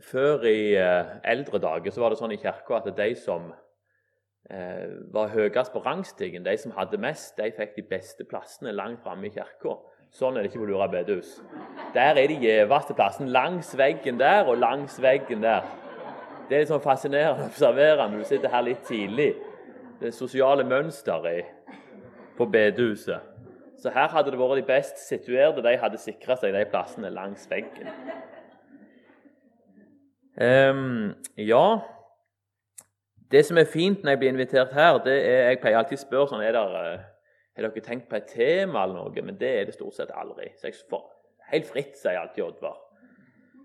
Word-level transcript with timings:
Før 0.00 0.44
i 0.48 0.74
eh, 0.78 1.16
eldre 1.28 1.60
dager 1.60 1.92
så 1.92 2.02
var 2.02 2.12
det 2.12 2.20
sånn 2.20 2.32
i 2.32 2.40
kirka 2.40 2.78
at 2.78 2.88
de 2.96 3.08
som 3.18 3.50
eh, 4.50 4.88
var 5.12 5.32
høyest 5.34 5.72
på 5.74 5.82
rangstigen, 5.84 6.44
de 6.46 6.56
som 6.60 6.74
hadde 6.76 7.00
mest, 7.02 7.36
de 7.36 7.50
fikk 7.56 7.76
de 7.76 7.84
beste 7.90 8.26
plassene 8.28 8.72
langt 8.76 9.02
framme 9.04 9.28
i 9.28 9.34
kirka. 9.34 9.76
Sånn 10.10 10.36
er 10.36 10.42
det 10.42 10.50
ikke 10.50 10.64
på 10.64 10.70
Lura 10.72 10.88
bedehus. 10.90 11.36
Der 11.94 12.18
er 12.18 12.26
de 12.30 12.38
gjeveste 12.42 12.96
plassen. 12.98 13.30
Langs 13.30 13.76
veggen 13.78 14.18
der 14.18 14.48
og 14.48 14.58
langs 14.58 14.96
veggen 15.02 15.44
der. 15.44 15.68
Det 16.48 16.56
er 16.56 16.64
litt 16.64 16.72
sånn 16.72 16.82
fascinerende 16.82 17.46
å 17.46 17.50
observere 17.52 18.08
når 18.10 18.24
du 18.24 18.26
sitter 18.26 18.50
her 18.50 18.64
litt 18.66 18.82
tidlig. 18.88 19.36
Det 20.00 20.10
sosiale 20.16 20.64
mønsteret 20.66 21.76
på 22.38 22.48
bedehuset. 22.50 23.28
Så 23.78 23.92
her 23.94 24.10
hadde 24.12 24.32
det 24.32 24.40
vært 24.40 24.58
de 24.58 24.66
best 24.66 24.98
situerte. 25.04 25.62
De 25.62 25.76
hadde 25.78 26.00
sikra 26.02 26.34
seg 26.40 26.56
de 26.56 26.66
plassene 26.72 27.12
langs 27.14 27.46
veggen. 27.48 27.92
Um, 30.40 31.14
ja 31.36 31.80
Det 33.30 33.42
som 33.44 33.58
er 33.60 33.66
fint 33.68 34.00
når 34.02 34.14
jeg 34.14 34.18
blir 34.18 34.30
invitert 34.32 34.72
her, 34.72 34.98
det 35.04 35.16
er 35.28 35.50
Jeg 35.50 35.58
pleier 35.60 35.76
alltid 35.76 35.98
å 35.98 36.00
spørre 36.00 36.30
sånn 36.30 36.44
er 36.44 36.56
dere, 36.56 36.84
Har 37.52 37.66
dere 37.66 37.82
tenkt 37.84 38.08
på 38.08 38.16
et 38.16 38.30
tema 38.32 38.86
eller 38.86 39.02
noe? 39.02 39.24
Men 39.26 39.36
det 39.36 39.50
er 39.58 39.68
det 39.68 39.74
stort 39.76 39.98
sett 39.98 40.14
aldri. 40.16 40.48
Så 40.56 40.70
jeg 40.70 40.78
får 40.88 41.04
helt 41.50 41.68
fritt, 41.68 41.98
sier 41.98 42.16
alltid 42.16 42.46
Oddvar. 42.46 42.78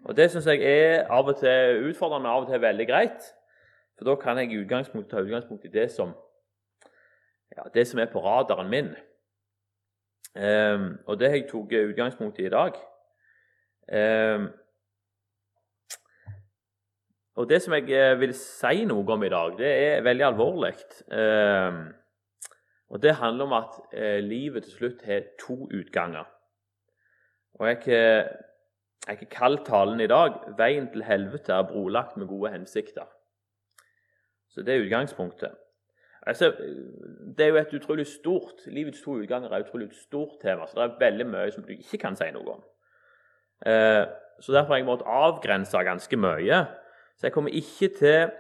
Og 0.06 0.18
det 0.18 0.28
syns 0.32 0.50
jeg 0.52 0.62
er 0.68 1.08
av 1.10 1.32
og 1.32 1.40
til 1.40 1.88
utfordrende, 1.90 2.30
av 2.30 2.44
og 2.44 2.52
til 2.52 2.62
veldig 2.62 2.88
greit. 2.90 3.30
For 3.96 4.10
da 4.10 4.18
kan 4.20 4.38
jeg 4.42 4.52
i 4.52 4.60
utgangspunkt, 4.60 5.10
ta 5.10 5.24
utgangspunkt 5.24 5.66
i 5.66 5.72
det 5.72 5.88
som, 5.94 6.12
ja, 7.56 7.64
det 7.74 7.88
som 7.88 8.02
er 8.04 8.12
på 8.12 8.22
radaren 8.26 8.70
min. 8.70 8.92
Um, 10.36 10.98
og 11.08 11.20
det 11.20 11.30
har 11.30 11.40
jeg 11.40 11.48
tatt 11.48 11.74
utgangspunkt 11.80 12.40
i 12.44 12.50
i 12.50 12.54
dag. 12.54 12.78
Um, 13.88 14.50
og 17.36 17.50
Det 17.50 17.62
som 17.62 17.74
jeg 17.74 17.92
eh, 17.92 18.20
vil 18.20 18.34
si 18.38 18.86
noe 18.88 19.14
om 19.14 19.24
i 19.24 19.30
dag, 19.30 19.58
det 19.60 19.72
er 19.88 20.04
veldig 20.06 20.26
alvorlig. 20.26 20.74
Ehm, 21.12 21.82
og 22.90 23.02
Det 23.02 23.16
handler 23.16 23.46
om 23.46 23.54
at 23.54 23.76
eh, 23.92 24.20
livet 24.24 24.64
til 24.64 24.72
slutt 24.72 25.04
har 25.04 25.28
to 25.42 25.68
utganger. 25.68 26.24
Og 27.60 27.68
Jeg 27.68 27.84
har 29.08 29.14
ikke 29.14 29.26
kalt 29.32 29.66
talen 29.66 30.00
i 30.02 30.08
dag 30.08 30.32
'Veien 30.58 30.92
til 30.92 31.04
helvete 31.04 31.54
er 31.54 31.64
brolagt 31.64 32.18
med 32.18 32.28
gode 32.28 32.52
hensikter'. 32.52 33.12
Så 34.50 34.62
det 34.62 34.76
er 34.76 34.86
utgangspunktet. 34.86 35.52
Altså, 36.28 36.54
det 37.38 37.46
er 37.46 37.48
jo 37.48 37.56
et 37.56 37.74
utrolig 37.74 38.08
stort, 38.08 38.66
Livets 38.68 39.02
to 39.02 39.12
utganger 39.12 39.50
er 39.50 39.56
et 39.56 39.68
utrolig 39.68 39.90
stort 39.94 40.40
tema, 40.42 40.66
så 40.68 40.74
det 40.76 40.84
er 40.84 41.10
veldig 41.10 41.28
mye 41.28 41.52
som 41.52 41.64
du 41.64 41.70
ikke 41.70 41.98
kan 42.02 42.16
si 42.16 42.32
noe 42.34 42.56
om. 42.56 42.64
Eh, 43.66 44.06
så 44.42 44.52
Derfor 44.52 44.74
har 44.74 44.76
jeg 44.78 44.86
måttet 44.86 45.08
avgrense 45.08 45.78
ganske 45.78 46.18
mye. 46.18 46.66
Så 47.18 47.28
jeg 47.28 47.34
kommer 47.34 47.54
ikke 47.56 47.90
til 47.96 48.32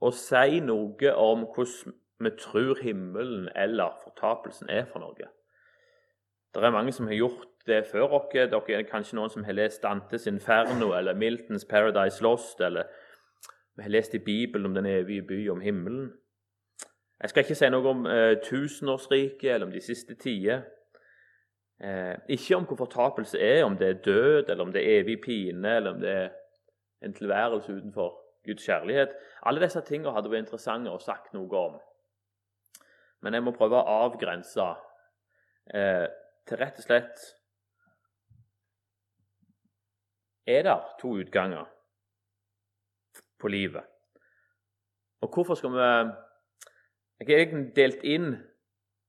å 0.00 0.10
si 0.12 0.60
noe 0.60 1.12
om 1.16 1.46
hvordan 1.54 1.96
vi 2.24 2.32
tror 2.40 2.78
himmelen 2.80 3.48
eller 3.56 3.98
fortapelsen 4.04 4.70
er 4.72 4.86
for 4.88 5.04
noe. 5.04 5.28
Det 6.54 6.64
er 6.64 6.72
mange 6.72 6.92
som 6.92 7.06
har 7.06 7.14
gjort 7.14 7.48
det 7.66 7.82
før 7.90 8.14
oss. 8.16 8.30
Dere 8.32 8.78
er 8.78 8.86
kanskje 8.88 9.18
noen 9.18 9.30
som 9.30 9.44
har 9.44 9.52
lest 9.52 9.82
Dantes 9.82 10.26
'Inferno' 10.26 10.94
eller 10.98 11.14
Miltons 11.14 11.64
'Paradise 11.64 12.22
Lost', 12.22 12.60
eller 12.64 12.84
vi 13.76 13.82
har 13.82 13.90
lest 13.90 14.14
i 14.14 14.18
Bibelen 14.18 14.66
om 14.66 14.74
den 14.74 14.86
evige 14.86 15.22
by, 15.22 15.48
om 15.50 15.60
himmelen. 15.60 16.12
Jeg 17.20 17.30
skal 17.30 17.42
ikke 17.42 17.54
si 17.54 17.68
noe 17.68 17.88
om 17.88 18.06
eh, 18.06 18.36
tusenårsriket 18.44 19.54
eller 19.54 19.66
om 19.66 19.72
de 19.72 19.80
siste 19.80 20.14
tider. 20.14 20.62
Eh, 21.80 22.16
ikke 22.28 22.56
om 22.56 22.64
hvor 22.64 22.76
fortapelse 22.76 23.40
er, 23.40 23.64
om 23.64 23.76
det 23.76 23.88
er 23.88 24.02
død, 24.04 24.48
eller 24.48 24.64
om 24.64 24.72
det 24.72 24.82
er 24.82 25.00
evig 25.00 25.20
pine, 25.20 25.76
eller 25.76 25.94
om 25.94 26.00
det 26.00 26.10
er 26.10 26.28
en 27.04 27.14
tilværelse 27.14 27.72
utenfor 27.72 28.14
Guds 28.46 28.64
kjærlighet. 28.64 29.14
Alle 29.42 29.62
disse 29.62 29.80
tingene 29.86 30.14
hadde 30.14 30.30
vært 30.30 30.46
interessante 30.46 30.92
å 30.92 31.02
sagt 31.02 31.34
noe 31.34 31.60
om. 31.60 31.78
Men 33.24 33.34
jeg 33.34 33.44
må 33.44 33.54
prøve 33.56 33.80
å 33.80 33.96
avgrense 34.06 34.66
eh, 35.74 36.06
til 36.46 36.62
rett 36.62 36.78
og 36.78 36.88
slett 36.88 37.32
Er 40.46 40.62
det 40.62 40.76
to 41.00 41.08
utganger 41.18 41.64
på 43.42 43.48
livet? 43.50 43.82
Og 45.26 45.34
hvorfor 45.34 45.58
skal 45.58 45.72
vi 45.74 45.88
Jeg 47.18 47.26
har 47.32 47.40
egentlig 47.40 47.74
delt 47.74 48.04
inn 48.06 48.28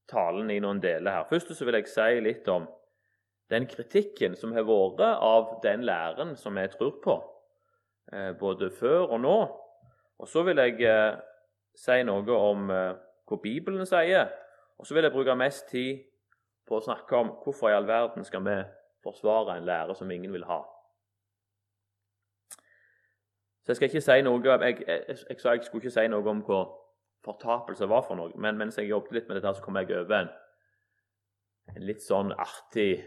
talen 0.07 0.51
i 0.51 0.59
noen 0.63 0.79
deler 0.81 1.11
her. 1.11 1.25
Først 1.29 1.51
så 1.53 1.65
vil 1.67 1.77
jeg 1.79 1.89
si 1.91 2.21
litt 2.23 2.47
om 2.51 2.67
den 3.51 3.67
kritikken 3.69 4.35
som 4.39 4.53
har 4.55 4.65
vært 4.67 5.03
av 5.03 5.57
den 5.63 5.83
læren 5.87 6.35
som 6.39 6.55
vi 6.55 6.65
tror 6.71 6.97
på. 7.03 7.17
Eh, 8.13 8.37
både 8.39 8.71
før 8.71 8.99
og 8.99 9.19
nå. 9.19 9.37
Og 10.17 10.27
så 10.27 10.43
vil 10.43 10.57
jeg 10.57 10.81
eh, 10.87 11.17
si 11.75 12.03
noe 12.07 12.37
om 12.39 12.69
eh, 12.71 12.95
hva 13.27 13.39
Bibelen 13.43 13.85
sier. 13.85 14.31
Og 14.79 14.87
så 14.87 14.95
vil 14.95 15.03
jeg 15.03 15.11
bruke 15.11 15.35
mest 15.35 15.67
tid 15.69 16.05
på 16.67 16.77
å 16.77 16.83
snakke 16.83 17.19
om 17.19 17.33
hvorfor 17.43 17.71
i 17.71 17.75
all 17.75 17.87
verden 17.87 18.23
skal 18.27 18.43
vi 18.45 18.55
forsvare 19.03 19.57
en 19.57 19.67
lære 19.67 19.95
som 19.95 20.11
ingen 20.11 20.33
vil 20.33 20.47
ha. 20.47 20.61
Så 23.63 23.73
Jeg 23.73 23.75
skal 23.75 23.89
ikke 23.89 24.01
si 24.01 24.21
noe, 24.23 24.39
jeg, 24.47 24.83
jeg, 24.87 25.17
jeg, 25.29 25.39
sa 25.39 25.51
jeg 25.51 25.65
skulle 25.65 25.83
ikke 25.83 25.95
si 25.99 26.07
noe 26.07 26.31
om 26.31 26.43
hva 26.47 26.61
fortapelse 27.27 27.89
var 27.91 28.05
for 28.07 28.15
noe, 28.15 28.31
men 28.39 28.55
mens 28.55 28.77
jeg 28.79 28.87
jobbet 28.87 29.11
litt 29.11 29.27
med 29.27 29.41
dette, 29.41 29.57
så 29.57 29.63
kom 29.63 29.75
jeg 29.75 29.91
over 29.91 30.21
en, 30.21 30.29
en 31.75 31.83
litt 31.83 32.05
sånn 32.05 32.31
artig 32.31 33.01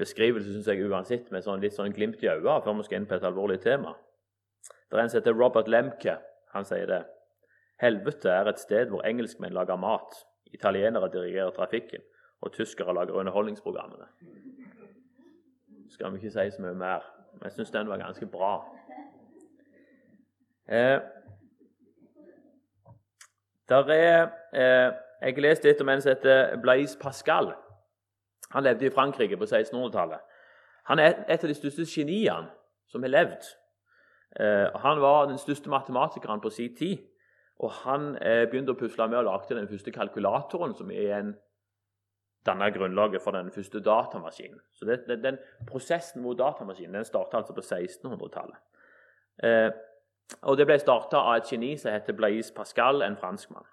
beskrivelse 0.00 0.52
synes 0.54 0.68
jeg 0.68 0.88
uansett, 0.88 1.30
med 1.30 1.44
sånn, 1.44 1.60
litt 1.62 1.76
sånn 1.76 1.92
glimt 1.94 2.22
i 2.24 2.30
øynene 2.32 2.60
før 2.64 2.78
vi 2.80 2.88
skal 2.88 3.00
inn 3.00 3.08
på 3.10 3.18
et 3.18 3.26
alvorlig 3.28 3.60
tema. 3.62 3.94
Det 4.90 4.98
er 4.98 5.04
en 5.04 5.12
som 5.12 5.20
heter 5.20 5.36
Robert 5.38 5.68
Lemke. 5.70 6.16
Han 6.54 6.66
sier 6.66 6.88
det. 6.90 7.04
Helvete 7.80 8.32
er 8.32 8.50
et 8.50 8.60
sted 8.60 8.90
hvor 8.90 9.04
engelskmenn 9.06 9.54
lager 9.56 9.78
mat, 9.80 10.16
italienere 10.52 11.08
dirigerer 11.12 11.54
trafikken, 11.56 12.02
og 12.42 12.52
tyskere 12.52 12.94
lager 12.96 13.16
underholdningsprogrammene. 13.20 14.08
Skal 15.90 16.12
vi 16.12 16.20
ikke 16.20 16.34
si 16.34 16.50
så 16.56 16.62
mye 16.62 16.74
mer. 16.74 17.06
Men 17.32 17.48
jeg 17.48 17.52
syns 17.52 17.70
den 17.70 17.88
var 17.88 18.02
ganske 18.02 18.26
bra. 18.26 18.52
Eh, 20.68 21.00
der 23.68 23.90
er, 23.90 24.30
eh, 24.52 24.92
Jeg 25.22 25.34
har 25.34 25.40
lest 25.40 25.64
litt 25.64 25.80
om 25.80 25.88
en 25.88 26.00
som 26.00 26.14
heter 26.14 26.56
Blaise 26.62 26.98
Pascal. 26.98 27.52
Han 28.50 28.66
levde 28.66 28.86
i 28.86 28.94
Frankrike 28.94 29.36
på 29.36 29.46
1600-tallet. 29.46 30.20
Han 30.90 30.98
er 30.98 31.24
et 31.28 31.44
av 31.44 31.48
de 31.48 31.54
største 31.54 31.86
geniene 31.86 32.50
som 32.90 33.04
har 33.06 33.12
levd. 33.12 33.46
Eh, 34.40 34.80
han 34.82 35.00
var 35.00 35.28
den 35.30 35.38
største 35.38 35.70
matematikeren 35.70 36.40
på 36.40 36.50
sin 36.50 36.74
tid. 36.76 36.98
Og 37.60 37.70
han 37.84 38.14
eh, 38.16 38.46
begynte 38.48 38.72
å 38.72 38.80
pusle 38.80 39.06
med 39.08 39.20
å 39.20 39.26
lage 39.26 39.54
den 39.54 39.68
første 39.68 39.92
kalkulatoren, 39.92 40.72
som 40.74 40.90
igjen 40.90 41.34
danna 42.46 42.70
grunnlaget 42.72 43.22
for 43.22 43.36
den 43.36 43.50
første 43.52 43.82
datamaskinen. 43.84 44.60
Så 44.72 44.88
det, 44.88 45.02
den, 45.08 45.20
den 45.22 45.38
Prosessen 45.68 46.22
mot 46.24 46.38
datamaskinen 46.38 46.96
den 46.96 47.04
starta 47.04 47.42
altså 47.42 47.54
på 47.54 47.60
1600-tallet. 47.60 48.56
Eh, 49.44 49.70
og 50.46 50.56
Det 50.56 50.66
ble 50.66 50.78
starta 50.78 51.20
av 51.26 51.40
et 51.40 51.52
geni 51.52 51.74
som 51.76 51.92
heter 51.92 52.16
Blaise 52.16 52.54
Pascal, 52.54 53.02
en 53.02 53.18
franskmann. 53.18 53.66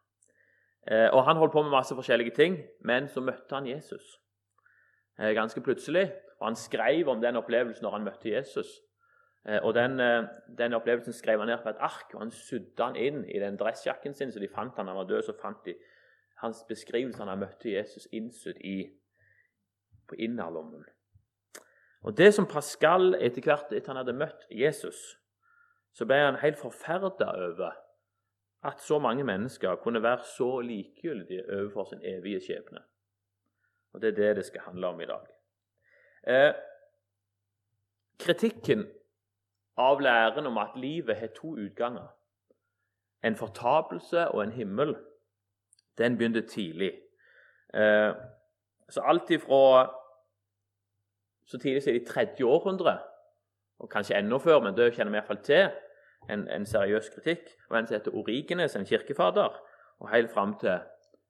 Eh, 0.92 1.08
og 1.14 1.24
Han 1.24 1.38
holdt 1.38 1.54
på 1.54 1.64
med 1.64 1.72
masse 1.72 1.96
forskjellige 1.96 2.36
ting, 2.36 2.58
men 2.82 3.08
så 3.08 3.22
møtte 3.22 3.56
han 3.56 3.68
Jesus. 3.68 4.18
Eh, 5.20 5.34
ganske 5.34 5.62
plutselig. 5.62 6.12
Og 6.40 6.48
han 6.48 6.56
skrev 6.56 7.08
om 7.08 7.22
den 7.22 7.36
opplevelsen 7.36 7.84
når 7.84 7.92
han 7.92 8.04
møtte 8.04 8.30
Jesus. 8.30 8.68
Eh, 9.46 9.60
og 9.64 9.74
den, 9.74 10.00
eh, 10.00 10.24
den 10.58 10.74
opplevelsen 10.74 11.14
skrev 11.14 11.40
han 11.40 11.48
ned 11.48 11.64
på 11.64 11.70
et 11.70 11.80
ark, 11.80 12.14
og 12.14 12.22
han 12.22 12.32
sydde 12.32 12.84
han 12.84 12.96
inn 12.96 13.24
i 13.26 13.40
den 13.40 13.58
dressjakken 13.58 14.14
sin. 14.14 14.32
Så 14.32 14.40
de 14.40 14.48
fant 14.48 14.76
han, 14.76 14.88
han 14.88 14.96
var 14.96 15.08
død, 15.10 15.24
så 15.24 15.34
fant 15.42 15.66
de 15.66 15.76
hans 16.42 16.64
beskrivelse 16.70 17.20
han 17.20 17.28
han 17.28 17.40
møtte 17.40 17.72
Jesus, 17.72 18.08
innsydd 18.12 18.58
i, 18.62 18.92
på 20.08 20.16
innerlommen. 20.16 20.86
Og 22.04 22.18
Det 22.18 22.34
som 22.34 22.46
Pascal 22.46 23.16
etter 23.16 23.42
hvert 23.42 23.74
etter 23.74 23.88
han 23.88 23.98
hadde 23.98 24.14
møtt 24.14 24.46
Jesus, 24.52 25.18
så 25.94 26.06
ble 26.06 26.16
han 26.16 26.36
helt 26.36 26.60
forferda 26.62 27.32
over 27.34 27.74
at 28.64 28.82
så 28.82 29.00
mange 29.00 29.24
mennesker 29.24 29.76
kunne 29.76 30.04
være 30.04 30.24
så 30.38 30.60
likegyldige 30.62 31.44
overfor 31.50 31.90
sin 31.90 32.02
evige 32.06 32.40
skjebne. 32.40 32.84
Og 33.98 34.02
Det 34.02 34.10
er 34.10 34.16
det 34.16 34.36
det 34.36 34.46
skal 34.46 34.62
handle 34.62 34.88
om 34.88 35.02
i 35.02 35.06
dag. 35.06 35.26
Eh, 36.28 36.54
kritikken 38.20 38.88
av 39.78 40.00
læren 40.00 40.46
om 40.46 40.58
at 40.58 40.76
livet 40.76 41.16
har 41.18 41.28
to 41.28 41.56
utganger, 41.56 42.08
en 43.24 43.36
fortapelse 43.36 44.28
og 44.28 44.44
en 44.44 44.52
himmel, 44.52 44.96
den 45.98 46.18
begynte 46.18 46.42
tidlig. 46.42 46.92
Eh, 47.74 48.14
så 48.90 49.02
alt 49.02 49.30
ifra 49.30 49.90
så 51.46 51.58
tidlig 51.58 51.84
som 51.84 51.94
i 51.94 52.06
tredje 52.06 52.46
århundre, 52.46 53.00
og 53.80 53.90
kanskje 53.90 54.18
enda 54.18 54.38
før, 54.38 54.60
men 54.60 54.78
det 54.78 54.94
kjenner 54.94 55.12
vi 55.12 55.18
iallfall 55.18 55.44
til, 55.44 55.70
en, 56.30 56.48
en, 56.48 56.66
seriøs 56.66 57.10
kritikk, 57.10 57.50
og 57.70 57.80
en 57.80 57.88
som 57.88 57.96
heter 57.96 58.16
Origenes, 58.16 58.76
en 58.76 58.86
kirkefader, 58.86 59.62
og 60.00 60.10
helt 60.10 60.32
fram 60.32 60.60
til 60.60 60.80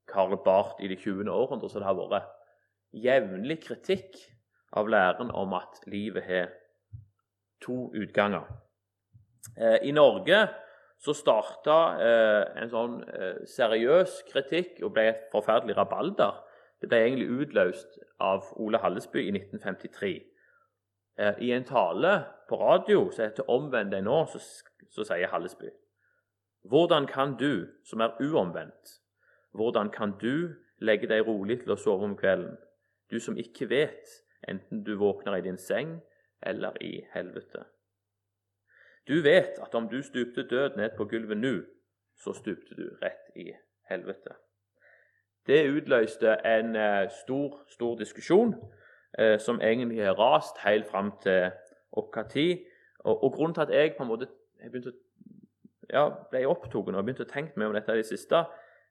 Karl 0.08 0.36
Barth 0.44 0.84
i 0.84 0.88
det 0.88 0.98
20. 0.98 1.30
århundre, 1.30 1.70
så 1.70 1.78
det 1.78 1.86
har 1.86 1.94
vært 1.94 2.34
jevnlig 2.92 3.60
kritikk 3.66 4.16
av 4.76 4.88
læren 4.88 5.30
om 5.30 5.52
at 5.56 5.80
livet 5.86 6.24
har 6.24 6.48
to 7.64 7.88
utganger. 7.96 8.46
Eh, 9.56 9.88
I 9.88 9.92
Norge 9.92 10.46
så 10.98 11.14
starta 11.14 11.76
eh, 12.02 12.62
en 12.62 12.70
sånn 12.70 12.96
eh, 13.06 13.42
seriøs 13.46 14.22
kritikk 14.30 14.82
og 14.82 14.92
ble 14.96 15.08
et 15.12 15.26
forferdelig 15.32 15.76
rabalder. 15.78 16.40
Det 16.78 16.90
ble 16.90 17.00
egentlig 17.04 17.44
utløst 17.44 17.98
av 18.22 18.50
Ole 18.58 18.80
Hallesby 18.82 19.24
i 19.26 19.34
1953. 19.34 20.12
Eh, 21.18 21.42
I 21.46 21.52
en 21.54 21.66
tale 21.66 22.14
på 22.48 22.58
radio 22.58 23.10
som 23.10 23.24
heter 23.24 23.46
'Omvend 23.48 23.94
deg 23.94 24.04
nå', 24.04 24.24
så, 24.26 24.38
så 24.90 25.04
sier 25.04 25.30
Hallesby 25.30 25.70
Hvordan 26.68 27.06
kan 27.06 27.36
du, 27.38 27.68
som 27.84 28.00
er 28.00 28.18
uomvendt, 28.20 28.98
hvordan 29.54 29.90
kan 29.90 30.18
du 30.20 30.54
legge 30.80 31.06
deg 31.06 31.26
rolig 31.26 31.60
til 31.62 31.72
å 31.72 31.78
sove 31.78 32.04
om 32.04 32.16
kvelden, 32.16 32.58
du 33.10 33.18
som 33.20 33.36
ikke 33.36 33.68
vet, 33.70 34.10
enten 34.48 34.84
du 34.84 34.96
våkner 34.98 35.38
i 35.38 35.44
din 35.44 35.58
seng 35.58 35.98
eller 36.42 36.76
i 36.80 37.04
helvete? 37.14 37.64
Du 39.08 39.22
vet 39.22 39.58
at 39.62 39.74
om 39.74 39.88
du 39.88 40.02
stupte 40.02 40.42
død 40.42 40.76
ned 40.76 40.90
på 40.96 41.04
gulvet 41.04 41.38
nå, 41.38 41.54
så 42.16 42.32
stupte 42.32 42.74
du 42.76 42.90
rett 43.02 43.32
i 43.36 43.52
helvete. 43.88 44.34
Det 45.46 45.62
utløste 45.70 46.36
en 46.44 46.76
eh, 46.76 47.10
stor, 47.24 47.62
stor 47.68 47.96
diskusjon 47.96 48.54
eh, 49.18 49.38
som 49.38 49.60
egentlig 49.60 50.04
har 50.04 50.18
rast 50.18 50.60
helt 50.64 50.90
fram 50.90 51.12
til 51.22 51.50
vår 51.96 52.28
tid. 52.28 52.66
Og, 52.98 53.24
og, 53.24 53.32
grunnen 53.32 53.54
til 53.54 53.60
at 53.60 53.70
jeg 53.70 53.94
på 53.96 54.02
en 54.02 54.08
måte 54.08 54.28
å, 54.28 54.92
ja, 55.88 56.04
ble 56.30 56.44
opptatt 56.46 56.74
og 56.76 57.04
begynte 57.04 57.24
å 57.24 57.32
tenke 57.32 57.56
meg 57.56 57.70
om 57.70 57.78
dette 57.78 57.94
i 57.94 58.02
det 58.02 58.10
siste, 58.10 58.42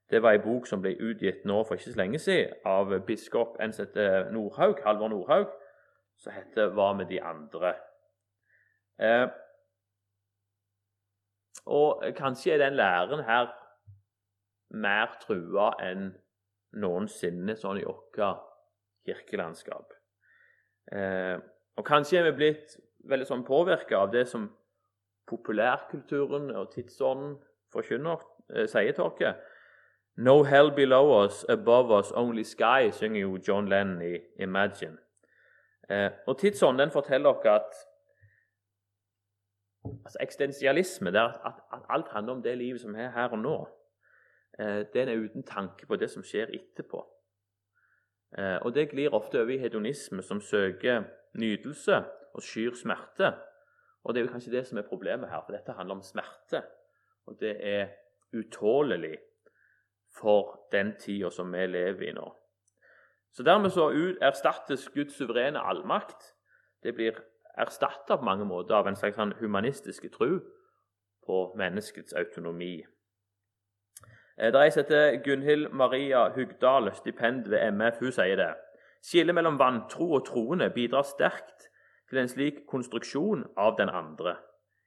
det 0.10 0.22
var 0.24 0.32
en 0.32 0.42
bok 0.42 0.68
som 0.68 0.82
ble 0.82 0.96
utgitt 1.04 1.46
nå 1.46 1.64
for 1.64 1.76
ikke 1.76 1.92
så 1.92 2.00
lenge 2.00 2.20
siden 2.20 2.54
av 2.66 2.94
biskop 3.08 3.58
NZT 3.64 3.98
Nordhaug, 4.32 4.80
Halvor 4.86 5.12
Nordhaug, 5.12 5.48
som 6.18 6.34
heter 6.34 6.70
'Hva 6.70 6.94
med 6.94 7.06
de 7.10 7.22
andre'? 7.22 7.76
Eh, 9.00 9.28
og 11.66 12.04
kanskje 12.16 12.54
er 12.54 12.58
den 12.58 12.76
læren 12.76 13.24
her 13.24 13.48
mer 14.70 15.18
trua 15.22 15.72
enn 15.84 16.16
noensinne 16.74 17.56
sånn 17.56 17.80
i 17.82 17.86
vårt 17.88 18.20
kirkelandskap. 19.06 19.94
Eh, 20.92 21.38
og 21.78 21.86
kanskje 21.86 22.20
er 22.20 22.32
vi 22.32 22.38
blitt 22.38 22.78
veldig 23.10 23.28
sånn 23.28 23.46
påvirka 23.48 23.98
av 23.98 24.12
det 24.12 24.28
som 24.28 24.48
populærkulturen 25.28 26.52
og 26.56 26.72
tidsånden 26.72 27.38
forkynner, 27.74 28.24
eh, 28.56 28.66
sier 28.66 28.94
til 28.94 29.04
oss. 29.04 29.36
No 30.18 30.44
hell 30.44 30.72
below 30.72 31.26
us, 31.26 31.46
above 31.50 31.92
us, 31.92 32.12
only 32.12 32.44
sky, 32.44 32.90
synger 32.92 33.22
jo 33.22 33.38
John 33.48 33.68
Lennon 33.70 34.02
i 34.02 34.18
Imagine. 34.40 34.98
Eh, 35.90 36.12
og 36.28 36.40
tidsånden 36.40 36.92
forteller 36.92 37.30
oss 37.30 37.46
at 37.46 37.76
altså 40.06 40.18
Eksistensialisme, 40.22 41.12
det 41.12 41.20
er 41.20 41.46
at, 41.48 41.54
at, 41.74 41.80
alt 41.90 42.08
handler 42.12 42.34
om 42.34 42.42
det 42.44 42.58
livet 42.58 42.82
som 42.82 42.96
er 42.96 43.10
her 43.10 43.30
og 43.30 43.40
nå. 43.40 43.68
Eh, 44.60 44.86
den 44.94 45.10
er 45.10 45.22
uten 45.22 45.44
tanke 45.44 45.86
på 45.86 45.96
det 45.96 46.10
som 46.10 46.24
skjer 46.24 46.50
etterpå. 46.50 47.06
Eh, 48.38 48.58
og 48.62 48.76
Det 48.76 48.90
glir 48.90 49.14
ofte 49.14 49.42
over 49.42 49.54
i 49.54 49.58
hedonisme, 49.58 50.22
som 50.22 50.42
søker 50.42 51.04
nytelse 51.34 52.04
og 52.34 52.42
skyr 52.42 52.74
smerte. 52.74 53.34
Og 54.04 54.14
Det 54.14 54.22
er 54.22 54.26
jo 54.26 54.32
kanskje 54.32 54.52
det 54.52 54.68
som 54.68 54.78
er 54.78 54.90
problemet 54.90 55.30
her, 55.30 55.42
for 55.46 55.54
dette 55.54 55.78
handler 55.78 55.96
om 55.96 56.02
smerte. 56.02 56.64
Og 57.26 57.40
det 57.40 57.58
er 57.60 57.88
utålelig 58.34 59.18
for 60.20 60.68
den 60.72 60.96
tida 61.00 61.30
som 61.30 61.54
vi 61.54 61.66
lever 61.66 62.10
i 62.10 62.12
nå. 62.14 62.28
Så 63.34 63.44
Dermed 63.44 63.70
så 63.70 63.90
erstattes 64.22 64.90
Guds 64.90 65.18
suverene 65.18 65.60
allmakt. 65.60 66.34
Det 66.84 66.96
blir 66.96 67.20
erstatta 67.58 68.18
på 68.18 68.26
mange 68.26 68.46
måter 68.46 68.76
av 68.76 68.88
en 68.88 68.96
slags 68.96 69.18
humanistiske 69.18 69.42
humanistisk 69.42 70.14
tro 70.14 70.40
på 71.26 71.54
menneskets 71.58 72.14
autonomi. 72.14 72.86
Eh, 74.38 74.52
det 74.52 74.56
reiser 74.56 74.94
ei 74.94 75.18
Gunhild 75.26 75.70
Maria 75.72 76.30
Hugdal, 76.30 76.92
stipend 76.96 77.50
ved 77.50 77.68
MF. 77.72 78.00
Hun 78.00 78.12
sier 78.12 78.36
det. 78.36 78.54
Skillet 79.02 79.36
mellom 79.36 79.60
vantro 79.60 80.12
og 80.12 80.26
troende 80.26 80.70
bidrar 80.70 81.06
sterkt 81.06 81.70
til 82.10 82.22
en 82.22 82.30
slik 82.30 82.66
konstruksjon 82.68 83.46
av 83.58 83.78
den 83.78 83.90
andre. 83.90 84.36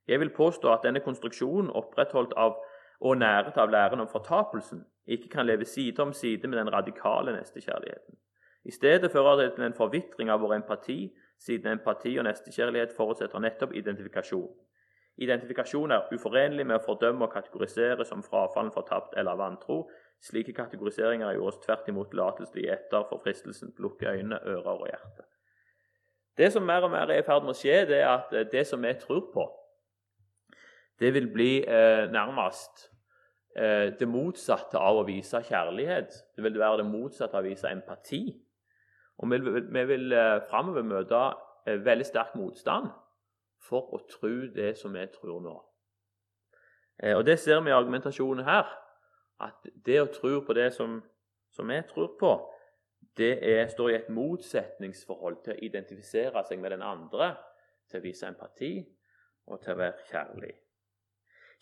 Jeg 0.09 0.21
vil 0.21 0.35
påstå 0.35 0.73
at 0.73 0.83
denne 0.85 1.01
konstruksjonen, 1.01 1.71
opprettholdt 1.71 2.33
av 2.37 2.57
og 3.01 3.17
næret 3.17 3.57
av 3.57 3.71
læren 3.71 4.01
om 4.01 4.09
fortapelsen, 4.09 4.85
ikke 5.11 5.29
kan 5.29 5.47
leve 5.47 5.65
side 5.65 6.03
om 6.03 6.13
side 6.13 6.49
med 6.49 6.59
den 6.59 6.73
radikale 6.73 7.35
nestekjærligheten. 7.37 8.19
I 8.65 8.71
stedet 8.71 9.11
fører 9.11 9.37
det 9.37 9.53
til 9.55 9.65
en 9.65 9.77
forvitring 9.77 10.31
av 10.31 10.41
vår 10.41 10.55
empati 10.61 11.01
siden 11.41 11.73
empati 11.73 12.19
og 12.21 12.27
nestekjærlighet 12.29 12.93
forutsetter 12.97 13.41
nettopp 13.41 13.73
identifikasjon. 13.75 14.51
Identifikasjon 15.21 15.93
er 15.93 16.13
uforenlig 16.15 16.67
med 16.67 16.79
å 16.79 16.85
fordømme 16.85 17.27
og 17.27 17.33
kategorisere 17.33 18.05
som 18.09 18.23
frafallen 18.25 18.73
fortapt 18.73 19.17
eller 19.21 19.37
vantro. 19.37 19.83
Slike 20.25 20.53
kategoriseringer 20.57 21.35
gjør 21.35 21.49
oss 21.49 21.61
tvert 21.65 21.89
imot 21.89 22.15
gi 22.15 22.69
etter 22.69 23.05
for 23.09 23.21
fristelsen 23.25 23.73
til 23.73 23.85
å 23.85 23.89
lukke 23.89 24.13
øyne, 24.13 24.41
ører 24.45 24.77
og 24.77 24.87
hjerte. 24.89 25.27
Det 26.37 26.53
som 26.53 26.65
mer 26.65 26.85
og 26.85 26.93
mer 26.93 27.11
er 27.11 27.21
i 27.21 27.27
ferd 27.27 27.45
med 27.45 27.53
å 27.53 27.59
skje, 27.59 27.87
det 27.89 28.01
er 28.01 28.09
at 28.15 28.53
det 28.53 28.67
som 28.67 28.81
vi 28.83 28.93
tror 29.01 29.27
på, 29.33 29.45
det 31.01 31.15
vil 31.15 31.29
bli 31.33 31.65
eh, 31.65 32.07
nærmest 32.13 32.91
det 33.55 34.07
motsatte 34.07 34.79
av 34.79 35.01
å 35.01 35.07
vise 35.09 35.41
kjærlighet. 35.43 36.15
Det 36.37 36.45
vil 36.45 36.59
være 36.61 36.83
det 36.83 36.87
motsatte 36.87 37.35
av 37.35 37.43
å 37.43 37.49
vise 37.49 37.73
empati. 37.73 38.21
Og 39.21 39.31
vi 39.31 39.39
vil, 39.39 39.73
vi 39.73 39.85
vil 39.85 40.13
eh, 40.13 40.43
framover 40.49 40.83
møte 40.83 41.19
eh, 41.67 41.81
veldig 41.85 42.07
sterk 42.09 42.37
motstand 42.41 42.89
for 43.61 43.93
å 43.93 44.01
tro 44.09 44.33
det 44.55 44.73
som 44.81 44.95
vi 44.97 45.05
tror 45.13 45.43
nå. 45.45 45.57
Eh, 47.03 47.17
og 47.17 47.27
Det 47.27 47.39
ser 47.39 47.61
vi 47.61 47.69
i 47.69 47.77
argumentasjonen 47.77 48.45
her. 48.45 48.71
At 49.41 49.69
det 49.87 50.01
å 50.01 50.09
tro 50.13 50.41
på 50.45 50.57
det 50.57 50.71
som, 50.73 50.99
som 51.53 51.69
vi 51.69 51.83
tror 51.89 52.15
på, 52.21 52.33
det 53.17 53.39
er, 53.45 53.69
står 53.69 53.91
i 53.91 53.99
et 53.99 54.09
motsetningsforhold 54.13 55.41
til 55.45 55.55
å 55.55 55.63
identifisere 55.69 56.45
seg 56.49 56.61
med 56.61 56.73
den 56.77 56.85
andre, 56.85 57.35
til 57.91 58.01
å 58.01 58.05
vise 58.05 58.29
empati 58.29 58.75
og 59.49 59.61
til 59.61 59.75
å 59.75 59.81
være 59.81 60.05
kjærlig. 60.09 60.53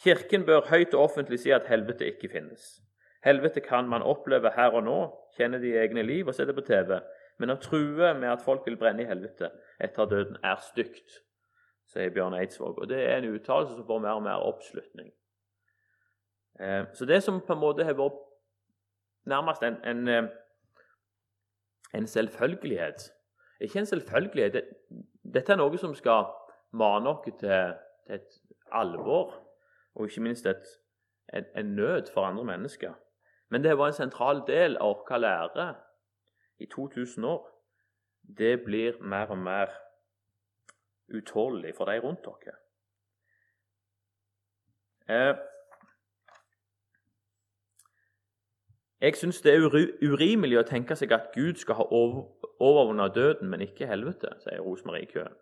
Kirken 0.03 0.45
bør 0.47 0.69
høyt 0.71 0.95
og 0.95 1.09
offentlig 1.09 1.41
si 1.43 1.51
at 1.51 1.67
helvete 1.67 2.07
ikke 2.07 2.31
finnes. 2.33 2.79
Helvete 3.25 3.61
kan 3.61 3.89
man 3.91 4.03
oppleve 4.03 4.51
her 4.55 4.75
og 4.79 4.85
nå, 4.87 4.99
kjenne 5.37 5.59
det 5.59 5.73
i 5.73 5.79
egne 5.79 6.03
liv 6.07 6.29
og 6.29 6.35
se 6.35 6.47
det 6.47 6.55
på 6.55 6.67
TV. 6.67 7.01
Men 7.39 7.55
å 7.55 7.59
true 7.63 8.13
med 8.19 8.31
at 8.31 8.43
folk 8.43 8.67
vil 8.67 8.79
brenne 8.79 9.03
i 9.03 9.09
helvete 9.09 9.51
etter 9.83 10.11
døden, 10.11 10.39
er 10.43 10.59
stygt, 10.63 11.21
sier 11.91 12.13
Bjørn 12.15 12.37
Eidsvåg. 12.39 12.79
Og 12.79 12.89
Det 12.89 12.99
er 13.03 13.19
en 13.19 13.35
uttalelse 13.35 13.75
som 13.75 13.87
får 13.87 14.03
mer 14.05 14.19
og 14.19 14.23
mer 14.27 14.47
oppslutning. 14.47 15.11
Eh, 16.61 16.85
så 16.95 17.05
det 17.07 17.23
som 17.23 17.41
på 17.41 17.55
en 17.55 17.63
måte 17.63 17.87
har 17.87 17.99
vært 17.99 18.19
nærmest 19.27 19.63
en, 19.63 19.77
en, 19.85 20.09
eh, 20.09 20.29
en 21.95 22.07
selvfølgelighet 22.07 23.13
Ikke 23.61 23.79
en 23.79 23.87
selvfølgelighet. 23.87 24.65
Dette 25.35 25.53
er 25.53 25.59
noe 25.59 25.79
som 25.79 25.95
skal 25.95 26.31
mane 26.73 27.11
oss 27.11 27.25
til, 27.25 27.35
til, 27.41 27.75
et 28.15 28.37
alvor, 28.73 29.35
og 29.95 30.09
ikke 30.09 30.21
minst 30.21 30.47
et, 30.47 30.65
en, 31.35 31.45
en 31.57 31.75
nød 31.77 32.13
for 32.15 32.25
andre 32.25 32.45
mennesker. 32.45 32.95
Men 33.49 33.65
det 33.65 33.79
var 33.79 33.87
en 33.87 33.93
sentral 33.93 34.43
del 34.47 34.77
av 34.77 35.05
vår 35.09 35.19
lære 35.19 35.75
i 36.59 36.67
2000 36.67 37.25
år, 37.25 37.45
det 38.39 38.65
blir 38.65 39.03
mer 39.03 39.27
og 39.27 39.39
mer 39.39 39.67
utålelig 41.09 41.75
for 41.77 41.85
de 41.85 42.01
rundt 42.01 42.25
dere. 42.25 42.57
Eh, 45.09 45.37
jeg 49.01 49.17
syns 49.17 49.41
det 49.41 49.55
er 49.55 49.65
urimelig 50.03 50.59
å 50.59 50.67
tenke 50.69 50.97
seg 50.99 51.13
at 51.17 51.31
Gud 51.35 51.61
skal 51.63 51.79
ha 51.79 51.87
overvunnet 51.89 53.15
døden, 53.15 53.49
men 53.49 53.65
ikke 53.65 53.89
helvete, 53.89 54.35
sier 54.43 54.61
Rosemarie 54.61 55.09
Køhn. 55.09 55.37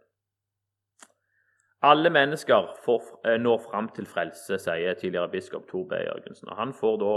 Alle 1.83 2.11
mennesker 2.11 2.77
får, 2.85 3.03
eh, 3.25 3.41
når 3.41 3.59
fram 3.59 3.89
til 3.89 4.07
frelse, 4.07 4.59
sier 4.59 4.95
tidligere 4.95 5.29
biskop 5.31 5.69
Torbe 5.69 5.97
Jørgensen. 5.97 6.49
og 6.49 6.57
Han 6.57 6.73
får 6.73 6.97
da 6.99 7.13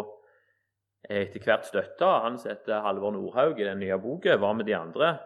etter 1.09 1.43
hvert 1.43 1.65
støtta. 1.65 2.19
Han 2.23 2.37
setter 2.37 2.81
Halvor 2.81 3.11
Nordhaug 3.11 3.59
i 3.59 3.63
den 3.63 3.79
nye 3.79 3.97
boka 3.97 4.35
'Hva 4.35 4.53
med 4.53 4.65
de 4.65 4.75
andre?' 4.75 5.19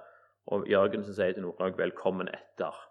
Og 0.47 0.67
Jørgensen 0.67 1.13
sier 1.13 1.33
til 1.33 1.41
Nordhaug 1.41 1.77
'velkommen 1.77 2.27
etter'. 2.27 2.89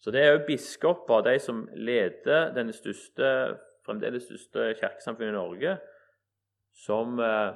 Så 0.00 0.10
det 0.10 0.22
er 0.22 0.32
jo 0.32 0.46
biskoper, 0.46 1.20
de 1.20 1.38
som 1.38 1.68
leder 1.74 2.54
den 2.54 2.72
største, 2.72 3.58
fremdeles 3.84 4.22
største 4.22 4.74
kirkesamfunnet 4.80 5.28
i 5.28 5.32
Norge, 5.32 5.78
som 6.74 7.18
eh, 7.18 7.54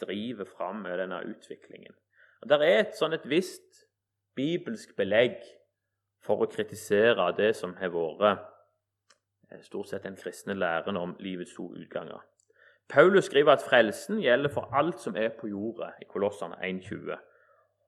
driver 0.00 0.44
fram 0.44 0.84
denne 0.84 1.20
utviklingen. 1.26 1.94
Og 2.42 2.48
Det 2.48 2.60
er 2.62 2.80
et 2.80 2.96
sånn 2.96 3.12
et 3.12 3.28
visst 3.28 3.86
bibelsk 4.36 4.96
belegg 4.96 5.42
for 6.24 6.42
å 6.42 6.48
kritisere 6.50 7.30
det 7.36 7.54
som 7.56 7.74
har 7.80 7.92
vært 7.94 8.42
eh, 9.50 9.62
stort 9.64 9.90
sett 9.90 10.04
den 10.04 10.18
kristne 10.20 10.54
læren 10.54 10.96
om 10.96 11.16
livets 11.18 11.54
to 11.56 11.70
utganger. 11.74 12.20
Paulus 12.90 13.24
skriver 13.30 13.52
at 13.52 13.62
frelsen 13.62 14.18
gjelder 14.20 14.50
for 14.50 14.70
alt 14.74 15.00
som 15.00 15.16
er 15.16 15.30
på 15.38 15.46
jorda, 15.46 15.92
i 16.02 16.08
Kolossene 16.10 16.58
1,20. 16.58 17.16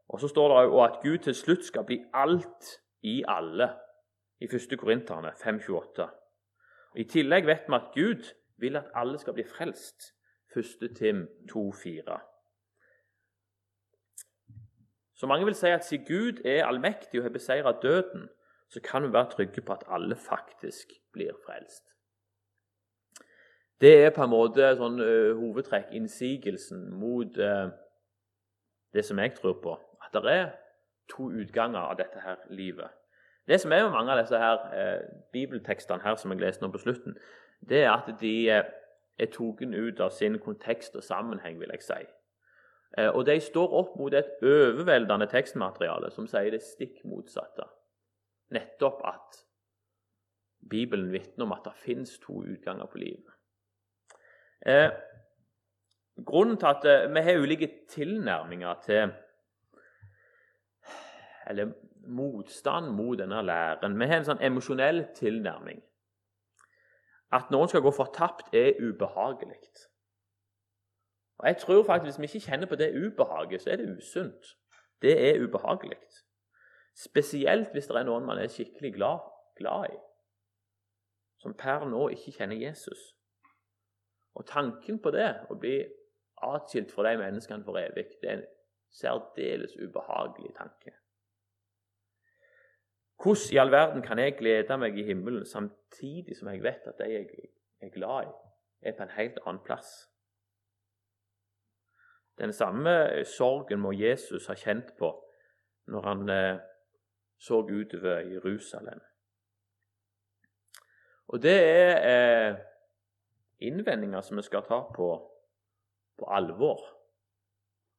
Og 0.09 0.21
så 0.21 0.29
står 0.29 0.49
det 0.49 0.59
òg 0.71 0.83
at 0.85 0.99
Gud 1.03 1.19
til 1.25 1.35
slutt 1.35 1.65
skal 1.67 1.85
bli 1.89 1.99
alt 2.15 2.77
i 3.03 3.23
alle, 3.29 3.73
i 4.41 4.47
1. 4.47 4.77
Korinterne 4.79 5.33
5,28. 5.43 6.07
I 6.95 7.05
tillegg 7.09 7.47
vet 7.47 7.69
vi 7.69 7.75
at 7.75 7.91
Gud 7.95 8.29
vil 8.63 8.77
at 8.77 8.91
alle 8.95 9.19
skal 9.19 9.35
bli 9.35 9.45
frelst. 9.49 10.13
1. 10.57 10.95
Tim 10.95 11.25
2,4. 11.51 12.19
Så 15.23 15.27
mange 15.27 15.45
vil 15.45 15.55
si 15.55 15.67
at 15.67 15.85
siden 15.85 16.07
Gud 16.07 16.41
er 16.45 16.65
allmektig 16.67 17.21
og 17.21 17.25
har 17.25 17.31
beseiret 17.31 17.77
døden, 17.83 18.29
så 18.69 18.81
kan 18.81 19.03
vi 19.03 19.13
være 19.13 19.31
trygge 19.31 19.61
på 19.61 19.73
at 19.73 19.85
alle 19.89 20.17
faktisk 20.17 20.93
blir 21.13 21.31
frelst. 21.47 21.85
Det 23.81 24.05
er 24.05 24.11
på 24.11 24.25
en 24.25 24.33
måte 24.33 24.73
sånn 24.81 24.99
uh, 24.99 25.39
hovedtrekk, 25.39 25.93
innsigelsen 25.95 26.89
mot 26.99 27.39
uh, 27.39 27.71
det 28.91 29.05
som 29.07 29.21
jeg 29.23 29.37
tror 29.37 29.61
på. 29.63 29.77
At 30.03 30.11
det 30.19 30.33
er 30.33 30.51
to 31.15 31.29
utganger 31.31 31.79
av 31.79 32.01
dette 32.01 32.19
her 32.25 32.43
livet. 32.51 32.91
Det 33.47 33.61
som 33.63 33.71
er 33.71 33.85
med 33.87 33.95
mange 33.95 34.17
av 34.17 34.25
disse 34.25 34.41
her 34.43 34.59
uh, 34.75 35.21
bibeltekstene 35.31 36.03
her 36.03 36.19
som 36.19 36.35
jeg 36.35 36.43
leste 36.43 36.67
nå 36.67 36.73
på 36.75 36.83
slutten, 36.83 37.15
det 37.71 37.85
er 37.85 37.93
at 37.95 38.11
de 38.25 38.35
er 38.51 38.67
tatt 39.23 39.63
ut 39.63 40.03
av 40.03 40.11
sin 40.19 40.43
kontekst 40.43 40.99
og 40.99 41.07
sammenheng, 41.07 41.63
vil 41.63 41.71
jeg 41.79 41.87
si. 41.93 42.03
Og 42.93 43.23
de 43.25 43.39
står 43.41 43.73
opp 43.73 43.95
mot 43.97 44.13
et 44.13 44.43
overveldende 44.45 45.25
tekstmateriale 45.33 46.11
som 46.13 46.27
sier 46.29 46.53
det 46.53 46.61
stikk 46.61 46.99
motsatte. 47.09 47.65
Nettopp 48.53 49.01
at 49.09 49.39
Bibelen 50.71 51.13
vitner 51.13 51.47
om 51.47 51.53
at 51.53 51.65
det 51.65 51.73
finnes 51.75 52.19
to 52.23 52.43
utganger 52.43 52.87
på 52.87 52.99
livet. 52.99 53.33
Eh, 54.67 54.91
grunnen 56.27 56.57
til 56.57 56.67
at 56.67 56.85
eh, 56.85 57.15
vi 57.15 57.21
har 57.21 57.41
ulike 57.41 57.71
tilnærminger 57.91 58.75
til 58.85 59.13
Eller 61.47 61.73
motstand 62.07 62.93
mot 62.95 63.19
denne 63.19 63.43
læren 63.43 63.99
Vi 63.99 64.07
har 64.07 64.21
en 64.21 64.29
sånn 64.29 64.43
emosjonell 64.43 65.09
tilnærming. 65.17 65.81
At 67.33 67.51
noen 67.51 67.69
skal 67.69 67.83
gå 67.83 67.91
fortapt, 67.91 68.55
er 68.55 68.79
ubehagelig. 68.79 69.59
Og 71.43 71.49
Jeg 71.49 71.57
tror 71.57 71.85
faktisk 71.85 72.19
Hvis 72.19 72.33
vi 72.33 72.39
ikke 72.39 72.51
kjenner 72.51 72.67
på 72.67 72.77
det 72.77 73.07
ubehaget, 73.07 73.63
så 73.63 73.71
er 73.71 73.77
det 73.77 73.97
usunt. 73.99 74.45
Det 75.03 75.29
er 75.29 75.43
ubehagelig. 75.45 75.97
Spesielt 76.95 77.73
hvis 77.73 77.87
det 77.87 77.97
er 77.97 78.05
noen 78.07 78.27
man 78.27 78.39
er 78.39 78.47
skikkelig 78.53 78.93
glad, 78.95 79.19
glad 79.57 79.87
i, 79.93 79.97
som 81.41 81.55
per 81.55 81.87
nå 81.89 82.09
ikke 82.09 82.35
kjenner 82.37 82.57
Jesus. 82.57 83.17
Og 84.35 84.47
tanken 84.47 85.01
på 85.03 85.11
det, 85.11 85.31
å 85.51 85.57
bli 85.57 85.79
atskilt 86.43 86.93
fra 86.93 87.09
de 87.09 87.19
menneskene 87.19 87.65
for 87.65 87.81
evig, 87.81 88.07
det 88.21 88.31
er 88.31 88.37
en 88.39 88.47
særdeles 88.93 89.75
ubehagelig 89.81 90.55
tanke. 90.57 90.95
Hvordan 93.23 93.55
i 93.55 93.57
all 93.57 93.73
verden 93.73 94.03
kan 94.03 94.19
jeg 94.19 94.37
glede 94.39 94.79
meg 94.79 94.99
i 94.99 95.09
himmelen 95.09 95.47
samtidig 95.47 96.37
som 96.37 96.49
jeg 96.49 96.63
vet 96.63 96.87
at 96.87 96.99
de 96.99 97.13
jeg 97.13 97.29
er 97.81 97.89
glad 97.89 98.29
i, 98.29 98.33
er 98.83 98.97
på 98.97 99.03
en 99.03 99.17
helt 99.17 99.39
annen 99.47 99.65
plass? 99.65 100.12
Den 102.39 102.53
samme 102.53 103.25
sorgen 103.25 103.81
må 103.81 103.93
Jesus 103.93 104.47
ha 104.47 104.55
kjent 104.55 104.95
på 104.99 105.13
når 105.93 106.07
han 106.07 106.29
eh, 106.31 106.61
så 107.39 107.61
utover 107.67 108.21
Jerusalem. 108.21 109.01
Og 111.29 111.43
det 111.43 111.59
er 111.65 111.93
eh, 112.13 112.57
innvendinger 113.59 114.21
som 114.21 114.37
vi 114.37 114.43
skal 114.43 114.63
ta 114.69 114.81
på, 114.95 115.09
på 116.19 116.31
alvor. 116.31 116.81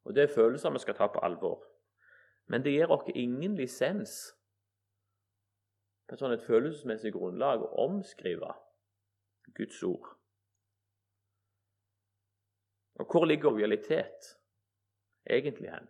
Og 0.04 0.16
det 0.16 0.24
er 0.24 0.36
følelser 0.36 0.72
vi 0.72 0.80
skal 0.80 0.96
ta 0.96 1.08
på 1.08 1.20
alvor. 1.24 1.64
Men 2.48 2.64
det 2.64 2.74
gir 2.74 2.92
oss 2.92 3.08
ingen 3.16 3.56
lisens 3.56 4.34
på 6.08 6.18
sånn 6.20 6.36
et 6.36 6.44
følelsesmessig 6.46 7.14
grunnlag 7.16 7.64
å 7.64 7.72
omskrive 7.88 8.52
Guds 9.58 9.80
ord. 9.88 10.12
Og 13.00 13.10
hvor 13.10 13.26
ligger 13.26 13.56
realitet 13.58 14.36
egentlig 15.30 15.72
hen? 15.72 15.88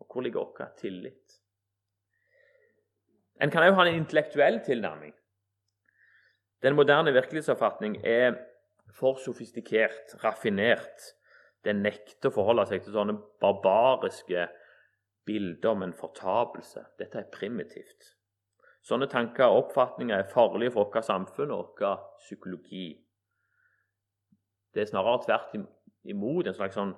Og 0.00 0.06
hvor 0.12 0.24
ligger 0.24 0.40
vår 0.40 0.72
tillit? 0.78 1.40
En 3.40 3.50
kan 3.50 3.64
òg 3.64 3.76
ha 3.78 3.86
en 3.88 4.02
intellektuell 4.02 4.60
tilnærming. 4.64 5.14
Den 6.62 6.76
moderne 6.76 7.12
virkelighetsoppfatning 7.12 7.96
er 8.04 8.34
for 8.92 9.16
sofistikert, 9.24 10.16
raffinert. 10.24 11.14
Den 11.64 11.82
nekter 11.84 12.28
å 12.28 12.34
forholde 12.34 12.66
seg 12.68 12.84
til 12.84 12.96
sånne 12.96 13.16
barbariske 13.40 14.48
bilder 15.28 15.72
om 15.72 15.84
en 15.86 15.96
fortapelse. 15.96 16.84
Dette 16.98 17.22
er 17.22 17.32
primitivt. 17.32 18.14
Sånne 18.84 19.08
tanker 19.12 19.48
og 19.48 19.66
oppfatninger 19.66 20.16
er 20.16 20.28
farlige 20.32 20.74
for 20.74 20.88
vårt 20.88 21.04
samfunn 21.04 21.52
og 21.52 21.80
vår 21.80 22.04
psykologi. 22.20 22.88
Det 24.74 24.84
er 24.84 24.92
snarere 24.92 25.24
tvert 25.24 25.56
imot 26.04 26.46
en 26.46 26.56
slags 26.56 26.78
sånn 26.78 26.94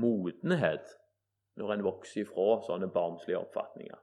modenhet 0.00 0.96
når 1.60 1.74
en 1.74 1.84
vokser 1.84 2.24
ifra 2.24 2.60
sånne 2.66 2.90
barnslige 2.94 3.38
oppfatninger. 3.40 3.98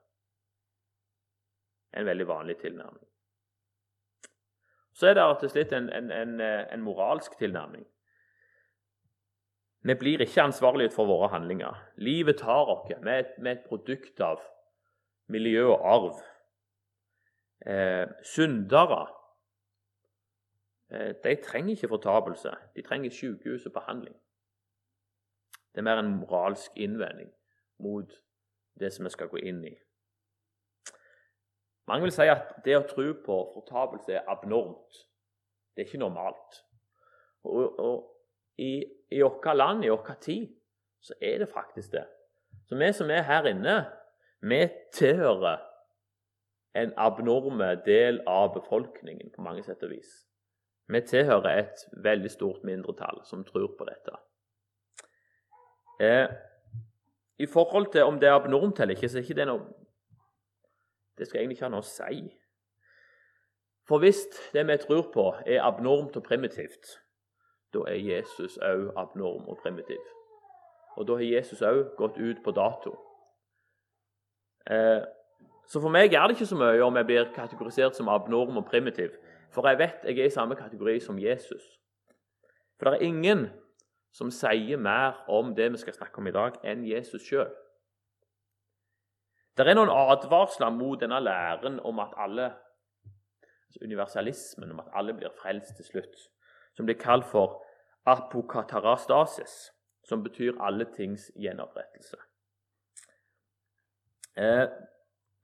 En 1.97 2.05
veldig 2.05 2.27
vanlig 2.27 2.57
tilnærming. 2.61 3.05
Så 4.97 5.07
er 5.07 5.13
det 5.17 5.25
til 5.39 5.49
slutt 5.53 5.73
en, 5.77 5.89
en, 5.93 6.11
en, 6.11 6.41
en 6.41 6.83
moralsk 6.83 7.37
tilnærming. 7.37 7.85
Vi 9.87 9.95
blir 9.95 10.21
ikke 10.21 10.41
ansvarlige 10.41 10.91
for 10.91 11.05
våre 11.05 11.29
handlinger. 11.29 11.75
Livet 11.97 12.37
tar 12.41 12.71
oss. 12.73 12.89
Vi 12.89 13.09
er 13.09 13.51
et 13.51 13.67
produkt 13.69 14.19
av 14.21 14.41
miljø 15.31 15.67
og 15.69 15.85
arv. 15.93 16.17
Eh, 17.67 18.07
syndere 18.23 19.05
eh, 20.91 21.13
de 21.23 21.35
trenger 21.43 21.75
ikke 21.75 21.87
fortapelse. 21.93 22.51
De 22.75 22.81
trenger 22.81 23.11
sykehus 23.11 23.65
og 23.65 23.73
behandling. 23.73 24.15
Det 25.77 25.83
er 25.83 25.85
mer 25.85 25.99
en 26.01 26.15
moralsk 26.17 26.71
innvending 26.81 27.27
mot 27.85 28.13
det 28.81 28.89
som 28.93 29.05
vi 29.05 29.09
skal 29.13 29.27
gå 29.29 29.37
inn 29.45 29.59
i. 29.61 29.75
Mange 31.85 32.07
vil 32.07 32.13
si 32.15 32.25
at 32.33 32.55
det 32.65 32.79
å 32.79 32.87
tro 32.89 33.11
på 33.21 33.35
fortapelse 33.53 34.15
er 34.17 34.25
abnormt. 34.25 35.03
Det 35.75 35.83
er 35.83 35.91
ikke 35.91 35.99
normalt. 36.01 36.57
Og, 37.45 37.77
og 37.77 38.57
i, 38.57 38.81
i 39.13 39.21
vårt 39.21 39.45
land, 39.53 39.85
i 39.85 39.91
vår 39.93 40.17
tid, 40.25 40.47
så 40.97 41.13
er 41.21 41.43
det 41.43 41.49
faktisk 41.53 41.93
det. 41.93 42.07
Så 42.65 42.81
vi 42.81 42.89
som 42.97 43.13
er 43.13 43.27
her 43.29 43.45
inne, 43.45 43.75
vi 44.41 44.63
tilhører 44.97 45.61
en 46.73 46.95
abnorme 46.97 47.75
del 47.85 48.23
av 48.25 48.55
befolkningen 48.57 49.29
på 49.35 49.45
mange 49.45 49.61
sett 49.61 49.85
og 49.85 49.93
vis. 49.93 50.23
Vi 50.89 51.05
tilhører 51.05 51.61
et 51.61 51.85
veldig 52.01 52.33
stort 52.33 52.65
mindretall 52.65 53.21
som 53.29 53.45
tror 53.45 53.75
på 53.77 53.85
dette. 53.85 54.17
Eh, 55.99 56.27
I 57.39 57.45
forhold 57.45 57.91
til 57.91 58.03
om 58.03 58.19
det 58.19 58.29
er 58.29 58.37
abnormt 58.37 58.79
eller 58.79 58.95
ikke, 58.95 59.09
så 59.09 59.17
er 59.17 59.25
ikke 59.25 59.39
det 59.41 59.47
noe 59.49 59.65
det 61.17 61.27
skal 61.27 61.39
egentlig 61.39 61.57
ikke 61.57 61.65
ha 61.65 61.73
noe 61.73 61.85
å 61.85 61.87
si. 61.87 62.21
For 63.87 64.03
hvis 64.03 64.21
det 64.53 64.65
vi 64.67 64.77
tror 64.81 65.07
på, 65.13 65.25
er 65.47 65.63
abnormt 65.65 66.17
og 66.19 66.25
primitivt, 66.25 66.97
da 67.73 67.85
er 67.89 67.99
Jesus 68.01 68.57
òg 68.63 68.91
abnorm 68.99 69.47
og 69.49 69.59
primitiv. 69.63 70.01
Og 70.97 71.07
da 71.07 71.17
har 71.17 71.29
Jesus 71.29 71.63
òg 71.65 71.95
gått 71.97 72.17
ut 72.19 72.41
på 72.43 72.53
dato. 72.55 72.93
Eh, 74.69 75.01
så 75.67 75.81
for 75.81 75.91
meg 75.91 76.13
er 76.13 76.27
det 76.27 76.37
ikke 76.37 76.49
så 76.49 76.59
mye 76.59 76.83
om 76.83 76.99
jeg 76.99 77.07
blir 77.07 77.31
kategorisert 77.35 77.95
som 77.95 78.11
abnorm 78.11 78.59
og 78.59 78.67
primitiv. 78.69 79.15
For 79.51 79.67
jeg 79.67 79.79
vet 79.79 80.05
jeg 80.05 80.19
er 80.19 80.29
i 80.29 80.33
samme 80.33 80.55
kategori 80.59 80.99
som 81.03 81.19
Jesus. 81.19 81.63
For 82.77 82.89
det 82.89 82.99
er 82.99 83.07
ingen 83.07 83.47
som 84.17 84.31
sier 84.33 84.79
mer 84.81 85.19
om 85.29 85.53
det 85.55 85.71
vi 85.71 85.77
skal 85.77 85.93
snakke 85.93 86.17
om 86.17 86.27
i 86.27 86.33
dag, 86.33 86.57
enn 86.65 86.85
Jesus 86.87 87.21
sjøl. 87.21 87.51
Det 89.57 89.65
er 89.65 89.77
noen 89.77 89.93
advarsler 89.93 90.73
mot 90.73 91.01
denne 91.01 91.19
læren 91.21 91.79
om 91.85 91.99
at 92.01 92.15
alle 92.17 92.47
altså 93.67 93.83
universalismen, 93.83 94.71
om 94.71 94.79
at 94.81 94.89
alle 94.93 95.13
blir 95.13 95.33
frelst 95.41 95.75
til 95.77 95.85
slutt, 95.85 96.17
som 96.77 96.85
blir 96.85 96.97
kalt 96.97 97.25
for 97.29 97.59
apokatarastasis, 98.09 99.55
som 100.07 100.23
betyr 100.23 100.57
alle 100.61 100.87
tings 100.95 101.27
gjenopprettelse. 101.35 102.17
Eh, 104.37 104.65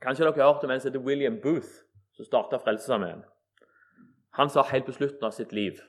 kanskje 0.01 0.25
dere 0.25 0.34
har 0.38 0.53
hørt 0.53 0.65
om 0.65 0.72
en 0.72 0.82
som 0.82 0.89
heter 0.89 1.06
William 1.06 1.38
Booth, 1.42 1.84
som 2.13 2.25
starta 2.25 2.62
Frelsesarmeen. 2.62 3.22
Han 4.39 4.50
sa 4.50 4.63
helt 4.72 4.86
på 4.86 4.98
slutten 4.98 5.25
av 5.25 5.34
sitt 5.38 5.53
liv, 5.53 5.82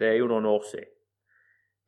det 0.00 0.08
er 0.08 0.20
jo 0.20 0.28
noen 0.30 0.48
år 0.48 0.64
siden 0.70 0.99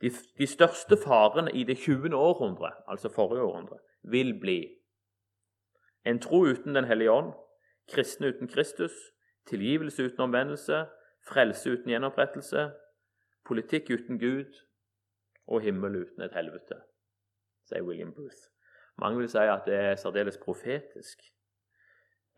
de, 0.03 0.11
de 0.39 0.47
største 0.47 0.97
farene 1.05 1.53
i 1.55 1.65
det 1.65 1.77
20. 1.79 2.15
århundre, 2.17 2.73
altså 2.89 3.09
forrige 3.09 3.43
århundre, 3.43 3.79
vil 4.03 4.35
bli 4.41 4.61
en 6.05 6.19
tro 6.19 6.43
uten 6.45 6.75
Den 6.75 6.85
hellige 6.85 7.11
ånd, 7.11 7.33
kristne 7.93 8.29
uten 8.29 8.49
Kristus, 8.49 8.93
tilgivelse 9.47 10.05
uten 10.05 10.21
omvendelse, 10.21 10.87
frelse 11.29 11.71
uten 11.71 11.91
gjenopprettelse, 11.91 12.71
politikk 13.47 13.91
uten 13.91 14.19
Gud 14.19 14.59
og 15.47 15.61
himmel 15.61 16.03
uten 16.03 16.23
et 16.23 16.35
helvete, 16.35 16.81
sier 17.69 17.83
William 17.83 18.13
Booth. 18.15 18.51
Mange 18.99 19.19
vil 19.19 19.31
si 19.31 19.39
at 19.39 19.67
det 19.67 19.79
er 19.79 19.97
særdeles 19.97 20.39
profetisk. 20.39 21.23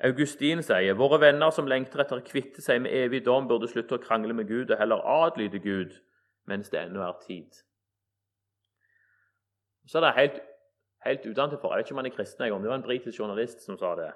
Augustin 0.05 0.63
sier 0.63 0.97
våre 0.99 1.21
venner 1.21 1.51
som 1.55 1.69
lengter 1.71 2.03
etter 2.05 2.21
å 2.21 2.27
kvitte 2.27 2.63
seg 2.63 2.83
med 2.85 2.93
evig 2.93 3.25
dom, 3.25 3.49
burde 3.49 3.69
slutte 3.71 3.97
å 3.97 4.03
krangle 4.03 4.35
med 4.37 4.49
Gud 4.49 4.71
og 4.71 4.81
heller 4.81 5.05
adlyde 5.25 5.61
Gud 5.65 5.95
mens 6.45 6.71
det 6.71 6.81
ennå 6.81 7.03
er 7.03 7.21
tid. 7.27 7.51
Så 9.87 9.99
er 9.99 10.05
det 10.05 10.15
helt, 10.15 10.41
helt 11.05 11.27
utenfor, 11.27 11.73
jeg 11.73 11.79
vet 11.79 11.87
ikke 11.87 11.95
om 11.95 12.03
han 12.03 12.07
er 12.07 12.17
kristen, 12.17 12.45
det 12.45 12.69
var 12.69 12.75
en 12.75 12.83
britisk 12.83 13.21
journalist 13.21 13.65
som 13.65 13.79
sa 13.79 13.95
det. 13.95 14.13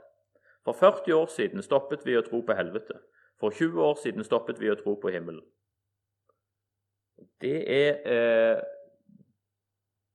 For 0.65 0.73
40 0.73 1.15
år 1.15 1.27
siden 1.27 1.63
stoppet 1.63 2.07
vi 2.07 2.17
å 2.19 2.23
tro 2.23 2.41
på 2.45 2.53
helvete. 2.53 2.99
For 3.41 3.51
20 3.51 3.83
år 3.83 3.95
siden 4.03 4.25
stoppet 4.25 4.61
vi 4.61 4.71
å 4.71 4.77
tro 4.77 4.95
på 5.01 5.09
himmelen. 5.09 5.43
Det 7.41 7.71
er, 7.71 7.95
eh, 8.05 8.63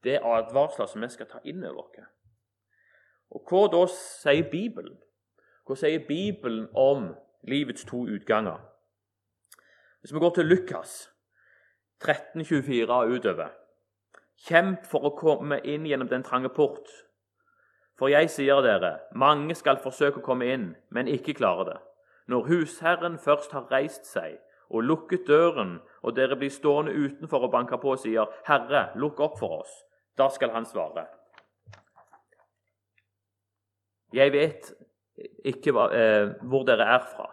det 0.04 0.16
er 0.16 0.26
advarsler 0.26 0.86
som 0.86 1.02
vi 1.02 1.10
skal 1.10 1.26
ta 1.26 1.40
inn 1.44 1.64
over 1.66 1.80
oss. 1.80 2.06
Og 3.32 3.42
hva 3.50 3.68
da 3.72 3.86
sier 3.88 4.50
Bibelen? 4.52 4.98
Hva 5.66 5.76
sier 5.76 6.08
Bibelen 6.08 6.68
om 6.76 7.16
livets 7.44 7.86
to 7.86 8.06
utganger? 8.06 8.60
Hvis 10.02 10.14
vi 10.14 10.20
går 10.20 10.36
til 10.36 10.46
Lukas 10.46 11.13
1324 12.02 12.94
og 12.94 13.18
utover 13.18 13.52
Kjemp 14.44 14.88
for 14.90 15.06
å 15.08 15.14
komme 15.16 15.60
inn 15.64 15.86
gjennom 15.88 16.10
den 16.12 16.24
trange 16.26 16.50
port. 16.52 16.90
For 18.00 18.12
jeg 18.12 18.32
sier 18.34 18.60
dere, 18.66 18.98
mange 19.16 19.56
skal 19.56 19.80
forsøke 19.80 20.20
å 20.20 20.26
komme 20.26 20.50
inn, 20.52 20.66
men 20.92 21.08
ikke 21.08 21.38
klare 21.38 21.68
det. 21.70 21.78
Når 22.28 22.48
husherren 22.50 23.16
først 23.22 23.54
har 23.56 23.70
reist 23.72 24.10
seg 24.10 24.40
og 24.74 24.84
lukket 24.84 25.28
døren, 25.28 25.78
og 26.02 26.16
dere 26.18 26.36
blir 26.40 26.52
stående 26.52 26.92
utenfor 26.92 27.46
og 27.48 27.54
banker 27.54 27.78
på 27.78 27.94
og 27.94 28.00
sier, 28.00 28.26
'Herre, 28.48 28.90
lukk 28.96 29.20
opp 29.20 29.40
for 29.40 29.62
oss', 29.62 29.84
da 30.18 30.28
skal 30.30 30.50
han 30.50 30.66
svare. 30.66 31.06
Jeg 34.14 34.32
vet 34.32 34.74
ikke 35.46 35.72
hva, 35.72 35.92
eh, 35.94 36.34
hvor 36.42 36.66
dere 36.66 36.84
er 36.84 37.00
fra. 37.00 37.30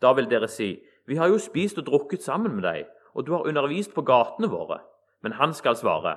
Da 0.00 0.12
vil 0.12 0.30
dere 0.30 0.48
si, 0.48 0.82
'Vi 1.06 1.16
har 1.16 1.28
jo 1.28 1.38
spist 1.38 1.78
og 1.78 1.86
drukket 1.86 2.22
sammen 2.22 2.54
med 2.54 2.62
deg, 2.62 2.86
og 3.14 3.26
du 3.26 3.32
har 3.32 3.46
undervist 3.46 3.94
på 3.94 4.02
gatene 4.02 4.48
våre.' 4.48 4.82
Men 5.22 5.32
han 5.32 5.52
skal 5.54 5.76
svare, 5.76 6.16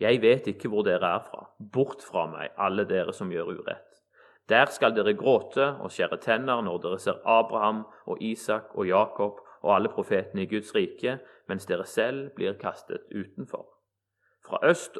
'Jeg 0.00 0.22
vet 0.22 0.46
ikke 0.46 0.68
hvor 0.68 0.82
dere 0.82 1.14
er 1.16 1.20
fra. 1.30 1.50
Bort 1.72 2.02
fra 2.02 2.26
meg, 2.26 2.50
alle 2.58 2.84
dere 2.84 3.12
som 3.12 3.30
gjør 3.30 3.58
urett.' 3.60 4.02
Der 4.48 4.64
skal 4.64 4.94
dere 4.94 5.14
gråte 5.14 5.76
og 5.80 5.90
skjære 5.90 6.20
tenner 6.22 6.60
når 6.62 6.78
dere 6.78 6.98
ser 6.98 7.18
Abraham 7.24 7.84
og 8.06 8.22
Isak 8.22 8.74
og 8.74 8.86
Jakob 8.86 9.40
og 9.62 9.74
alle 9.74 9.88
profetene 9.88 10.42
i 10.42 10.46
Guds 10.46 10.74
rike, 10.74 11.18
mens 11.48 11.66
dere 11.66 11.84
selv 11.84 12.30
blir 12.36 12.52
kastet 12.52 13.02
utenfor. 13.10 13.66
Fra 14.46 14.58
øst 14.62 14.98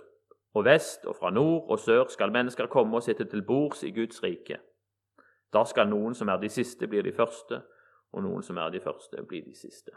og 0.55 0.65
vest 0.65 1.07
og 1.07 1.17
fra 1.17 1.31
nord 1.31 1.71
og 1.71 1.79
sør 1.79 2.05
skal 2.09 2.33
mennesker 2.33 2.67
komme 2.67 2.97
og 2.97 3.03
sitte 3.03 3.25
til 3.25 3.43
bords 3.43 3.83
i 3.83 3.91
Guds 3.91 4.23
rike. 4.23 4.59
Da 5.53 5.65
skal 5.65 5.89
noen 5.89 6.15
som 6.15 6.29
er 6.29 6.41
de 6.43 6.49
siste, 6.49 6.89
bli 6.89 7.03
de 7.03 7.13
første, 7.13 7.61
og 8.13 8.23
noen 8.23 8.43
som 8.43 8.59
er 8.59 8.71
de 8.71 8.81
første, 8.81 9.23
bli 9.29 9.41
de 9.41 9.55
siste. 9.55 9.95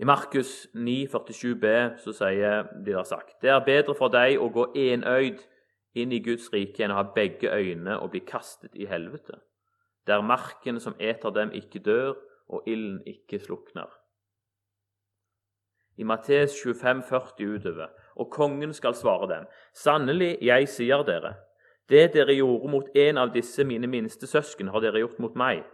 I 0.00 0.04
Markus 0.04 0.68
9,47b 0.74 1.98
så 2.02 2.14
sier 2.16 2.68
de 2.72 2.92
der 2.92 3.04
sagt 3.04 3.42
Det 3.42 3.50
er 3.50 3.64
bedre 3.64 3.94
for 3.94 4.12
deg 4.12 4.40
å 4.40 4.48
gå 4.52 4.70
enøyd 4.74 5.42
inn 5.94 6.12
i 6.12 6.22
Guds 6.24 6.48
rike 6.52 6.84
enn 6.84 6.94
å 6.94 7.00
ha 7.00 7.08
begge 7.14 7.52
øyne 7.52 7.98
og 8.00 8.14
bli 8.14 8.22
kastet 8.24 8.72
i 8.74 8.88
helvete, 8.88 9.36
der 10.08 10.24
marken 10.24 10.80
som 10.80 10.96
eter 10.98 11.34
dem, 11.36 11.52
ikke 11.52 11.82
dør, 11.84 12.16
og 12.48 12.64
ilden 12.66 13.02
ikke 13.06 13.40
slukner. 13.40 13.90
I 16.00 16.04
Mattes 16.08 16.56
25, 16.56 17.02
40 17.04 17.56
utover, 17.58 17.92
og 18.16 18.30
kongen 18.32 18.72
skal 18.72 18.96
svare 18.96 19.28
dem, 19.28 19.48
sannelig, 19.76 20.38
jeg 20.40 20.68
sier 20.72 21.04
dere, 21.04 21.36
det 21.92 22.14
dere 22.14 22.34
gjorde 22.34 22.70
mot 22.72 22.88
en 22.96 23.20
av 23.20 23.32
disse 23.34 23.64
mine 23.68 23.86
minste 23.90 24.26
søsken, 24.26 24.72
har 24.72 24.80
dere 24.80 25.02
gjort 25.02 25.20
mot 25.20 25.34
meg. 25.36 25.66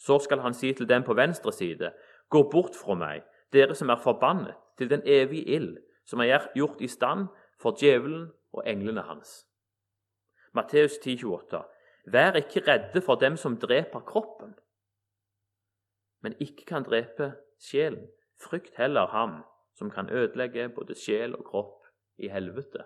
Så 0.00 0.16
skal 0.24 0.40
han 0.40 0.54
si 0.56 0.72
til 0.72 0.88
dem 0.88 1.04
på 1.04 1.16
venstre 1.18 1.52
side, 1.52 1.92
gå 2.32 2.42
bort 2.48 2.78
fra 2.78 2.96
meg, 2.96 3.26
dere 3.52 3.74
som 3.74 3.88
er 3.88 4.00
forbannet, 4.02 4.54
til 4.78 4.90
den 4.90 5.02
evige 5.04 5.44
ild, 5.44 5.76
som 6.06 6.20
er 6.20 6.48
gjort 6.54 6.80
i 6.80 6.88
stand 6.88 7.26
for 7.60 7.76
djevelen 7.80 8.30
og 8.52 8.62
englene 8.66 9.02
hans. 9.02 9.46
Matteus 10.52 10.92
10,28.: 10.92 11.62
Vær 12.06 12.32
ikke 12.32 12.62
redde 12.72 13.00
for 13.00 13.14
dem 13.14 13.36
som 13.36 13.56
dreper 13.56 14.00
kroppen, 14.00 14.54
men 16.20 16.34
ikke 16.40 16.64
kan 16.64 16.82
drepe 16.82 17.32
sjelen. 17.58 18.08
Frykt 18.40 18.76
heller 18.76 19.06
ham 19.06 19.42
som 19.74 19.90
kan 19.90 20.10
ødelegge 20.10 20.68
både 20.68 20.94
sjel 20.94 21.34
og 21.36 21.44
kropp 21.44 21.86
i 22.18 22.28
helvete. 22.28 22.84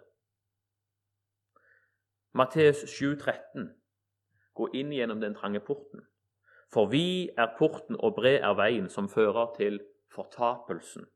Matteus 2.32 2.76
7,13.: 2.76 3.68
Gå 4.54 4.68
inn 4.74 4.92
gjennom 4.92 5.20
den 5.20 5.34
trange 5.34 5.60
porten. 5.60 6.00
For 6.72 6.86
vi 6.86 7.28
er 7.36 7.54
porten, 7.58 7.96
og 8.00 8.14
bred 8.14 8.40
er 8.40 8.54
veien 8.56 8.88
som 8.88 9.08
fører 9.08 9.52
til 9.56 9.80
fortapelsen. 10.14 11.06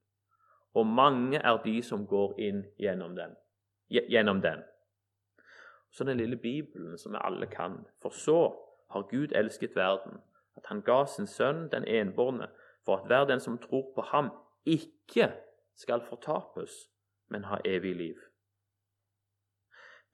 Og 0.75 0.87
mange 0.87 1.39
er 1.39 1.57
de 1.65 1.83
som 1.83 2.07
går 2.07 2.35
inn 2.39 2.65
gjennom 2.79 3.17
den. 3.17 3.37
Gjennom 3.89 4.43
den. 4.43 4.63
Så 5.91 6.05
den 6.05 6.17
lille 6.17 6.37
Bibelen 6.37 6.99
som 6.99 7.13
vi 7.13 7.19
alle 7.25 7.47
kan. 7.47 7.85
For 8.03 8.11
så 8.11 8.41
har 8.91 9.09
Gud 9.11 9.33
elsket 9.33 9.77
verden, 9.77 10.21
at 10.57 10.67
han 10.67 10.83
ga 10.83 11.05
sin 11.07 11.27
sønn, 11.27 11.69
den 11.73 11.85
enbårne, 11.85 12.49
for 12.85 12.97
at 12.97 13.07
hver 13.07 13.25
den 13.25 13.41
som 13.41 13.59
tror 13.59 13.93
på 13.95 14.01
ham, 14.01 14.31
ikke 14.65 15.33
skal 15.77 16.03
fortapes, 16.09 16.91
men 17.29 17.45
ha 17.45 17.57
evig 17.65 17.97
liv. 17.97 18.17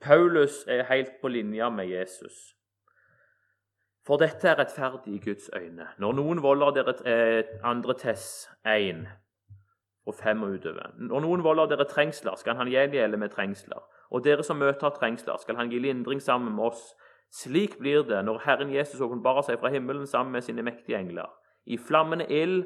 Paulus 0.01 0.64
er 0.68 0.83
helt 0.83 1.12
på 1.21 1.29
linje 1.29 1.71
med 1.71 1.87
Jesus. 1.87 2.57
For 4.07 4.19
dette 4.19 4.49
er 4.49 4.59
rettferdig 4.59 5.15
i 5.15 5.21
Guds 5.23 5.51
øyne. 5.55 5.87
Når 6.03 6.15
noen 6.19 6.43
volder 6.43 6.73
dere 6.75 7.45
andre 7.62 7.95
tess 7.95 8.49
1 8.67 9.05
og 10.07 10.15
5 10.19 10.43
og 10.43 10.55
utover 10.57 10.95
Når 10.99 11.21
noen 11.23 11.45
volder 11.45 11.69
dere 11.71 11.87
trengsler, 11.87 12.35
skal 12.37 12.57
han 12.59 12.71
gjengjelde 12.71 13.17
med 13.17 13.31
trengsler. 13.31 13.83
Og 14.11 14.25
dere 14.25 14.43
som 14.43 14.59
møter 14.59 14.91
trengsler, 14.91 15.37
skal 15.38 15.57
han 15.57 15.71
gi 15.71 15.79
lindring 15.79 16.23
sammen 16.23 16.57
med 16.57 16.65
oss. 16.65 16.95
Slik 17.31 17.79
blir 17.79 18.03
det 18.03 18.25
når 18.25 18.43
Herren 18.45 18.75
Jesus 18.75 19.01
åpenbarer 19.01 19.47
seg 19.47 19.61
fra 19.61 19.71
himmelen 19.71 20.07
sammen 20.07 20.33
med 20.33 20.43
sine 20.43 20.62
mektige 20.67 20.99
engler. 20.99 21.31
I 21.67 21.79
flammende 21.79 22.27
ild 22.27 22.65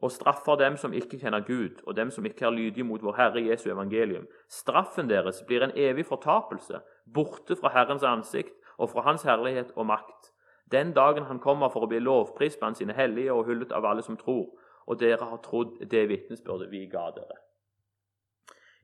og 0.00 0.12
straffer 0.12 0.54
dem 0.56 0.76
som 0.76 0.94
ikke 0.94 1.18
kjenner 1.18 1.42
Gud, 1.42 1.82
og 1.86 1.96
dem 1.96 2.10
som 2.10 2.24
ikke 2.26 2.46
er 2.46 2.54
lydige 2.54 2.84
mot 2.84 3.02
vår 3.02 3.16
Herre 3.16 3.42
Jesu 3.42 3.70
evangelium. 3.72 4.26
Straffen 4.48 5.10
deres 5.10 5.42
blir 5.46 5.64
en 5.64 5.74
evig 5.74 6.06
fortapelse, 6.06 6.78
borte 7.14 7.56
fra 7.56 7.72
Herrens 7.74 8.06
ansikt 8.06 8.54
og 8.78 8.90
fra 8.90 9.02
Hans 9.02 9.22
herlighet 9.22 9.74
og 9.76 9.86
makt 9.90 10.33
den 10.72 10.92
dagen 10.94 11.24
han 11.28 11.40
kommer 11.40 11.68
for 11.68 11.84
å 11.84 11.90
bli 11.90 12.00
lovprist 12.00 12.60
blant 12.60 12.78
sine 12.80 12.96
hellige 12.96 13.32
og 13.32 13.48
hyllet 13.48 13.72
av 13.72 13.84
alle 13.84 14.02
som 14.02 14.16
tror, 14.16 14.46
og 14.86 15.00
dere 15.00 15.28
har 15.28 15.42
trodd 15.44 15.76
det 15.90 16.06
vitnesbyrdet 16.08 16.70
vi 16.72 16.86
ga 16.92 17.10
dere. 17.16 17.36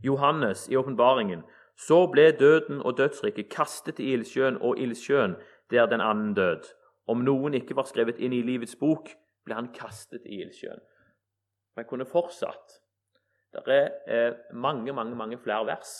Johannes 0.04 0.68
i 0.68 0.76
åpenbaringen. 0.76 1.42
Så 1.76 2.04
ble 2.12 2.30
døden 2.36 2.82
og 2.84 2.98
dødsriket 2.98 3.48
kastet 3.52 4.00
i 4.00 4.10
ildsjøen, 4.12 4.58
og 4.60 4.78
ildsjøen, 4.80 5.36
der 5.72 5.88
den 5.88 6.04
annen 6.04 6.34
død. 6.36 6.68
Om 7.08 7.24
noen 7.24 7.56
ikke 7.56 7.76
var 7.76 7.88
skrevet 7.88 8.20
inn 8.20 8.34
i 8.36 8.42
livets 8.44 8.76
bok, 8.76 9.08
ble 9.44 9.56
han 9.56 9.70
kastet 9.72 10.26
i 10.28 10.42
ildsjøen. 10.44 10.80
Men 11.76 11.88
kunne 11.88 12.08
fortsatt. 12.08 12.80
Det 13.50 13.64
er 13.72 13.88
eh, 14.06 14.34
mange, 14.52 14.92
mange, 14.92 15.16
mange 15.16 15.38
flere 15.40 15.66
vers 15.72 15.94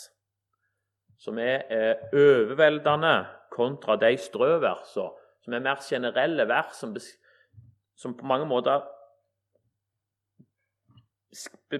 som 1.21 1.37
er 1.41 1.65
eh, 1.69 2.05
overveldende 2.13 3.15
kontra 3.53 3.97
de 3.99 4.13
strøversene 4.17 5.20
som 5.41 5.53
er 5.53 5.63
mer 5.63 5.81
generelle 5.81 6.47
vers, 6.47 6.75
som, 6.77 6.95
som 7.95 8.17
på 8.17 8.25
mange 8.25 8.45
måter 8.49 8.83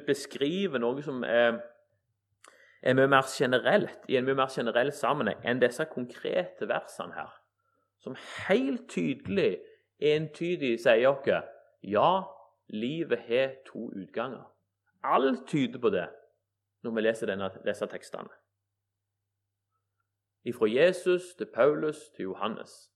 beskriver 0.08 0.80
noe 0.80 1.04
som 1.04 1.24
er, 1.28 1.60
er 2.82 2.95
mye 2.97 3.10
mer 3.12 3.28
generelt, 3.28 4.06
i 4.08 4.17
en 4.17 4.26
mye 4.26 4.38
mer 4.39 4.52
generell 4.54 4.93
sammenheng 4.95 5.41
enn 5.45 5.62
disse 5.62 5.86
konkrete 5.91 6.69
versene 6.69 7.17
her, 7.17 7.34
som 8.02 8.17
helt 8.47 8.88
tydelig, 8.89 9.60
entydig 10.02 10.80
sier 10.82 11.12
oss 11.12 11.28
ja, 11.82 12.24
livet 12.71 13.19
har 13.28 13.56
to 13.67 13.91
utganger. 13.97 14.45
Alt 15.04 15.47
tyder 15.50 15.82
på 15.82 15.89
det 15.89 16.08
når 16.82 16.91
vi 16.95 17.02
leser 17.02 17.30
denne, 17.30 17.50
disse 17.65 17.86
tekstene. 17.89 18.30
Fra 20.58 20.69
Jesus 20.69 21.36
til 21.38 21.45
Paulus 21.54 22.10
til 22.15 22.32
Johannes. 22.32 22.91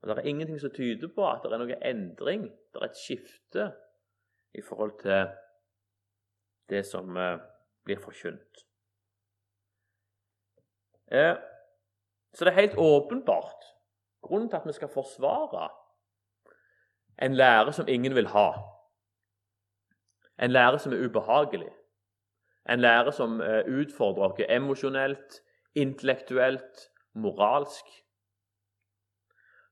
Og 0.00 0.08
Det 0.08 0.18
er 0.18 0.28
ingenting 0.28 0.60
som 0.60 0.70
tyder 0.70 1.08
på 1.14 1.26
at 1.28 1.42
det 1.44 1.52
er 1.52 1.60
noen 1.60 1.82
endring, 1.84 2.42
det 2.72 2.80
er 2.80 2.88
et 2.88 2.96
skifte 2.96 3.66
i 4.54 4.62
forhold 4.64 4.96
til 5.02 5.28
det 6.70 6.86
som 6.86 7.16
eh, 7.16 7.38
blir 7.84 8.00
forkynt. 8.00 8.64
Eh, 11.12 11.36
så 12.34 12.44
det 12.44 12.52
er 12.52 12.60
helt 12.60 12.78
åpenbart 12.78 13.64
grunnen 14.22 14.48
til 14.48 14.56
at 14.56 14.66
vi 14.66 14.72
skal 14.72 14.88
forsvare 14.88 15.68
en 17.22 17.34
lære 17.34 17.72
som 17.72 17.88
ingen 17.88 18.14
vil 18.14 18.26
ha. 18.26 18.52
En 20.42 20.50
lære 20.50 20.78
som 20.78 20.92
er 20.92 21.04
ubehagelig. 21.04 21.68
En 22.70 22.80
lære 22.80 23.12
som 23.12 23.40
eh, 23.40 23.64
utfordrer 23.66 24.30
oss 24.30 24.44
emosjonelt, 24.48 25.40
intellektuelt, 25.74 26.90
moralsk. 27.14 27.84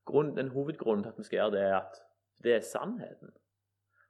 Grunn, 0.09 0.35
den 0.37 0.51
hovedgrunnen 0.53 1.05
til 1.05 1.13
at 1.13 1.21
vi 1.21 1.27
skal 1.27 1.39
gjøre 1.39 1.55
det, 1.55 1.63
er 1.67 1.77
at 1.77 2.01
det 2.43 2.55
er 2.55 2.65
sannheten. 2.65 3.31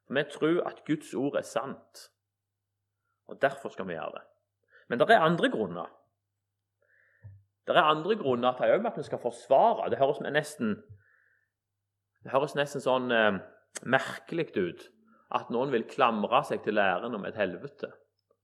Vi 0.09 0.23
tror 0.33 0.63
at 0.67 0.81
Guds 0.88 1.13
ord 1.13 1.38
er 1.38 1.45
sant, 1.45 2.09
og 3.29 3.41
derfor 3.41 3.69
skal 3.69 3.88
vi 3.88 3.97
gjøre 3.97 4.17
det. 4.17 4.25
Men 4.89 4.99
det 4.99 5.09
er 5.13 5.25
andre 5.25 5.49
grunner. 5.53 5.89
Det 7.67 7.77
er 7.77 7.85
andre 7.85 8.15
grunner 8.17 8.57
til 8.57 8.88
at 8.88 8.97
vi 8.97 9.03
skal 9.03 9.21
forsvare. 9.21 9.89
Det 9.89 9.99
høres 10.01 10.21
nesten, 10.25 10.79
det 12.23 12.31
høres 12.33 12.55
nesten 12.57 12.81
sånn 12.81 13.12
eh, 13.13 13.35
merkelig 13.85 14.49
ut 14.57 14.88
at 15.38 15.51
noen 15.53 15.69
vil 15.69 15.85
klamre 15.85 16.41
seg 16.47 16.63
til 16.65 16.79
læren 16.79 17.13
om 17.13 17.27
et 17.29 17.38
helvete 17.38 17.91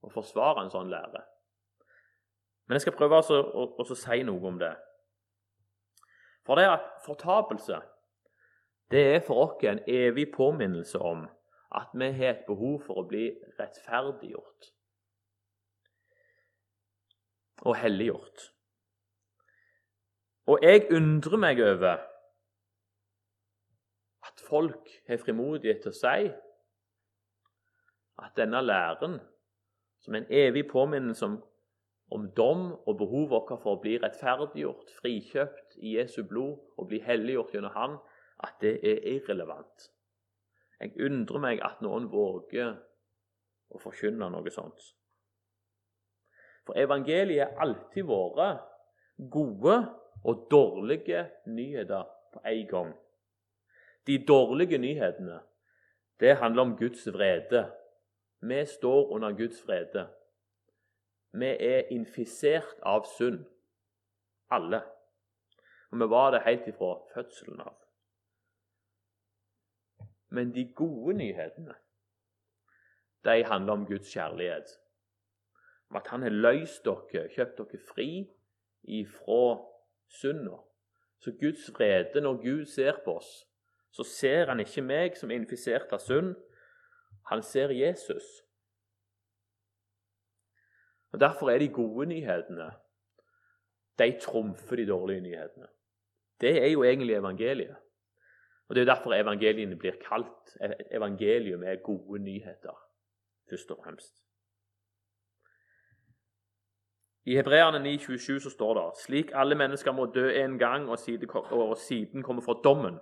og 0.06 0.12
forsvare 0.14 0.62
en 0.62 0.70
sånn 0.70 0.92
lære. 0.92 1.24
Men 2.66 2.78
jeg 2.78 2.86
skal 2.86 2.94
prøve 2.98 3.18
å, 3.18 3.40
å, 3.42 3.66
å 3.82 3.98
si 3.98 4.22
noe 4.26 4.50
om 4.50 4.60
det. 4.62 4.70
For 6.46 6.58
det 6.58 6.68
at 6.70 6.88
fortapelse 7.06 7.80
det 8.90 9.02
er 9.14 9.22
for 9.26 9.42
oss 9.42 9.64
en 9.66 9.82
evig 9.90 10.28
påminnelse 10.34 10.98
om 10.98 11.24
at 11.74 11.94
vi 11.94 12.10
har 12.14 12.36
et 12.36 12.44
behov 12.46 12.78
for 12.86 13.02
å 13.02 13.08
bli 13.08 13.26
rettferdiggjort 13.58 14.68
og 17.66 17.76
helliggjort. 17.80 18.44
Og 20.46 20.62
jeg 20.62 20.86
undrer 20.94 21.40
meg 21.42 21.60
over 21.64 22.04
at 24.28 24.42
folk 24.46 24.92
har 25.08 25.18
frimodighet 25.18 25.82
til 25.82 25.90
å 25.90 25.98
si 25.98 26.28
at 28.22 28.36
denne 28.38 28.62
læren, 28.62 29.18
som 30.04 30.14
er 30.14 30.22
en 30.22 30.30
evig 30.30 30.68
påminnelse 30.70 31.26
om, 31.26 31.40
om 32.10 32.28
dom 32.36 32.68
og 32.86 32.98
behovet 32.98 33.30
vårt 33.30 33.62
for 33.62 33.76
å 33.76 33.80
bli 33.82 33.96
rettferdiggjort, 34.02 34.92
frikjøpt 35.00 35.78
i 35.82 35.96
Jesu 35.96 36.22
blod 36.28 36.60
og 36.78 36.88
bli 36.90 37.00
helliggjort 37.02 37.54
gjennom 37.54 37.74
Han, 37.74 37.96
at 38.44 38.60
det 38.60 38.76
er 38.84 39.02
irrelevant. 39.16 39.88
Jeg 40.80 40.92
undrer 41.00 41.40
meg 41.40 41.62
at 41.64 41.80
noen 41.82 42.10
våger 42.12 42.76
å 43.72 43.80
forkynne 43.80 44.28
noe 44.30 44.52
sånt. 44.52 44.92
For 46.66 46.78
evangeliet 46.78 47.46
har 47.46 47.64
alltid 47.64 48.06
vært 48.06 48.66
gode 49.32 49.76
og 50.26 50.46
dårlige 50.50 51.24
nyheter 51.46 52.06
på 52.34 52.42
en 52.44 52.66
gang. 52.70 52.94
De 54.06 54.18
dårlige 54.26 54.78
nyhetene 54.78 55.40
det 56.20 56.36
handler 56.40 56.62
om 56.62 56.76
Guds 56.78 57.06
vrede 57.12 57.66
vi 58.40 58.64
står 58.66 59.14
under 59.14 59.32
Guds 59.36 59.62
frede. 59.62 60.06
Vi 61.36 61.48
er 61.60 61.90
infisert 61.92 62.78
av 62.82 63.04
synd, 63.16 63.42
alle. 64.50 64.80
Og 65.90 66.00
vi 66.00 66.08
var 66.10 66.30
det 66.32 66.44
helt 66.46 66.68
ifra 66.70 66.94
fødselen 67.14 67.60
av. 67.60 67.74
Men 70.28 70.54
de 70.54 70.64
gode 70.74 71.16
nyhetene, 71.16 71.74
de 73.24 73.44
handler 73.44 73.72
om 73.72 73.86
Guds 73.86 74.08
kjærlighet. 74.12 74.66
Om 75.90 75.96
at 75.96 76.06
Han 76.06 76.22
har 76.22 76.30
løst 76.30 76.84
dere, 76.84 77.28
kjøpt 77.28 77.58
dere 77.58 77.82
fri 77.88 78.08
ifra 78.82 79.58
synda. 80.08 80.56
Så 81.18 81.32
Guds 81.40 81.70
vrede, 81.74 82.20
når 82.20 82.42
Gud 82.42 82.64
ser 82.64 82.92
på 83.04 83.16
oss, 83.16 83.46
så 83.90 84.02
ser 84.02 84.46
han 84.46 84.60
ikke 84.60 84.82
meg 84.82 85.16
som 85.16 85.30
er 85.30 85.40
infisert 85.40 85.92
av 85.92 86.02
synd, 86.04 86.34
han 87.26 87.42
ser 87.42 87.72
Jesus. 87.74 88.45
Og 91.16 91.20
Derfor 91.20 91.50
er 91.50 91.58
de 91.58 91.68
gode 91.68 92.06
nyhetene 92.06 92.72
de 93.98 94.18
trumfer 94.20 94.76
de 94.76 94.86
dårlige 94.86 95.20
nyhetene. 95.20 95.66
Det 96.40 96.62
er 96.62 96.66
jo 96.66 96.82
egentlig 96.84 97.14
evangeliet. 97.14 97.76
Og 98.68 98.74
Det 98.74 98.80
er 98.80 98.94
derfor 98.94 99.14
evangeliene 99.14 99.76
blir 99.76 99.92
kalt 100.08 100.58
evangeliet 100.92 101.58
med 101.58 101.82
gode 101.82 102.18
nyheter, 102.18 102.76
først 103.50 103.70
og 103.70 103.78
fremst. 103.84 104.22
I 107.24 107.36
Hebreerne 107.36 107.96
9,27 107.96 108.38
så 108.40 108.50
står 108.50 108.74
det 108.74 108.98
slik 109.04 109.30
alle 109.34 109.54
mennesker 109.54 109.92
må 109.92 110.06
dø 110.06 110.44
en 110.44 110.58
gang 110.58 110.90
og 110.90 111.78
siden 111.78 112.22
komme 112.22 112.42
fra 112.42 112.60
dommen. 112.64 112.98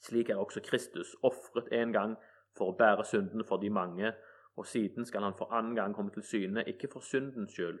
Slik 0.00 0.30
er 0.30 0.36
også 0.36 0.60
Kristus 0.60 1.16
ofret 1.22 1.72
en 1.72 1.92
gang 1.92 2.16
for 2.56 2.70
å 2.70 2.76
bære 2.76 3.04
synden 3.04 3.44
for 3.44 3.56
de 3.56 3.70
mange, 3.70 4.12
og 4.56 4.66
siden 4.66 5.06
skal 5.06 5.22
han 5.22 5.34
for 5.38 5.52
annen 5.52 5.74
gang 5.76 5.94
komme 5.94 6.10
til 6.10 6.22
syne, 6.22 6.64
ikke 6.64 6.88
for 6.92 7.00
syndens 7.00 7.52
skyld, 7.52 7.80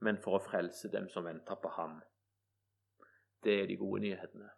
men 0.00 0.18
for 0.22 0.38
å 0.38 0.42
frelse 0.42 0.88
dem 0.92 1.08
som 1.08 1.26
venter 1.26 1.58
på 1.62 1.68
ham. 1.76 1.98
Det 3.44 3.62
er 3.62 3.66
de 3.66 3.76
gode 3.76 4.00
nyhetene. 4.00 4.48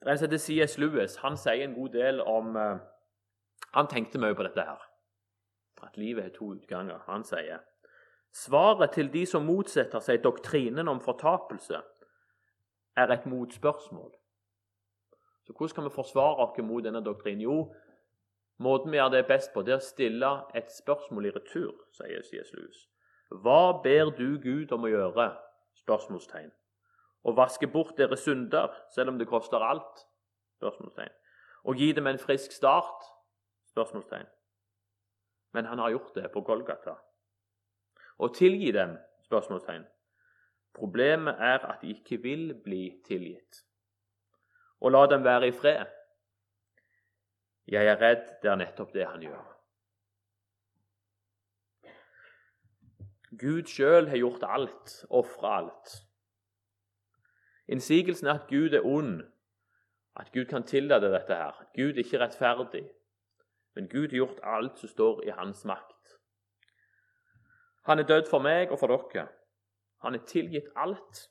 Det 0.00 0.08
er 0.08 0.12
en 0.12 0.18
som 0.18 0.28
heter 0.28 0.38
C.S. 0.44 0.78
Lewis. 0.78 1.16
Han 1.24 1.36
sier 1.36 1.64
en 1.64 1.74
god 1.74 1.88
del 1.92 2.20
om 2.20 2.56
uh, 2.56 2.78
Han 3.74 3.86
tenkte 3.86 4.18
mye 4.18 4.34
på 4.34 4.42
dette 4.42 4.64
her. 4.64 4.80
At 5.82 5.96
livet 5.96 6.24
har 6.24 6.32
to 6.34 6.52
utganger. 6.54 7.02
Han 7.06 7.24
sier 7.24 7.60
svaret 8.32 8.92
til 8.94 9.12
de 9.12 9.26
som 9.26 9.46
motsetter 9.46 10.00
seg 10.00 10.22
doktrinen 10.22 10.88
om 10.88 11.00
fortapelse, 11.02 11.80
er 12.96 13.10
et 13.10 13.26
motspørsmål. 13.26 14.10
Så 15.46 15.52
hvordan 15.52 15.74
kan 15.74 15.84
vi 15.84 15.94
forsvare 15.94 16.46
oss 16.46 16.58
mot 16.62 16.84
denne 16.84 17.02
doktrinen? 17.04 17.40
Jo, 17.42 17.74
måten 18.60 18.92
vi 18.92 19.00
gjør 19.00 19.12
det 19.14 19.26
best 19.28 19.52
på, 19.54 19.64
det 19.64 19.74
er 19.74 19.80
å 19.80 19.84
stille 19.84 20.30
et 20.56 20.70
spørsmål 20.72 21.28
i 21.28 21.34
retur, 21.34 21.74
sier 21.96 22.24
C.S. 22.26 22.52
Lewis. 22.56 22.86
Hva 23.30 23.80
ber 23.84 24.10
du 24.16 24.38
Gud 24.42 24.72
om 24.74 24.84
å 24.84 24.90
gjøre? 24.90 25.30
Spørsmålstegn. 25.80 26.50
Å 27.20 27.34
vaske 27.36 27.68
bort 27.70 27.96
deres 27.98 28.24
synder, 28.24 28.72
selv 28.94 29.12
om 29.12 29.20
det 29.20 29.28
koster 29.30 29.62
alt? 29.64 30.04
Spørsmålstegn. 30.60 31.12
Å 31.64 31.76
gi 31.76 31.92
dem 31.96 32.08
en 32.10 32.20
frisk 32.20 32.52
start? 32.56 33.04
Spørsmålstegn. 33.70 34.26
Men 35.54 35.66
han 35.66 35.78
har 35.82 35.94
gjort 35.94 36.14
det 36.16 36.30
på 36.32 36.42
Golgata. 36.46 36.96
Å 38.20 38.28
tilgi 38.34 38.72
dem? 38.76 38.96
Spørsmålstegn. 39.28 39.86
Problemet 40.76 41.40
er 41.42 41.64
at 41.66 41.82
de 41.82 41.94
ikke 41.94 42.20
vil 42.22 42.52
bli 42.62 42.84
tilgitt 43.06 43.64
Å 44.80 44.88
la 44.88 45.00
dem 45.10 45.24
være 45.26 45.48
i 45.50 45.54
fred. 45.54 45.88
Jeg 47.70 47.86
er 47.86 48.00
redd 48.00 48.22
det 48.42 48.50
er 48.50 48.58
nettopp 48.58 48.94
det 48.94 49.06
han 49.06 49.22
gjør. 49.22 49.48
Gud 53.38 53.68
sjøl 53.70 54.08
har 54.10 54.18
gjort 54.18 54.42
alt, 54.42 54.94
ofra 55.08 55.52
alt. 55.60 55.92
Innsigelsen 57.70 58.26
er 58.26 58.40
at 58.40 58.48
Gud 58.50 58.74
er 58.74 58.86
ond, 58.86 59.20
at 60.18 60.32
Gud 60.34 60.48
kan 60.50 60.66
tillate 60.66 61.12
dette 61.12 61.36
her. 61.38 61.60
Gud 61.76 61.94
er 61.94 62.02
ikke 62.02 62.18
rettferdig, 62.18 62.82
men 63.74 63.88
Gud 63.88 64.08
har 64.08 64.16
gjort 64.18 64.42
alt 64.42 64.82
som 64.82 64.90
står 64.90 65.22
i 65.28 65.30
hans 65.30 65.62
makt. 65.64 66.16
Han 67.86 67.98
er 67.98 68.08
død 68.10 68.26
for 68.30 68.42
meg 68.42 68.74
og 68.74 68.82
for 68.82 68.90
dere. 68.90 69.28
Han 70.02 70.14
er 70.14 70.26
tilgitt 70.26 70.68
alt. 70.76 71.28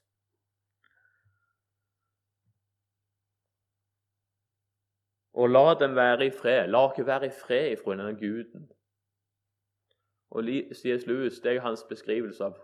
Og 5.40 5.50
la 5.50 5.74
dem 5.80 5.96
være 5.96 6.26
i 6.28 6.32
fred. 6.36 6.68
La 6.68 6.84
oss 6.90 7.00
være 7.06 7.30
i 7.30 7.36
fred 7.36 7.72
ifra 7.78 7.96
denne 7.96 8.16
guden. 8.20 8.66
Og 10.36 10.44
C.S. 10.76 11.06
Lewis, 11.08 11.40
det 11.40 11.56
er 11.56 11.64
hans 11.64 11.86
beskrivelse 11.90 12.44
av 12.46 12.60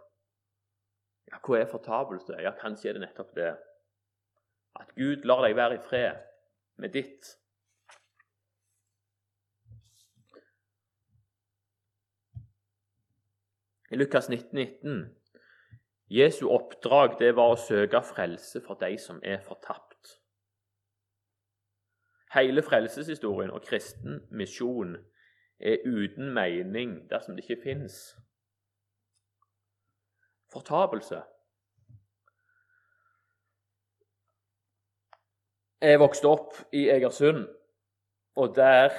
ja, 1.31 1.39
hva 1.39 1.61
er 1.61 1.71
fortapelse. 1.71 2.35
Ja, 2.43 2.51
kanskje 2.59 2.91
er 2.91 2.97
det 2.97 3.05
nettopp 3.07 3.31
det. 3.37 3.55
At 4.75 4.91
Gud 4.99 5.25
lar 5.25 5.41
deg 5.47 5.55
være 5.55 5.79
i 5.79 5.83
fred 5.87 6.19
med 6.77 6.93
ditt. 6.93 7.31
I 13.91 13.97
Lukas 13.97 14.27
19, 14.29 14.51
19 14.83 15.15
Jesu 16.11 16.45
oppdrag 16.53 17.15
det 17.17 17.31
var 17.37 17.53
å 17.53 17.57
søke 17.57 18.01
frelse 18.05 18.61
for 18.61 18.77
de 18.81 18.91
som 19.01 19.21
er 19.23 19.39
fortapt. 19.41 19.94
Hele 22.35 22.63
frelseshistorien 22.63 23.51
og 23.51 23.63
kristen 23.63 24.19
misjon 24.31 24.97
er 25.59 25.77
uten 25.87 26.33
mening 26.35 26.97
dersom 27.09 27.35
det 27.35 27.45
ikke 27.45 27.61
fins 27.63 28.15
fortapelse. 30.51 31.21
Jeg 35.81 35.99
vokste 35.99 36.27
opp 36.27 36.57
i 36.73 36.87
Egersund, 36.89 37.47
og 38.35 38.55
der 38.55 38.91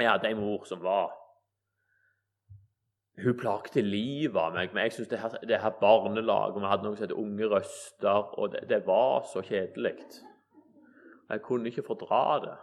Jeg 0.00 0.10
hadde 0.10 0.30
en 0.30 0.40
mor 0.40 0.64
som 0.64 0.80
var 0.82 1.10
Hun 3.22 3.36
plagte 3.36 3.82
livet 3.84 4.36
av 4.40 4.54
meg. 4.54 4.72
Men 4.72 4.86
jeg 4.86 4.92
syns 4.92 5.08
det, 5.08 5.18
her, 5.20 5.58
her 5.60 5.76
barnelaget 5.80 6.56
Vi 6.56 6.68
hadde 6.68 6.86
noe 6.86 6.96
som 6.96 7.04
het 7.04 7.12
Unge 7.12 7.48
røster, 7.52 8.32
og 8.40 8.52
det, 8.52 8.68
det 8.68 8.86
var 8.86 9.28
så 9.28 9.42
kjedelig. 9.44 9.98
Jeg 11.30 11.42
kunne 11.46 11.70
ikke 11.70 11.86
fordra 11.86 12.38
det. 12.44 12.56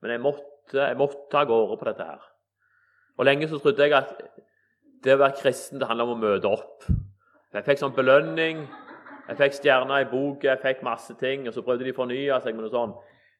Men 0.00 0.10
jeg 0.14 0.20
måtte, 0.24 0.78
jeg 0.78 0.96
måtte 0.96 1.38
av 1.38 1.48
gårde 1.50 1.76
på 1.76 1.88
dette 1.88 2.06
her. 2.08 2.22
Og 3.18 3.26
Lenge 3.28 3.48
så 3.48 3.58
trodde 3.60 3.84
jeg 3.84 3.92
at 3.92 4.14
det 5.04 5.16
å 5.16 5.20
være 5.20 5.36
kristen 5.40 5.80
det 5.80 5.88
handler 5.88 6.08
om 6.08 6.16
å 6.16 6.22
møte 6.22 6.48
opp. 6.48 6.86
Jeg 7.52 7.66
fikk 7.66 7.82
sånn 7.82 7.96
belønning. 7.96 8.62
Jeg 9.28 9.38
fikk 9.38 9.56
stjerner 9.58 10.04
i 10.04 10.08
boka, 10.10 10.48
jeg 10.48 10.62
fikk 10.62 10.82
masse 10.86 11.14
ting. 11.20 11.44
Og 11.48 11.54
så 11.54 11.64
prøvde 11.66 11.84
de 11.84 11.92
å 11.94 11.98
fornye 12.00 12.40
seg 12.42 12.56
med 12.56 12.66
noe 12.66 12.74
sånn 12.74 12.96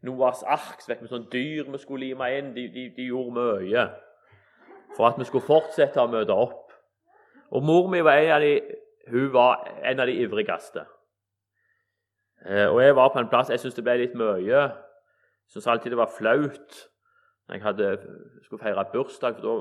Noas 0.06 0.44
ark. 0.48 0.80
Så 0.80 0.92
fikk 0.92 1.04
vi 1.04 1.10
sånn 1.10 1.28
dyr 1.32 1.68
vi 1.70 1.80
skulle 1.80 2.10
lime 2.10 2.28
inn. 2.36 2.52
De, 2.56 2.68
de, 2.72 2.86
de, 2.96 3.08
gjorde 3.08 3.36
mye 3.36 3.88
for 4.96 5.06
at 5.06 5.18
vi 5.20 5.26
skulle 5.28 5.46
fortsette 5.46 6.02
å 6.02 6.10
møte 6.10 6.34
opp. 6.34 6.72
Og 7.54 7.64
mor 7.64 7.88
mi 7.90 8.00
var 8.04 8.20
en 8.20 8.32
av 8.36 8.44
de, 8.44 8.54
hun 9.10 9.28
var 9.34 9.64
en 9.86 10.02
av 10.02 10.10
de 10.10 10.16
ivrigste. 10.22 10.84
Eh, 12.46 12.68
og 12.68 12.82
jeg 12.82 12.96
var 12.96 13.10
på 13.12 13.18
en 13.18 13.28
plass 13.28 13.50
Jeg 13.50 13.60
syntes 13.60 13.76
det 13.76 13.84
ble 13.84 13.98
litt 14.00 14.16
mye. 14.16 14.40
Jeg 14.48 14.72
syntes 15.52 15.66
alltid 15.66 15.92
det 15.92 16.00
var 16.00 16.14
flaut 16.18 16.86
når 17.50 17.56
jeg 17.56 17.62
hadde, 17.62 17.86
skulle 18.44 18.62
feire 18.62 18.84
bursdag. 18.92 19.34
for 19.34 19.42
da 19.42 19.54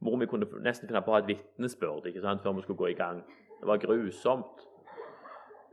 Mor 0.00 0.16
mi 0.16 0.26
kunne 0.26 0.46
nesten 0.60 0.88
finne 0.88 1.00
på 1.00 1.12
å 1.12 1.14
ha 1.14 1.22
et 1.22 1.28
vitnesbyrd 1.30 2.04
før 2.42 2.52
vi 2.52 2.62
skulle 2.62 2.76
gå 2.78 2.88
i 2.90 2.98
gang. 2.98 3.22
Det 3.60 3.68
var 3.68 3.78
grusomt. 3.80 4.66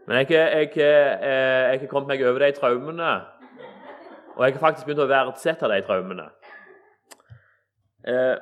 Men 0.08 0.18
jeg, 0.18 0.32
jeg, 0.32 0.70
jeg, 0.76 0.78
jeg 0.78 1.80
har 1.80 1.88
kommet 1.92 2.08
meg 2.08 2.24
over 2.28 2.40
de 2.40 2.52
traumene. 2.52 3.12
Og 4.36 4.46
jeg 4.46 4.54
har 4.54 4.60
faktisk 4.60 4.88
begynt 4.88 5.04
å 5.04 5.10
verdsette 5.12 5.70
de 5.70 5.82
traumene. 5.84 6.30
Eh, 8.08 8.38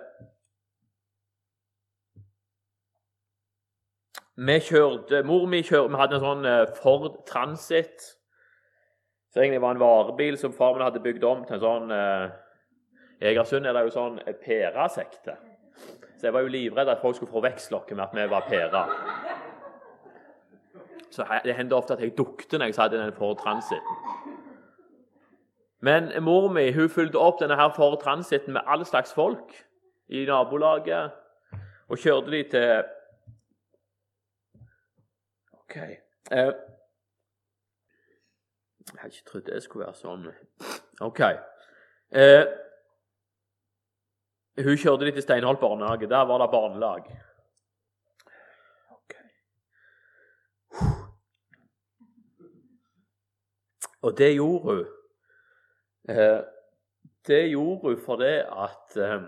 vi 4.47 4.57
kjørte, 4.65 5.23
Mor 5.27 5.45
mi 5.45 5.61
kjørte, 5.61 5.91
vi 5.93 5.99
hadde 5.99 6.17
en 6.17 6.25
sånn 6.25 6.47
eh, 6.49 6.73
Ford 6.81 7.19
Transit. 7.29 8.07
Så 9.31 9.39
egentlig 9.39 9.61
var 9.61 9.75
en 9.75 9.81
varebil 9.83 10.37
som 10.39 10.53
far 10.55 10.73
min 10.75 10.83
hadde 10.83 11.03
bygd 11.03 11.23
om 11.27 11.43
til 11.45 11.59
en 11.59 11.65
sånn 11.65 11.93
eh, 11.95 12.31
Egersund 13.31 13.69
er 13.69 13.77
det 13.77 13.83
jo 13.85 13.93
sånn 13.93 14.17
pæresekte. 14.41 15.35
Så 16.17 16.27
jeg 16.27 16.33
var 16.33 16.41
jo 16.41 16.53
livredd 16.53 16.89
at 16.89 17.03
folk 17.03 17.19
skulle 17.19 17.31
forveksle 17.31 17.77
oss 17.77 17.91
med 17.93 18.01
at 18.01 18.15
vi 18.17 18.25
var 18.31 18.47
pærer. 18.47 18.95
Så 21.11 21.25
Det 21.43 21.55
hendte 21.55 21.75
ofte 21.75 21.93
at 21.93 22.01
jeg 22.01 22.17
dukte 22.17 22.57
når 22.57 22.71
jeg 22.71 22.75
satt 22.79 22.93
i 22.93 22.97
den 22.97 23.13
Ford 23.13 23.37
Transiten. 23.37 23.97
Men 25.81 26.09
mor 26.23 26.49
mi 26.49 26.71
hun 26.71 26.89
fulgte 26.89 27.19
opp 27.19 27.39
denne 27.41 27.57
her 27.57 27.73
Ford 27.75 27.99
Transiten 28.01 28.53
med 28.53 28.65
alle 28.65 28.85
slags 28.85 29.13
folk 29.13 29.53
i 30.09 30.25
nabolaget. 30.25 31.11
Og 31.89 31.97
kjørte 31.97 32.31
de 32.31 32.43
til 32.49 32.83
OK. 35.71 35.77
Eh, 36.31 36.53
jeg 38.93 38.99
hadde 38.99 39.15
ikke 39.15 39.29
trodd 39.29 39.45
det 39.47 39.63
skulle 39.63 39.85
være 39.85 39.95
sånn. 39.95 40.25
OK. 40.99 41.19
Eh, 42.11 42.43
hun 44.65 44.79
kjørte 44.81 45.07
de 45.07 45.13
til 45.15 45.23
Steinholt 45.23 45.61
barnehage. 45.61 46.09
Der 46.11 46.25
var 46.27 46.41
det 46.41 46.49
barnelag. 46.51 47.07
OK. 48.97 49.15
Og 54.01 54.17
det 54.17 54.33
gjorde 54.33 54.65
hun. 54.65 54.81
Eh, 56.09 56.41
det 57.27 57.41
gjorde 57.53 57.79
hun 57.85 58.03
fordi 58.05 58.33
at 58.65 58.97
eh, 58.97 59.23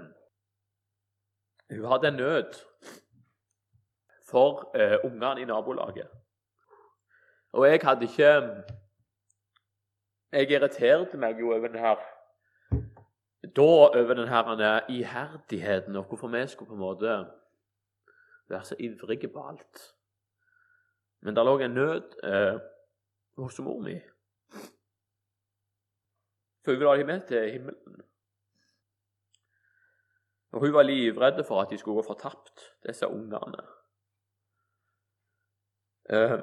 hun 1.78 1.88
hadde 1.94 2.12
en 2.12 2.20
nød 2.20 2.60
for 4.28 4.76
eh, 4.76 4.98
ungene 5.06 5.42
i 5.42 5.46
nabolaget. 5.46 6.12
Og 7.54 7.70
jeg 7.70 7.80
hadde 7.84 8.08
ikke 8.10 8.64
Jeg 10.34 10.52
irriterte 10.52 11.18
meg 11.18 11.40
jo 11.40 11.54
over 11.54 11.68
den 11.68 11.80
her 11.80 12.02
da 13.56 13.62
over 13.62 14.14
den 14.14 14.28
her 14.28 14.90
iherdigheten 14.90 15.96
og 15.96 16.04
hvorfor 16.04 16.28
vi 16.28 16.48
skulle 16.48 16.68
på 16.68 16.74
en 16.74 16.80
måte 16.80 17.26
være 18.50 18.64
så 18.64 18.76
ivrige 18.80 19.28
på 19.28 19.48
alt. 19.48 19.96
Men 21.22 21.36
der 21.36 21.44
lå 21.44 21.60
en 21.60 21.72
nød 21.72 22.24
eh, 22.24 22.60
hos 23.38 23.60
mor 23.60 23.80
mi. 23.80 24.00
For 26.64 26.72
hun 26.72 26.80
ville 26.80 26.90
ha 26.90 26.98
dem 26.98 27.06
med 27.06 27.28
til 27.28 27.52
himmelen. 27.52 28.02
Og 30.52 30.60
hun 30.60 30.74
var 30.74 30.82
livredd 30.82 31.44
for 31.44 31.62
at 31.62 31.70
de 31.70 31.78
skulle 31.78 31.96
gå 31.96 32.02
fortapt, 32.02 32.74
disse 32.88 33.08
ungene. 33.08 33.64
Eh, 36.10 36.40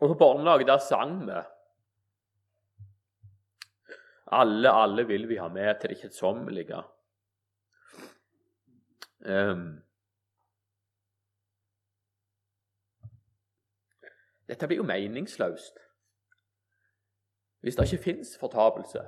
og 0.00 0.08
på 0.08 0.18
barnelaget 0.20 0.68
der 0.68 0.78
sang 0.78 1.20
vi 1.26 1.42
alle, 4.32 4.70
alle 4.70 5.06
vil 5.06 5.28
vi 5.28 5.36
ha 5.36 5.48
med 5.48 5.80
til 5.80 5.90
det 5.90 5.98
kjedsommelige. 6.00 6.82
Um, 9.26 9.82
dette 14.48 14.66
blir 14.66 14.76
jo 14.76 14.86
meningsløst 14.86 15.82
hvis 17.60 17.76
det 17.76 17.92
ikke 17.92 18.02
fins 18.02 18.36
fortapelse. 18.38 19.00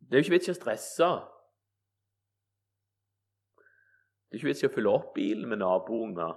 Det 0.00 0.12
er 0.12 0.18
jo 0.18 0.24
ikke 0.24 0.34
vits 0.34 0.48
i 0.48 0.52
å 0.52 0.56
stresse. 0.58 1.06
Det 4.28 4.36
er 4.36 4.40
ikke 4.40 4.50
vits 4.50 4.64
i 4.64 4.68
å 4.68 4.72
fylle 4.74 4.92
opp 4.92 5.14
bilen 5.16 5.48
med 5.48 5.62
nabounger 5.62 6.34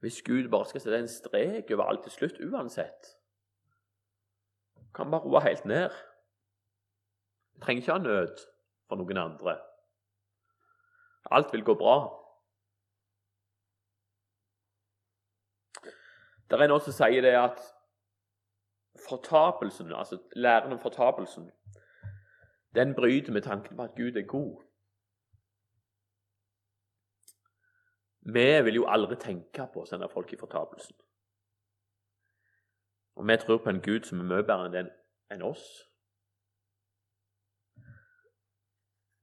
hvis 0.00 0.22
Gud 0.24 0.48
bare 0.48 0.66
skal 0.68 0.80
sette 0.80 0.98
en 0.98 1.08
strek 1.08 1.70
over 1.74 1.90
alt 1.90 2.06
til 2.06 2.14
slutt 2.14 2.40
uansett 2.40 3.16
kan 4.94 5.10
bare 5.10 5.20
roe 5.20 5.40
helt 5.40 5.64
ned. 5.64 5.90
Du 7.54 7.60
trenger 7.60 7.82
ikke 7.82 7.92
ha 7.92 7.98
nød 7.98 8.38
for 8.88 8.96
noen 8.96 9.16
andre. 9.18 9.58
Alt 11.30 11.52
vil 11.52 11.64
gå 11.64 11.74
bra. 11.74 11.98
Det 16.50 16.58
er 16.58 16.72
noen 16.72 16.82
som 16.82 16.96
sier 16.96 17.22
det 17.22 17.36
at 17.38 17.60
fortapelsen, 19.06 19.92
altså 19.94 20.18
læren 20.34 20.72
om 20.72 20.80
fortapelsen, 20.82 21.50
den 22.74 22.94
bryter 22.94 23.32
med 23.32 23.42
tanken 23.42 23.76
på 23.76 23.82
at 23.82 23.94
Gud 23.96 24.16
er 24.16 24.26
god. 24.26 24.58
Vi 28.34 28.62
vil 28.64 28.74
jo 28.74 28.88
aldri 28.88 29.16
tenke 29.20 29.66
på 29.72 29.82
å 29.82 29.88
sende 29.88 30.08
folk 30.12 30.32
i 30.32 30.38
fortapelsen. 30.40 30.96
Og 33.20 33.26
vi 33.28 33.36
tror 33.36 33.62
på 33.62 33.70
en 33.70 33.82
Gud 33.84 34.06
som 34.08 34.20
er 34.20 34.28
mye 34.30 34.46
bedre 34.46 34.84
enn 35.32 35.42
oss. 35.44 35.64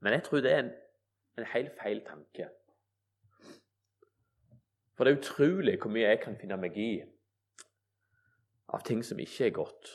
Men 0.02 0.14
jeg 0.14 0.24
tror 0.24 0.44
det 0.46 0.52
er 0.54 0.64
en, 0.64 0.74
en 1.38 1.52
helt 1.54 1.78
feil 1.82 2.02
tanke. 2.06 2.50
For 4.98 5.06
det 5.06 5.14
er 5.14 5.22
utrolig 5.22 5.78
hvor 5.82 5.94
mye 5.94 6.10
jeg 6.10 6.22
kan 6.24 6.38
finne 6.42 6.58
meg 6.62 6.78
i 6.78 6.92
av 8.74 8.84
ting 8.84 9.04
som 9.06 9.20
ikke 9.22 9.48
er 9.48 9.56
godt. 9.56 9.94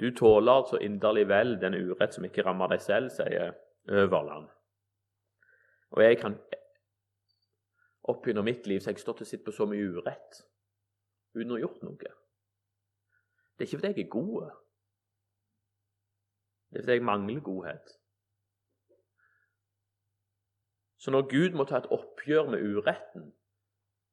Du 0.00 0.10
tåler 0.10 0.64
så 0.66 0.80
inderlig 0.82 1.28
vel 1.30 1.54
den 1.60 1.76
urett 1.78 2.16
som 2.16 2.24
ikke 2.26 2.42
rammer 2.42 2.72
deg 2.72 2.82
selv, 2.82 3.12
sier 3.14 3.54
Øverland. 3.88 4.48
Og 5.94 6.02
jeg 6.02 6.18
kan 6.18 6.34
opp 8.10 8.26
gjennom 8.26 8.44
mitt 8.44 8.66
liv 8.66 8.80
så 8.80 8.90
har 8.90 8.96
jeg 8.96 9.04
stått 9.04 9.22
og 9.24 9.28
sett 9.28 9.44
på 9.44 9.54
så 9.54 9.66
mye 9.68 9.88
urett 9.96 10.42
uten 11.34 11.50
å 11.50 11.56
ha 11.56 11.64
gjort 11.64 11.82
noe. 11.82 12.12
Det 13.54 13.64
er 13.64 13.68
ikke 13.68 13.80
fordi 13.80 13.92
jeg 13.92 14.06
er 14.06 14.12
god. 14.12 14.50
Det 16.70 16.78
er 16.78 16.84
fordi 16.84 16.98
jeg 16.98 17.06
mangler 17.06 17.40
godhet. 17.44 17.94
Så 20.98 21.10
når 21.10 21.28
Gud 21.30 21.56
må 21.56 21.64
ta 21.68 21.78
et 21.78 21.90
oppgjør 21.92 22.50
med 22.50 22.62
uretten, 22.64 23.28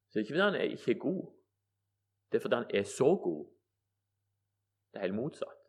så 0.09 0.19
er 0.19 0.21
det 0.21 0.25
ikke 0.25 0.33
fordi 0.33 0.43
han 0.43 0.59
er 0.59 0.75
ikke 0.75 0.91
er 0.91 0.99
god. 0.99 1.23
Det 2.31 2.37
er 2.37 2.41
fordi 2.41 2.55
han 2.55 2.71
er 2.73 2.83
så 2.83 3.09
god. 3.15 3.45
Det 4.91 4.99
er 4.99 5.05
helt 5.07 5.15
motsatt. 5.15 5.59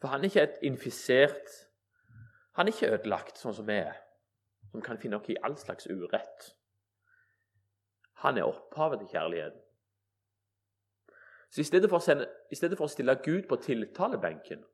For 0.00 0.08
han 0.12 0.20
er 0.20 0.24
ikke 0.24 0.42
et 0.42 0.58
infisert 0.62 1.48
Han 2.54 2.68
er 2.68 2.72
ikke 2.72 2.92
ødelagt 2.94 3.40
sånn 3.40 3.54
som 3.56 3.66
vi 3.66 3.74
er, 3.82 3.96
som 4.74 4.82
kan 4.82 4.98
finne 4.98 5.16
oss 5.16 5.28
i 5.30 5.36
all 5.42 5.54
slags 5.56 5.86
urett. 5.86 6.56
Han 8.24 8.38
er 8.38 8.42
opphavet 8.42 8.98
til 8.98 9.08
kjærligheten. 9.08 9.60
Så 11.50 11.60
i 11.60 11.64
stedet, 11.64 12.02
sende, 12.02 12.26
i 12.50 12.54
stedet 12.58 12.78
for 12.78 12.88
å, 12.88 12.90
stille 12.90 13.14
Gud 13.22 13.44
på 13.46 13.56
tiltalebenken 13.62 14.64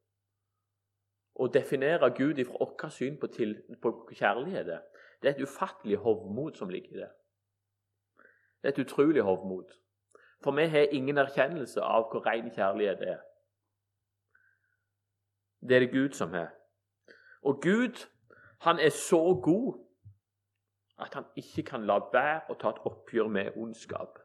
og 1.34 1.52
definere 1.52 2.08
Gud 2.16 2.40
fra 2.48 2.56
vårt 2.62 2.92
syn 2.96 3.18
på, 3.20 3.26
til, 3.26 3.58
på 3.82 3.92
kjærlighet, 4.12 4.70
det 5.20 5.28
er 5.28 5.34
et 5.34 5.42
ufattelig 5.42 5.98
hovmod 6.00 6.56
som 6.56 6.72
ligger 6.72 6.96
i 6.96 7.02
det. 7.02 7.10
Det 8.62 8.70
er 8.70 8.72
et 8.72 8.82
utrolig 8.86 9.22
hovmod. 9.22 9.68
For 10.44 10.56
vi 10.56 10.64
har 10.72 10.88
ingen 10.96 11.20
erkjennelse 11.20 11.84
av 11.84 12.08
hvor 12.08 12.24
ren 12.24 12.48
kjærlighet 12.48 13.04
er. 13.04 13.20
Det 15.60 15.76
er 15.76 15.84
det 15.84 15.92
Gud 15.92 16.16
som 16.16 16.32
har. 16.32 16.54
Og 17.42 17.60
Gud, 17.62 18.08
han 18.64 18.78
er 18.78 18.88
så 18.88 19.20
god 19.44 19.89
at 21.00 21.14
han 21.14 21.24
ikke 21.36 21.62
kan 21.62 21.86
la 21.86 21.98
være 22.12 22.50
å 22.50 22.56
ta 22.60 22.74
et 22.74 22.82
oppgjør 22.88 23.28
med 23.32 23.56
ondskap. 23.56 24.18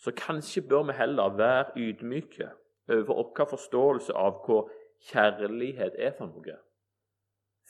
Så 0.00 0.12
kanskje 0.16 0.62
bør 0.68 0.86
vi 0.88 0.96
heller 0.96 1.36
være 1.36 1.76
ydmyke 1.76 2.48
over 2.88 3.02
vår 3.36 3.50
forståelse 3.50 4.14
av 4.16 4.40
hva 4.46 4.62
kjærlighet 5.10 5.98
er 5.98 6.14
for 6.16 6.30
noe, 6.30 6.56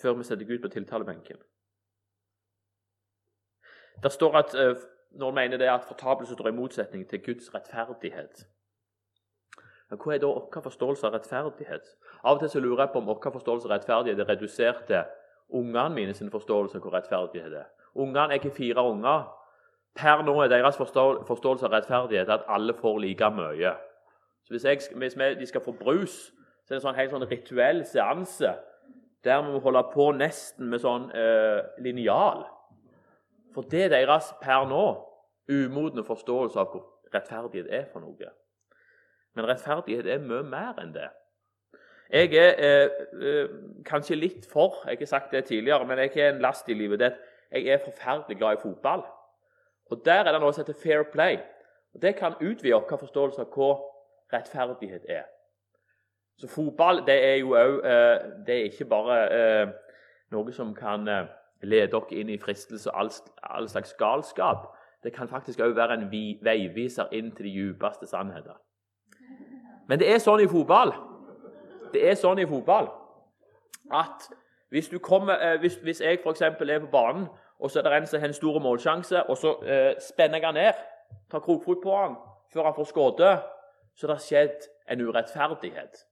før 0.00 0.18
vi 0.18 0.26
setter 0.28 0.46
Gud 0.46 0.62
på 0.62 0.70
tiltalebenken. 0.72 1.42
Det 4.02 4.12
står 4.12 4.38
at 4.38 4.54
noen 4.54 4.78
når 5.18 5.30
vi 5.30 5.34
mener 5.34 5.58
det 5.58 5.68
at 5.68 5.84
fortapelse 5.84 6.34
står 6.34 6.48
i 6.48 6.56
motsetning 6.56 7.08
til 7.08 7.22
Guds 7.24 7.54
rettferdighet. 7.54 8.44
Men 9.90 9.98
hva 9.98 10.14
er 10.14 10.22
da 10.22 10.30
vår 10.30 10.62
forståelse 10.62 11.06
av 11.06 11.16
rettferdighet? 11.16 11.88
Av 12.22 12.36
og 12.36 12.44
til 12.44 12.52
så 12.52 12.62
lurer 12.62 12.84
jeg 12.84 12.92
på 12.92 13.02
om 13.02 13.10
vår 13.10 13.32
forståelse 13.34 13.66
av 13.66 13.74
rettferdighet 13.74 14.22
er 14.22 14.30
redusert 14.30 14.86
til 14.86 15.02
ungene 15.52 15.94
mine 15.94 16.14
sin 16.14 16.30
forståelse 16.30 16.78
av 16.78 16.84
hvor 16.84 16.94
rettferdighet 16.94 17.52
er. 17.52 17.68
Ungene 17.94 18.28
er 18.30 18.38
ikke 18.40 18.54
fire 18.56 18.84
unger. 18.86 19.28
Per 19.94 20.22
nå 20.22 20.34
er 20.42 20.48
deres 20.52 20.78
forståelse 20.78 21.66
av 21.66 21.72
rettferdighet 21.72 22.30
at 22.30 22.46
alle 22.48 22.74
får 22.74 22.98
like 22.98 23.30
mye. 23.34 23.74
Så 24.44 24.54
Hvis, 24.54 24.64
jeg, 24.64 24.78
hvis 24.96 25.14
de 25.14 25.46
skal 25.46 25.64
få 25.64 25.72
brus, 25.72 26.32
så 26.64 26.74
er 26.74 26.76
det 26.76 26.80
en 26.80 26.86
sånn 26.88 26.98
helt 26.98 27.14
sånn 27.14 27.30
rituell 27.30 27.84
seanse 27.86 28.54
der 29.24 29.42
vi 29.42 29.52
må 29.52 29.60
holde 29.60 29.82
på 29.92 30.06
nesten 30.16 30.70
med 30.72 30.80
sånn 30.80 31.10
eh, 31.12 31.60
linjal. 31.84 32.46
For 33.54 33.66
det 33.68 33.88
er 33.88 33.92
deres 33.92 34.30
per 34.40 34.64
nå 34.70 34.84
umodne 35.50 36.04
forståelse 36.06 36.60
av 36.60 36.70
hvor 36.72 36.86
rettferdighet 37.12 37.68
er 37.68 37.88
for 37.92 38.00
noe. 38.04 38.30
Men 39.34 39.48
rettferdighet 39.50 40.08
er 40.08 40.22
mye 40.24 40.46
mer 40.46 40.78
enn 40.80 40.94
det. 40.94 41.10
Jeg 42.12 42.34
er 42.34 42.54
eh, 42.58 42.90
eh, 43.22 43.48
kanskje 43.86 44.16
litt 44.18 44.46
for 44.52 44.74
Jeg 44.88 44.98
har 44.98 45.06
sagt 45.06 45.32
det 45.32 45.44
tidligere, 45.44 45.86
men 45.86 45.98
jeg 45.98 46.10
har 46.14 46.32
en 46.32 46.40
last 46.40 46.68
i 46.68 46.74
livet. 46.74 46.98
det 46.98 47.16
Jeg 47.52 47.66
er 47.66 47.78
forferdelig 47.84 48.38
glad 48.38 48.52
i 48.52 48.60
fotball. 48.62 49.02
Og 49.90 50.02
Der 50.04 50.24
er 50.24 50.32
det 50.32 50.40
noe 50.40 50.52
som 50.52 50.64
heter 50.64 50.80
fair 50.82 51.02
play. 51.02 51.38
Og 51.94 52.02
Det 52.02 52.16
kan 52.16 52.34
utvide 52.40 52.74
vår 52.74 52.96
forståelse 52.96 53.40
av 53.40 53.46
hva 53.46 53.78
rettferdighet 54.32 55.04
er. 55.08 55.22
Så 56.38 56.48
Fotball 56.48 57.06
det 57.06 57.24
er 57.24 57.36
jo 57.36 57.54
òg 57.54 57.84
eh, 57.84 58.18
Det 58.46 58.54
er 58.58 58.64
ikke 58.64 58.84
bare 58.84 59.18
eh, 59.32 59.68
noe 60.30 60.52
som 60.52 60.74
kan 60.74 61.06
lede 61.62 61.92
dere 61.92 62.10
inn 62.10 62.28
i 62.28 62.38
fristelse 62.38 62.90
og 62.90 63.00
all, 63.00 63.10
all 63.42 63.68
slags 63.68 63.94
galskap. 63.94 64.66
Det 65.04 65.12
kan 65.12 65.28
faktisk 65.28 65.60
òg 65.60 65.76
være 65.76 65.94
en 65.94 66.10
veiviser 66.42 67.06
inn 67.12 67.30
til 67.36 67.44
de 67.44 67.50
djupeste 67.50 68.06
sannheter. 68.06 68.58
Men 69.88 69.98
det 69.98 70.10
er 70.10 70.18
sånn 70.18 70.40
i 70.40 70.50
fotball 70.50 70.92
Det 71.92 72.02
er 72.08 72.18
sånn 72.18 72.38
i 72.38 72.48
fotball 72.48 72.90
at 73.90 74.28
hvis, 74.70 74.90
kommer, 75.02 75.34
eh, 75.34 75.58
hvis, 75.60 75.80
hvis 75.82 76.00
jeg 76.00 76.20
f.eks. 76.22 76.42
er 76.42 76.80
på 76.80 76.90
banen, 76.92 77.26
og 77.58 77.70
så 77.70 77.80
er 77.80 77.82
det 77.82 77.96
en 77.96 78.06
som 78.06 78.20
har 78.20 78.28
en 78.28 78.34
stor 78.34 78.58
målsjanse, 78.62 79.22
og 79.22 79.36
så 79.36 79.56
eh, 79.66 79.94
spenner 80.00 80.38
jeg 80.38 80.46
han 80.46 80.54
ned, 80.54 80.84
tar 81.30 81.42
krokfot 81.42 81.82
på 81.82 81.96
han 81.96 82.14
før 82.52 82.68
han 82.68 82.74
får 82.74 82.84
skudd, 82.84 83.24
så 83.94 84.06
det 84.06 84.20
skjedd 84.22 84.68
en 84.90 85.02
urettferdighet. 85.06 86.06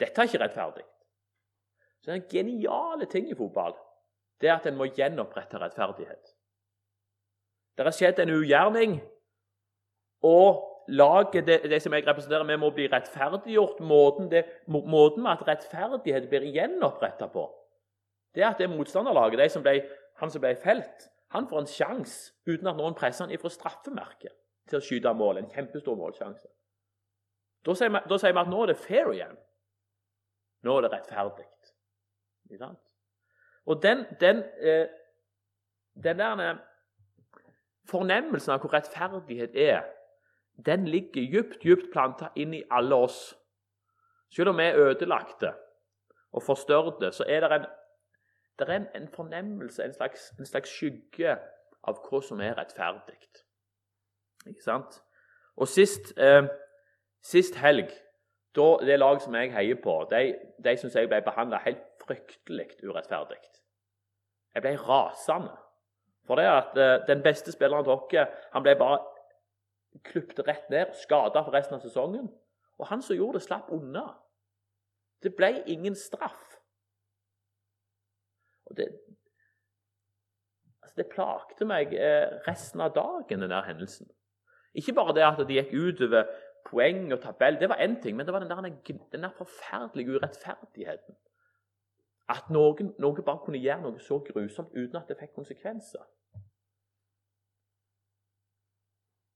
Dette 0.00 0.20
er 0.20 0.28
ikke 0.28 0.42
rettferdig. 0.42 0.84
Så 2.02 2.12
en 2.12 2.26
geniale 2.30 3.06
ting 3.06 3.30
i 3.30 3.38
fotball 3.38 3.74
det 4.40 4.50
er 4.50 4.58
at 4.58 4.66
en 4.66 4.76
må 4.76 4.90
gjenopprette 4.90 5.58
rettferdighet. 5.62 6.34
Det 7.78 7.86
har 7.86 7.94
skjedd 7.94 8.18
en 8.22 8.34
ugjerning, 8.34 8.98
og 10.22 10.73
laget, 10.88 11.46
det, 11.46 11.62
det, 11.70 11.82
som 11.82 11.94
jeg 11.94 12.06
representerer, 12.06 12.44
vi 12.44 12.56
må 12.56 12.70
bli 12.70 12.88
rettferdiggjort. 12.92 13.80
Måten, 13.80 14.30
det, 14.30 14.44
måten 14.66 15.22
med 15.22 15.30
at 15.30 15.46
rettferdighet 15.48 16.28
blir 16.28 16.48
gjenoppretta 16.54 17.28
på, 17.32 17.48
det 18.34 18.42
er 18.42 18.50
at 18.50 18.58
det 18.58 18.70
motstanderlaget, 18.70 19.52
som 19.52 19.62
ble, 19.62 19.78
han 20.20 20.30
som 20.30 20.42
ble 20.42 20.54
felt, 20.62 21.08
han 21.34 21.48
får 21.50 21.60
en 21.60 21.70
sjanse 21.70 22.32
uten 22.46 22.68
at 22.70 22.76
noen 22.78 22.94
presser 22.94 23.26
han 23.26 23.34
ifra 23.34 23.50
straffemerket 23.50 24.34
til 24.70 24.78
å 24.78 24.84
skyte 24.84 25.12
mål. 25.16 25.40
En 25.40 25.50
kjempestor 25.50 25.96
målsjanse. 25.98 26.46
Da 27.64 27.74
sier, 27.74 27.90
vi, 27.90 28.40
at 28.40 28.50
nå 28.50 28.62
er 28.62 28.70
det 28.70 28.78
fair 28.78 29.10
igjen. 29.12 29.36
Nå 30.64 30.76
er 30.76 30.86
det 30.86 30.92
rettferdig. 30.92 31.46
Og 33.64 33.82
den, 33.82 34.04
den, 34.20 34.44
eh, 34.60 34.86
den 36.04 36.20
der 36.20 36.42
eh, 36.44 36.62
fornemmelsen 37.88 38.54
av 38.54 38.62
hvor 38.62 38.74
rettferdighet 38.76 39.56
er, 39.56 39.82
den 40.56 40.88
ligger 40.88 41.30
dypt, 41.32 41.62
dypt 41.62 41.92
planta 41.92 42.30
inn 42.36 42.54
i 42.54 42.62
alle 42.70 42.94
oss. 42.94 43.34
Selv 44.34 44.48
om 44.48 44.58
vi 44.58 44.62
er 44.62 44.78
ødelagte 44.78 45.54
og 46.32 46.42
forstørrede, 46.42 47.12
så 47.12 47.24
er 47.28 47.40
det 47.40 47.52
en, 47.52 47.66
det 48.58 48.68
er 48.68 48.76
en, 48.76 48.86
en 48.94 49.08
fornemmelse, 49.08 49.84
en 49.84 49.92
slags, 49.92 50.30
en 50.38 50.46
slags, 50.46 50.70
skygge 50.70 51.36
av 51.84 52.00
hva 52.06 52.20
som 52.22 52.40
er 52.40 52.56
rettferdig. 52.58 53.18
Ikke 54.46 54.62
sant? 54.62 55.02
Og 55.56 55.68
sist, 55.68 56.14
eh, 56.18 56.46
sist 57.22 57.56
helg, 57.56 57.90
da 58.54 58.76
det 58.80 58.98
laget 58.98 59.22
som 59.22 59.34
jeg 59.34 59.52
heier 59.52 59.78
på, 59.82 59.94
de, 60.10 60.34
de 60.64 60.76
syns 60.78 60.94
jeg 60.94 61.10
ble 61.10 61.22
behandla 61.26 61.62
helt 61.66 61.82
fryktelig 62.06 62.68
urettferdig. 62.82 63.42
Jeg 64.54 64.62
ble 64.62 64.76
rasende. 64.78 65.54
For 66.26 66.40
det 66.40 66.46
at 66.48 66.78
eh, 66.78 67.06
den 67.06 67.22
beste 67.22 67.52
spilleren 67.52 67.86
av 67.86 68.06
dere 68.10 68.28
han 68.52 68.62
ble 68.64 68.76
bare 68.80 69.02
klipte 70.02 70.42
rett 70.42 70.70
ned, 70.70 70.94
skada 70.98 71.44
for 71.44 71.54
resten 71.54 71.78
av 71.78 71.84
sesongen. 71.84 72.28
Og 72.78 72.88
han 72.90 73.02
som 73.02 73.16
gjorde 73.16 73.38
det, 73.38 73.46
slapp 73.46 73.70
unna. 73.72 74.08
Det 75.22 75.34
ble 75.36 75.62
ingen 75.70 75.94
straff. 75.94 76.56
Og 78.66 78.76
det, 78.76 78.88
altså 80.82 80.96
det 80.96 81.10
plagte 81.12 81.68
meg 81.68 81.94
eh, 81.94 82.40
resten 82.48 82.80
av 82.80 82.94
dagen, 82.96 83.44
den 83.44 83.52
der 83.52 83.68
hendelsen. 83.68 84.10
Ikke 84.74 84.96
bare 84.96 85.14
det 85.14 85.24
at 85.26 85.44
det 85.46 85.60
gikk 85.60 85.74
utover 85.74 86.26
poeng 86.64 87.12
og 87.12 87.20
tabell, 87.22 87.60
det 87.60 87.68
var 87.68 87.82
én 87.84 88.00
ting, 88.02 88.16
men 88.16 88.26
det 88.26 88.32
var 88.32 88.42
den 88.42 88.50
der, 88.50 88.96
den 89.12 89.22
der 89.22 89.36
forferdelige 89.36 90.16
urettferdigheten. 90.16 91.16
At 92.28 92.50
noen, 92.50 92.94
noen 92.98 93.24
bare 93.24 93.42
kunne 93.44 93.60
gjøre 93.60 93.84
noe 93.84 94.00
så 94.00 94.18
grusomt 94.24 94.72
uten 94.72 94.96
at 94.96 95.08
det 95.08 95.18
fikk 95.20 95.34
konsekvenser. 95.36 96.02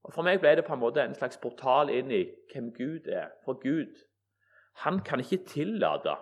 Og 0.09 0.15
For 0.15 0.25
meg 0.25 0.41
ble 0.41 0.55
det 0.57 0.65
på 0.65 0.73
en 0.73 0.81
måte 0.81 1.03
en 1.05 1.15
slags 1.15 1.37
portal 1.37 1.91
inn 1.93 2.09
i 2.11 2.23
hvem 2.49 2.71
Gud 2.73 3.11
er. 3.13 3.29
For 3.45 3.61
Gud 3.61 3.93
han 4.85 5.03
kan 5.05 5.21
ikke 5.21 5.45
tillate 5.45 6.15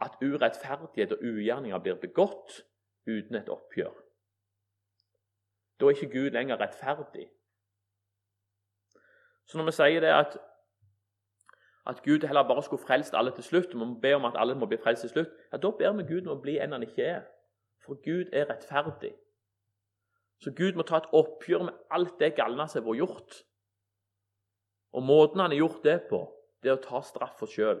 at 0.00 0.14
urettferdighet 0.22 1.12
og 1.12 1.24
ugjerninger 1.24 1.78
blir 1.82 1.98
begått 1.98 2.60
uten 3.08 3.34
et 3.34 3.48
oppgjør. 3.50 3.96
Da 5.80 5.86
er 5.86 5.96
ikke 5.96 6.12
Gud 6.12 6.30
lenger 6.30 6.60
rettferdig. 6.60 7.26
Så 9.46 9.58
når 9.58 9.64
vi 9.64 9.72
sier 9.72 10.00
det 10.00 10.14
at, 10.14 10.38
at 11.86 12.02
Gud 12.04 12.26
heller 12.26 12.46
bare 12.48 12.62
skulle 12.62 12.82
frelst 12.82 13.14
alle 13.14 13.34
til 13.34 13.44
slutt, 13.44 13.74
og 13.74 13.88
vi 13.88 14.00
ber 14.02 14.20
om 14.20 14.24
at 14.30 14.38
alle 14.38 14.54
må 14.54 14.66
bli 14.66 14.78
frelst 14.78 15.00
til 15.00 15.10
slutt, 15.10 15.34
ja, 15.52 15.56
da 15.56 15.70
ber 15.70 15.92
vi 15.98 16.06
Gud 16.14 16.26
om 16.26 16.36
å 16.36 16.42
bli 16.42 16.60
en 16.62 16.76
han 16.76 16.86
ikke 16.86 17.02
er. 17.02 17.22
For 17.82 17.98
Gud 18.04 18.30
er 18.32 18.50
rettferdig. 18.52 19.16
Så 20.38 20.52
Gud 20.54 20.78
må 20.78 20.86
ta 20.86 21.00
et 21.00 21.12
oppgjør 21.18 21.64
med 21.66 21.78
alt 21.90 22.18
det 22.20 22.36
galne 22.38 22.68
som 22.70 22.80
har 22.80 22.86
vært 22.86 23.00
gjort. 23.02 23.38
Og 24.94 25.02
måten 25.04 25.42
han 25.42 25.50
har 25.50 25.58
gjort 25.58 25.84
det 25.84 25.98
på, 26.10 26.22
det 26.62 26.70
er 26.70 26.78
å 26.78 26.84
ta 26.84 27.02
straff 27.04 27.38
for 27.40 27.50
sjøl. 27.50 27.80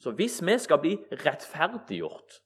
Så 0.00 0.14
hvis 0.16 0.40
vi 0.40 0.56
skal 0.58 0.80
bli 0.80 0.94
rettferdiggjort, 1.12 2.40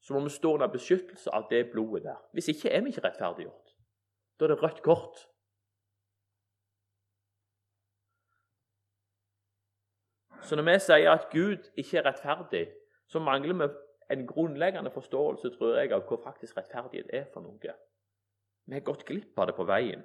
så 0.00 0.14
må 0.14 0.22
vi 0.24 0.32
stå 0.32 0.54
under 0.54 0.70
beskyttelse 0.72 1.32
av 1.34 1.48
det 1.50 1.66
blodet 1.72 2.04
der. 2.06 2.20
Hvis 2.32 2.48
ikke 2.48 2.70
er 2.70 2.84
vi 2.84 2.92
ikke 2.92 3.04
rettferdiggjort. 3.04 3.72
Da 4.38 4.46
er 4.46 4.52
det 4.52 4.62
rødt 4.62 4.82
kort. 4.82 5.24
Så 10.46 10.56
når 10.56 10.68
vi 10.68 10.76
sier 10.84 11.10
at 11.10 11.26
Gud 11.32 11.66
ikke 11.74 11.98
er 11.98 12.06
rettferdig, 12.06 12.68
så 13.10 13.18
mangler 13.18 13.58
vi 13.58 13.68
en 14.10 14.26
grunnleggende 14.26 14.90
forståelse 14.90 15.50
tror 15.56 15.78
jeg, 15.78 15.92
av 15.92 16.04
hva 16.06 16.18
faktisk 16.22 16.56
rettferdighet 16.56 17.10
er 17.12 17.24
for 17.32 17.44
noe. 17.44 17.74
Vi 18.66 18.74
har 18.74 18.84
gått 18.86 19.06
glipp 19.06 19.38
av 19.38 19.50
det 19.50 19.56
på 19.56 19.66
veien. 19.66 20.04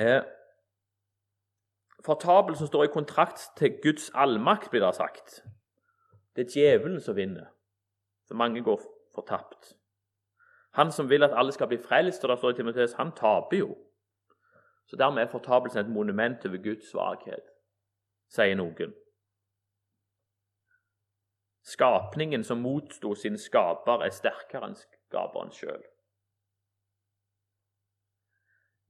Eh, 0.00 0.22
Fortapelsen 2.02 2.66
står 2.66 2.84
i 2.84 2.90
kontrakt 2.92 3.52
til 3.56 3.78
Guds 3.82 4.10
allmakt, 4.14 4.70
blir 4.70 4.82
det 4.82 4.94
sagt. 4.94 5.44
Det 6.36 6.46
er 6.46 6.50
djevelen 6.50 7.00
som 7.00 7.16
vinner, 7.16 7.46
så 8.26 8.34
mange 8.34 8.62
går 8.62 8.80
fortapt. 9.14 9.76
Han 10.72 10.92
som 10.92 11.10
vil 11.10 11.22
at 11.22 11.36
alle 11.36 11.52
skal 11.52 11.68
bli 11.68 11.78
frelst, 11.78 12.24
og 12.24 12.30
det 12.30 12.38
står 12.38 12.50
i 12.50 12.54
Timoteus, 12.54 12.92
han 12.92 13.12
taper 13.12 13.56
jo. 13.56 13.76
Så 14.86 14.96
dermed 14.96 15.22
er 15.22 15.30
fortapelsen 15.32 15.80
et 15.80 15.92
monument 15.92 16.46
over 16.46 16.60
Guds 16.62 16.90
svakhet, 16.90 17.48
sier 18.28 18.56
noen. 18.58 18.92
Skapningen 21.62 22.44
som 22.44 22.60
motsto 22.60 23.14
sin 23.14 23.38
skaper, 23.38 24.02
er 24.02 24.14
sterkere 24.14 24.70
enn 24.70 24.78
skaperen 24.78 25.52
sjøl. 25.54 25.84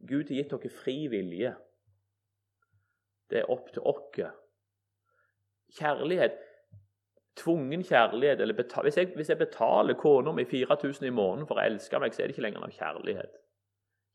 Gud 0.09 0.33
har 0.33 0.41
gitt 0.41 0.55
dere 0.55 0.73
fri 0.73 0.97
vilje. 1.13 1.53
Det 3.31 3.43
er 3.43 3.53
opp 3.53 3.69
til 3.75 3.85
oss. 3.87 4.25
Kjærlighet 5.77 6.41
tvungen 7.37 7.85
kjærlighet 7.85 8.41
eller 8.41 8.55
betal, 8.55 8.83
hvis, 8.83 8.97
jeg, 8.97 9.13
hvis, 9.15 9.29
jeg, 9.29 9.39
betaler 9.39 9.95
kona 9.95 10.33
mi 10.33 10.45
4000 10.45 11.07
i 11.07 11.11
måneden 11.11 11.47
for 11.49 11.59
å 11.59 11.65
elske 11.65 12.01
meg, 12.01 12.15
så 12.15 12.23
er 12.23 12.29
det 12.29 12.37
ikke 12.37 12.45
lenger 12.47 12.65
noe 12.65 12.77
kjærlighet. 12.77 13.39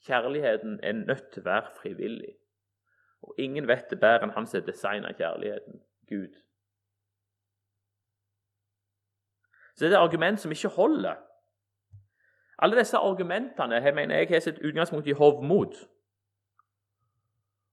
Kjærligheten 0.05 0.79
er 0.83 0.91
nødt 0.91 1.31
til 1.33 1.41
å 1.41 1.49
være 1.49 1.71
frivillig. 1.81 2.33
Og 3.21 3.35
ingen 3.37 3.67
vet 3.67 3.89
det 3.89 3.99
bedre 3.99 4.27
enn 4.27 4.35
han 4.35 4.47
som 4.47 4.65
designer 4.65 5.15
kjærligheten 5.17 5.81
Gud. 6.09 6.35
Så 9.75 9.85
det 9.85 9.93
er 9.93 9.97
et 9.97 10.03
argument 10.03 10.39
som 10.39 10.51
ikke 10.51 10.67
holder. 10.73 11.15
Alle 12.59 12.77
disse 12.79 12.97
argumentene 12.97 13.75
jeg 13.75 13.95
mener 13.95 14.17
jeg 14.17 14.27
har 14.29 14.39
sitt 14.39 14.59
utgangspunkt 14.59 15.07
i 15.07 15.11
hovmod. 15.11 15.75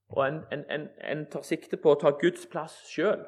Og 0.09 0.29
en, 0.29 0.45
en, 0.53 0.65
en, 0.71 0.89
en 0.99 1.27
tar 1.31 1.43
sikte 1.43 1.77
på 1.77 1.95
å 1.95 2.01
ta 2.01 2.13
Guds 2.21 2.47
plass 2.51 2.77
sjøl. 2.91 3.25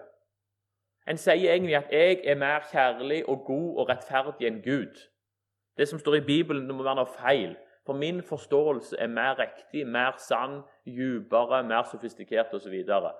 En 1.09 1.17
sier 1.17 1.53
egentlig 1.53 1.77
at 1.77 1.93
'jeg 1.93 2.21
er 2.25 2.35
mer 2.35 2.61
kjærlig 2.73 3.29
og 3.29 3.45
god 3.45 3.79
og 3.79 3.89
rettferdig 3.89 4.47
enn 4.47 4.63
Gud'. 4.63 5.01
Det 5.79 5.89
som 5.89 5.99
står 5.99 6.15
i 6.15 6.27
Bibelen, 6.27 6.67
det 6.67 6.75
må 6.75 6.83
være 6.83 6.95
noe 6.95 7.15
feil. 7.19 7.57
For 7.87 7.95
min 7.95 8.23
forståelse 8.23 8.97
er 8.99 9.07
mer 9.07 9.39
riktig, 9.39 9.87
mer 9.87 10.19
sann, 10.19 10.63
dypere, 10.87 11.63
mer 11.63 11.83
sofistikert 11.91 12.55
osv. 12.55 12.75
Og, 12.89 13.13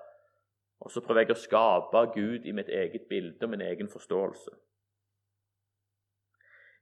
og 0.79 0.91
så 0.91 1.01
prøver 1.01 1.23
jeg 1.23 1.31
å 1.31 1.39
skape 1.39 2.03
Gud 2.13 2.45
i 2.45 2.51
mitt 2.51 2.69
eget 2.69 3.07
bilde 3.09 3.47
og 3.47 3.53
min 3.53 3.63
egen 3.63 3.89
forståelse. 3.89 4.51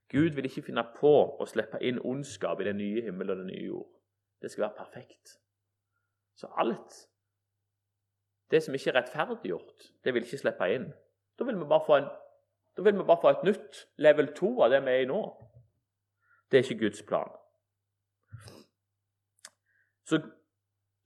Gud 0.10 0.34
vil 0.38 0.50
ikke 0.50 0.66
finne 0.66 0.86
på 0.98 1.14
å 1.40 1.46
slippe 1.50 1.82
inn 1.82 2.02
ondskap 2.02 2.62
i 2.62 2.68
den 2.70 2.78
nye 2.82 3.06
himmel 3.06 3.34
og 3.34 3.44
den 3.44 3.50
nye 3.54 3.66
jord. 3.68 3.90
Det 4.42 4.52
skal 4.52 4.68
være 4.68 4.78
perfekt. 4.82 5.38
Så 6.36 6.50
alt 6.58 7.06
det 8.52 8.62
som 8.64 8.74
ikke 8.74 8.92
er 8.92 9.00
rettferdiggjort, 9.00 9.88
det 10.04 10.14
vil 10.14 10.26
ikke 10.26 10.38
slippe 10.38 10.68
inn. 10.74 10.92
Da 11.40 11.46
vil 11.48 11.58
vi 11.58 11.66
bare 11.70 11.86
få, 11.86 11.98
en, 11.98 12.10
vi 12.78 12.92
bare 13.06 13.22
få 13.22 13.32
et 13.34 13.48
nytt 13.48 13.82
level 13.98 14.30
2 14.38 14.52
av 14.62 14.74
det 14.74 14.84
vi 14.86 14.94
er 14.94 15.06
i 15.06 15.10
nå. 15.10 15.22
Det 16.52 16.60
er 16.60 16.68
ikke 16.68 16.86
Guds 16.86 17.02
plan. 17.08 17.34
Så, 20.06 20.22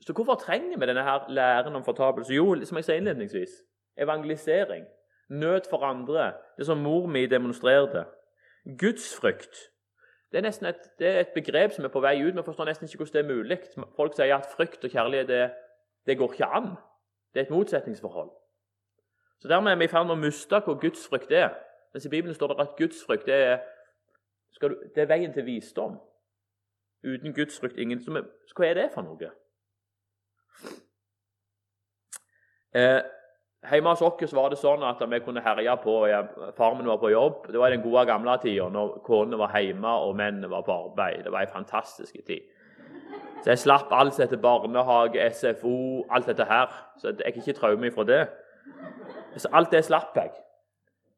så 0.05 0.13
hvorfor 0.13 0.35
trenger 0.35 0.77
vi 0.79 0.85
denne 0.85 1.03
her 1.03 1.29
læren 1.29 1.75
om 1.75 1.83
fortapelse? 1.83 2.33
Jo, 2.33 2.65
som 2.65 2.77
jeg 2.77 2.85
sa 2.85 2.93
innledningsvis, 2.93 3.49
evangelisering. 3.97 4.85
Nød 5.29 5.61
for 5.69 5.83
andre. 5.85 6.33
Det 6.57 6.65
som 6.65 6.77
mor 6.77 7.07
mi 7.07 7.25
demonstrerte. 7.25 8.05
Gudsfrykt. 8.79 9.55
Det 10.31 10.45
er, 10.45 10.67
et, 10.67 10.75
det 10.99 11.07
er 11.07 11.19
et 11.19 11.33
begrep 11.35 11.71
som 11.71 11.85
er 11.85 11.89
på 11.89 12.01
vei 12.01 12.19
ut. 12.21 12.35
Vi 12.35 12.43
forstår 12.45 12.65
nesten 12.65 12.85
ikke 12.85 12.97
hvordan 12.97 13.13
det 13.13 13.31
er 13.31 13.35
mulig. 13.35 13.57
Folk 13.95 14.13
sier 14.15 14.35
at 14.35 14.49
frykt 14.55 14.83
og 14.83 14.91
kjærlighet 14.91 15.27
det, 15.27 15.51
det 16.05 16.17
går 16.17 16.33
ikke 16.33 16.45
an. 16.45 16.69
Det 17.33 17.39
er 17.39 17.45
et 17.45 17.53
motsetningsforhold. 17.53 18.29
Så 19.39 19.47
Dermed 19.47 19.71
er 19.71 19.75
vi 19.75 19.83
i 19.83 19.87
ferd 19.87 20.05
med 20.05 20.17
å 20.17 20.21
miste 20.21 20.59
hva 20.59 20.75
gudsfrykt 20.81 21.31
er. 21.31 21.53
Mens 21.93 22.05
i 22.05 22.09
Bibelen 22.09 22.35
står 22.35 22.53
det 22.53 22.65
at 22.65 22.75
gudsfrykt 22.77 23.25
det 23.25 23.35
er, 23.35 23.57
du, 24.61 24.75
det 24.95 25.01
er 25.01 25.09
veien 25.09 25.33
til 25.33 25.45
visdom. 25.45 25.97
Uten 27.03 27.33
gudsfrykt 27.33 27.77
ingen 27.77 28.01
som 28.03 28.17
er, 28.19 28.27
Hva 28.55 28.65
er 28.67 28.73
det 28.75 28.89
for 28.93 29.07
noe? 29.07 29.31
Eh, 32.75 33.01
Hjemme 33.59 33.91
hos 33.91 34.01
oss 34.01 34.31
var 34.31 34.53
det 34.53 34.57
sånn 34.61 34.83
at 34.87 35.01
vi 35.11 35.17
kunne 35.19 35.41
herje 35.43 35.73
på 35.83 35.93
Far 36.55 36.77
min 36.77 36.87
var 36.87 36.99
på 37.01 37.09
jobb. 37.11 37.49
Det 37.51 37.59
var 37.59 37.67
i 37.67 37.75
den 37.75 37.83
gode 37.83 38.05
gamle 38.07 38.37
tida 38.39 38.69
når 38.71 39.01
konene 39.03 39.39
var 39.41 39.51
hjemme 39.59 39.95
og 40.05 40.15
mennene 40.15 40.47
var 40.47 40.63
på 40.63 40.77
arbeid. 40.85 41.25
Det 41.25 41.33
var 41.33 41.43
en 41.43 41.51
fantastisk 41.57 42.15
tid. 42.25 42.47
Så 43.43 43.51
jeg 43.51 43.59
slapp 43.59 43.91
alt 43.91 44.19
heter 44.19 44.39
barnehage, 44.39 45.19
SFO, 45.35 46.05
alt 46.09 46.27
dette 46.27 46.47
her. 46.47 46.71
Så 46.99 47.11
jeg 47.11 47.25
er 47.25 47.41
ikke 47.41 47.57
traume 47.59 47.87
ifra 47.87 48.03
det. 48.07 48.21
Så 49.35 49.51
alt 49.53 49.71
det 49.71 49.83
slapp 49.85 50.15
jeg. 50.15 50.31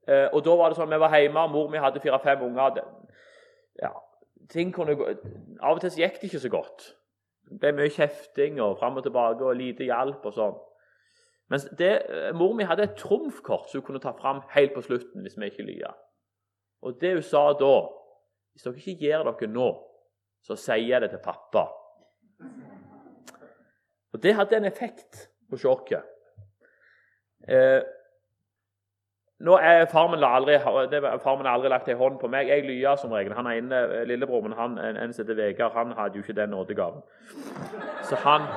Eh, 0.08 0.28
og 0.34 0.42
da 0.46 0.56
var 0.58 0.70
det 0.70 0.82
sånn 0.82 0.90
vi 0.90 1.02
var 1.02 1.14
hjemme, 1.14 1.46
mor 1.54 1.70
mi 1.70 1.82
hadde 1.82 2.02
fire-fem 2.02 2.42
unger. 2.50 2.82
Ja, 3.82 3.94
ting 4.52 4.74
kunne 4.76 4.96
gå 5.00 5.08
Av 5.62 5.78
og 5.78 5.82
til 5.82 6.02
gikk 6.02 6.20
det 6.20 6.30
ikke 6.30 6.44
så 6.44 6.52
godt. 6.52 6.88
Det 7.52 7.60
ble 7.60 7.72
mye 7.78 7.92
kjefting 7.92 8.60
og 8.64 8.78
fram 8.80 9.00
og 9.00 9.06
tilbake 9.06 9.46
og 9.46 9.58
lite 9.60 9.88
hjelp 9.88 10.26
og 10.28 10.36
sånn. 10.36 10.60
Mens 11.52 11.66
det, 11.78 11.92
eh, 12.08 12.32
mor 12.36 12.54
mi 12.56 12.64
hadde 12.64 12.84
et 12.84 12.98
trumfkort 12.98 13.70
som 13.70 13.82
hun 13.82 13.86
kunne 13.86 14.00
ta 14.00 14.14
fram 14.16 14.42
helt 14.54 14.74
på 14.74 14.84
slutten 14.86 15.26
hvis 15.26 15.38
vi 15.38 15.50
ikke 15.52 15.68
lyver. 15.68 15.98
Og 16.82 17.02
det 17.02 17.14
hun 17.14 17.24
sa 17.24 17.52
da 17.54 17.90
Hvis 18.52 18.64
dere 18.64 18.76
ikke 18.76 19.00
gir 19.00 19.22
dere 19.24 19.48
nå, 19.48 19.68
så 20.44 20.58
sier 20.60 20.90
jeg 20.90 21.02
det 21.02 21.10
til 21.14 21.22
pappa. 21.24 21.70
Og 24.12 24.24
Det 24.24 24.34
hadde 24.36 24.58
en 24.58 24.66
effekt 24.66 25.30
på 25.50 25.56
sjokket. 25.56 26.04
Eh, 27.48 27.80
nå 29.42 29.56
er 29.58 29.86
aldri, 29.86 30.60
farmen 31.24 31.46
har 31.46 31.54
aldri 31.54 31.70
lagt 31.70 31.90
en 31.90 31.98
hånd 31.98 32.20
på 32.22 32.30
meg. 32.30 32.50
Jeg 32.50 32.66
lyer 32.68 32.96
som 32.96 33.12
regel. 33.12 33.34
Han 33.34 33.48
er 33.50 33.60
inne, 33.60 34.06
Lillebror 34.06 34.42
min 34.46 34.54
han, 34.58 34.78
en 34.78 34.98
en 34.98 35.14
heter 35.18 35.34
Vegard, 35.38 35.74
han 35.74 35.94
hadde 35.98 36.20
jo 36.20 36.24
ikke 36.24 36.38
den 36.42 36.50
nådegaven. 36.50 37.02
Så 38.04 38.16
han 38.16 38.48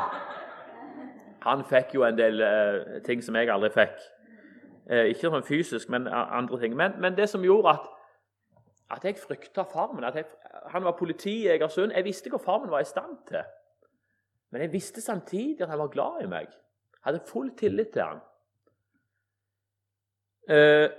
han 1.44 1.64
fikk 1.68 1.94
jo 1.94 2.04
en 2.04 2.18
del 2.18 2.40
uh, 2.40 3.00
ting 3.04 3.22
som 3.24 3.36
jeg 3.36 3.50
aldri 3.52 3.68
fikk. 3.74 3.98
Uh, 4.90 5.04
ikke 5.12 5.28
sånn 5.28 5.44
fysisk, 5.44 5.90
men 5.92 6.08
andre 6.08 6.60
ting. 6.62 6.76
Men, 6.76 6.96
men 7.00 7.16
det 7.18 7.28
som 7.28 7.44
gjorde 7.44 7.76
at, 7.76 7.90
at 8.96 9.04
jeg 9.04 9.20
frykta 9.20 9.66
farmen 9.68 10.04
at 10.08 10.16
jeg, 10.16 10.24
Han 10.72 10.84
var 10.84 10.96
politi 10.96 11.42
i 11.44 11.48
Egersund. 11.52 11.92
Jeg 11.92 12.06
visste 12.06 12.30
hva 12.32 12.40
farmen 12.40 12.70
var 12.72 12.80
i 12.80 12.88
stand 12.88 13.18
til. 13.28 13.44
Men 14.50 14.62
jeg 14.64 14.72
visste 14.72 15.02
samtidig 15.02 15.60
at 15.60 15.68
han 15.68 15.82
var 15.82 15.92
glad 15.92 16.22
i 16.22 16.30
meg. 16.30 16.46
Jeg 16.48 17.04
hadde 17.04 17.26
full 17.28 17.50
tillit 17.58 17.92
til 17.92 18.02
han. 18.02 18.22
Uh, 20.50 20.90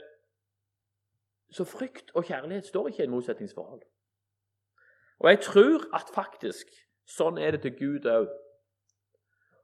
så 1.52 1.64
frykt 1.64 2.12
og 2.16 2.26
kjærlighet 2.26 2.66
står 2.66 2.88
ikke 2.88 3.04
i 3.04 3.06
et 3.06 3.10
motsetningsforhold. 3.10 3.82
Og 5.20 5.30
jeg 5.30 5.40
tror 5.42 5.86
at 5.96 6.10
faktisk 6.14 6.72
sånn 7.06 7.38
er 7.38 7.56
det 7.56 7.62
til 7.64 7.78
Gud 7.78 8.10
òg. 8.10 8.28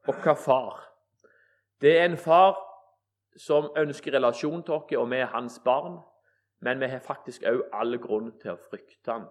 Og 0.07 0.21
hva 0.23 0.35
far? 0.37 0.79
Det 1.81 1.97
er 1.97 2.05
en 2.05 2.17
far 2.17 2.55
som 3.37 3.71
ønsker 3.77 4.13
relasjon 4.13 4.63
til 4.63 4.77
oss, 4.77 4.95
og 4.97 5.11
vi 5.11 5.19
er 5.19 5.33
hans 5.33 5.59
barn. 5.65 5.99
Men 6.61 6.79
vi 6.79 6.87
har 6.87 7.01
faktisk 7.01 7.43
òg 7.49 7.63
alle 7.73 7.97
grunn 7.97 8.31
til 8.39 8.53
å 8.53 8.59
frykte 8.69 9.11
han. 9.11 9.25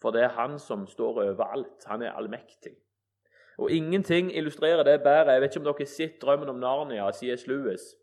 For 0.00 0.10
det 0.10 0.24
er 0.24 0.36
han 0.38 0.58
som 0.58 0.86
står 0.88 1.20
over 1.28 1.44
alt. 1.44 1.84
Han 1.86 2.02
er 2.02 2.16
allmektig. 2.16 2.72
Og 3.58 3.70
ingenting 3.70 4.32
illustrerer 4.34 4.82
det 4.82 5.02
bedre. 5.04 5.32
Jeg 5.36 5.40
vet 5.40 5.52
ikke 5.52 5.60
om 5.60 5.64
dere 5.64 5.78
har 5.78 5.86
sett 5.86 6.18
'Drømmen 6.20 6.48
om 6.48 6.62
Narnia' 6.64 7.04
av 7.04 7.12
C.S. 7.12 7.46
Lewis. 7.46 7.94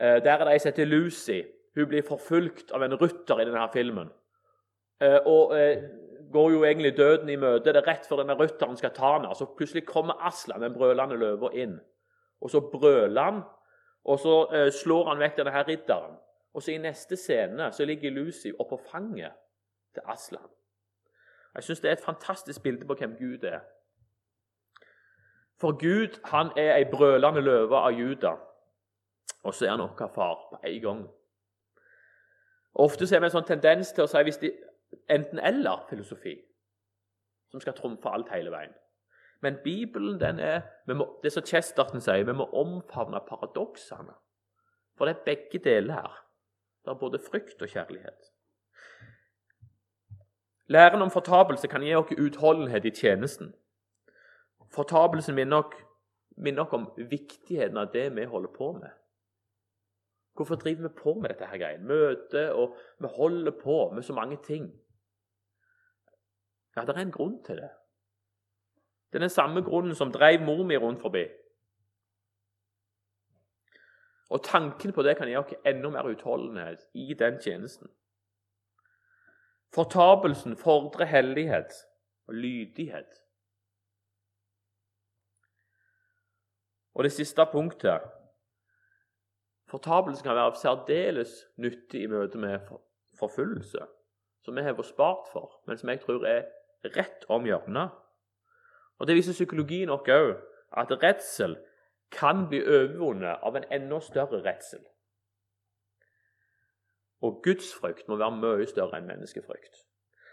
Eh, 0.00 0.24
der 0.24 0.32
er 0.32 0.44
det 0.44 0.52
ei 0.52 0.58
som 0.58 0.72
heter 0.72 0.84
Lucy. 0.84 1.42
Hun 1.74 1.88
blir 1.88 2.02
forfulgt 2.02 2.72
av 2.72 2.82
en 2.82 2.94
rutter 2.94 3.40
i 3.40 3.44
denne 3.44 3.68
filmen. 3.72 4.08
Eh, 5.00 5.18
og 5.26 5.58
eh, 5.58 5.82
går 6.32 6.50
jo 6.50 6.64
egentlig 6.64 6.96
døden 6.96 7.28
i 7.28 7.36
møte. 7.36 7.72
Det 7.72 7.76
er 7.76 7.88
rett 7.88 8.08
før 8.08 8.22
denne 8.22 8.38
rytteren 8.38 8.76
skal 8.76 8.94
ta 8.96 9.12
henne. 9.18 9.34
Så 9.34 9.50
plutselig 9.56 9.84
kommer 9.86 10.26
Aslan, 10.26 10.62
den 10.62 10.74
brølende 10.74 11.18
løva, 11.20 11.52
inn. 11.52 11.76
Og 12.40 12.50
så 12.50 12.60
brøler 12.60 13.22
han, 13.22 13.42
og 14.04 14.18
så 14.18 14.34
slår 14.72 15.10
han 15.10 15.18
vekk 15.20 15.36
denne 15.36 15.52
her 15.52 15.66
ridderen. 15.68 16.16
Og 16.54 16.62
så 16.62 16.72
i 16.72 16.78
neste 16.80 17.16
scene 17.16 17.68
så 17.72 17.84
ligger 17.84 18.10
Lucy 18.10 18.54
oppå 18.58 18.80
fanget 18.90 19.36
til 19.94 20.02
Aslan. 20.08 20.48
Jeg 21.54 21.62
syns 21.62 21.80
det 21.80 21.88
er 21.88 21.92
et 21.92 22.04
fantastisk 22.04 22.62
bilde 22.62 22.86
på 22.86 22.94
hvem 22.94 23.16
Gud 23.18 23.44
er. 23.44 23.60
For 25.60 25.76
Gud 25.76 26.16
han 26.24 26.52
er 26.56 26.78
ei 26.78 26.86
brølende 26.88 27.42
løve 27.44 27.76
av 27.76 27.92
Juda, 27.92 28.38
og 29.42 29.54
så 29.54 29.66
er 29.66 29.70
han 29.70 29.80
vår 29.80 30.12
far 30.14 30.36
på 30.50 30.60
en 30.64 30.82
gang. 30.82 31.08
Ofte 32.74 33.06
ser 33.06 33.20
vi 33.20 33.26
en 33.26 33.34
sånn 33.34 33.48
tendens 33.48 33.92
til 33.92 34.04
å 34.04 34.10
si 34.10 34.52
enten-eller-filosofi 35.10 36.36
som 37.50 37.60
skal 37.60 37.74
trumfe 37.74 38.08
alt 38.08 38.30
hele 38.30 38.52
veien. 38.52 38.74
Men 39.40 39.58
Bibelen 39.64 40.20
den 40.20 40.38
er 40.38 40.60
må, 40.86 41.18
Det 41.22 41.32
som 41.32 41.46
Chesterton 41.46 42.00
sier, 42.00 42.24
vi 42.24 42.32
må 42.32 42.44
omfavne 42.52 43.20
paradoksene. 43.28 44.12
For 44.96 45.08
det 45.08 45.16
er 45.16 45.24
begge 45.24 45.58
deler 45.64 45.94
her. 45.94 46.18
Det 46.84 46.90
er 46.90 47.00
både 47.00 47.18
frykt 47.18 47.62
og 47.62 47.68
kjærlighet. 47.68 48.30
Læren 50.68 51.02
om 51.02 51.10
fortapelse 51.10 51.68
kan 51.68 51.82
gi 51.82 51.94
oss 51.94 52.12
utholdenhet 52.18 52.84
i 52.84 52.90
tjenesten. 52.90 53.54
Fortapelsen 54.70 55.34
minner 55.34 56.62
oss 56.62 56.72
om 56.72 56.90
viktigheten 56.96 57.76
av 57.76 57.90
det 57.92 58.10
vi 58.14 58.24
holder 58.24 58.52
på 58.54 58.72
med. 58.72 58.99
Hvorfor 60.34 60.54
driver 60.54 60.88
vi 60.88 60.94
på 61.02 61.14
med 61.14 61.28
dette 61.28 61.46
her 61.46 61.58
greien? 61.58 61.86
Møte, 61.86 62.52
og 62.54 62.76
vi 62.98 63.08
holder 63.16 63.52
på 63.62 63.90
med 63.94 64.02
så 64.02 64.12
mange 64.12 64.38
ting. 64.44 64.70
Ja, 66.76 66.84
det 66.84 66.96
er 66.96 67.02
en 67.02 67.12
grunn 67.12 67.42
til 67.44 67.56
det. 67.56 67.70
Det 69.10 69.18
er 69.18 69.26
den 69.26 69.30
samme 69.30 69.62
grunnen 69.62 69.94
som 69.94 70.12
drev 70.12 70.40
mor 70.46 70.62
mi 70.64 70.76
rundt 70.76 71.00
forbi. 71.00 71.24
Og 74.30 74.44
tanken 74.44 74.92
på 74.92 75.02
det 75.02 75.16
kan 75.18 75.28
gi 75.28 75.36
oss 75.36 75.54
enda 75.66 75.90
mer 75.90 76.06
utholdenhet 76.06 76.84
i 76.94 77.14
den 77.18 77.40
tjenesten. 77.42 77.90
Fortapelsen 79.74 80.56
fordrer 80.56 81.04
hellighet 81.04 81.74
og 82.26 82.34
lydighet. 82.34 83.18
Og 86.94 87.04
det 87.04 87.12
siste 87.12 87.46
punktet 87.52 88.06
Fortapelsen 89.70 90.24
kan 90.24 90.34
være 90.34 90.56
særdeles 90.58 91.46
nyttig 91.56 92.02
i 92.02 92.06
møte 92.10 92.38
med 92.38 92.58
forfølgelse, 93.18 93.78
som 94.44 94.56
vi 94.56 94.62
har 94.66 94.74
vært 94.74 94.90
spart 94.90 95.28
for, 95.32 95.60
men 95.66 95.78
som 95.78 95.92
jeg 95.92 96.00
tror 96.02 96.26
er 96.26 96.48
rett 96.96 97.26
om 97.28 97.46
hjørnet. 97.46 97.90
Og 98.98 99.06
Det 99.06 99.16
viser 99.16 99.32
psykologien 99.32 99.88
nok 99.88 100.08
òg, 100.08 100.32
at 100.76 101.02
redsel 101.02 101.56
kan 102.10 102.48
bli 102.48 102.60
overvunnet 102.66 103.38
av 103.42 103.56
en 103.56 103.64
enda 103.70 104.00
større 104.00 104.42
redsel. 104.44 104.82
Og 107.22 107.42
gudsfrykt 107.44 108.08
må 108.08 108.16
være 108.16 108.36
mye 108.36 108.66
større 108.66 108.98
enn 108.98 109.06
menneskefrykt. 109.06 109.84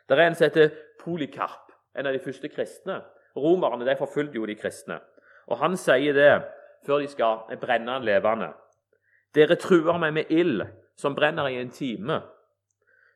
Der 0.10 0.16
er 0.16 0.28
en 0.28 0.36
som 0.36 0.48
heter 0.48 0.76
Polikarp, 1.04 1.74
en 1.98 2.08
av 2.08 2.14
de 2.14 2.24
første 2.24 2.50
kristne. 2.50 3.02
Romerne 3.36 3.86
de 3.86 3.98
forfulgte 4.00 4.40
jo 4.40 4.46
de 4.46 4.56
kristne. 4.56 5.00
Og 5.48 5.58
Han 5.58 5.78
sier 5.78 6.14
det 6.14 6.32
før 6.86 7.04
de 7.04 7.08
skal 7.08 7.60
brenne 7.62 7.92
han 7.92 8.06
levende. 8.06 8.54
Dere 9.36 9.55
truer 9.59 9.99
meg 9.99 10.13
med 10.13 10.32
ild 10.32 10.63
som 10.97 11.15
brenner 11.15 11.49
i 11.51 11.59
en 11.61 11.71
time, 11.71 12.21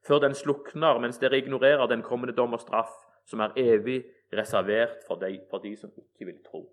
før 0.07 0.19
den 0.19 0.35
slukner 0.35 0.99
mens 0.99 1.19
dere 1.21 1.37
ignorerer 1.37 1.87
den 1.87 2.03
kommende 2.03 2.35
dom 2.35 2.53
og 2.53 2.61
straff, 2.61 2.93
som 3.25 3.39
er 3.39 3.55
evig 3.55 4.03
reservert 4.33 5.03
for 5.07 5.21
de, 5.21 5.39
for 5.49 5.63
de 5.63 5.75
som 5.77 5.91
ikke 5.97 6.25
vil 6.25 6.39
tro. 6.45 6.65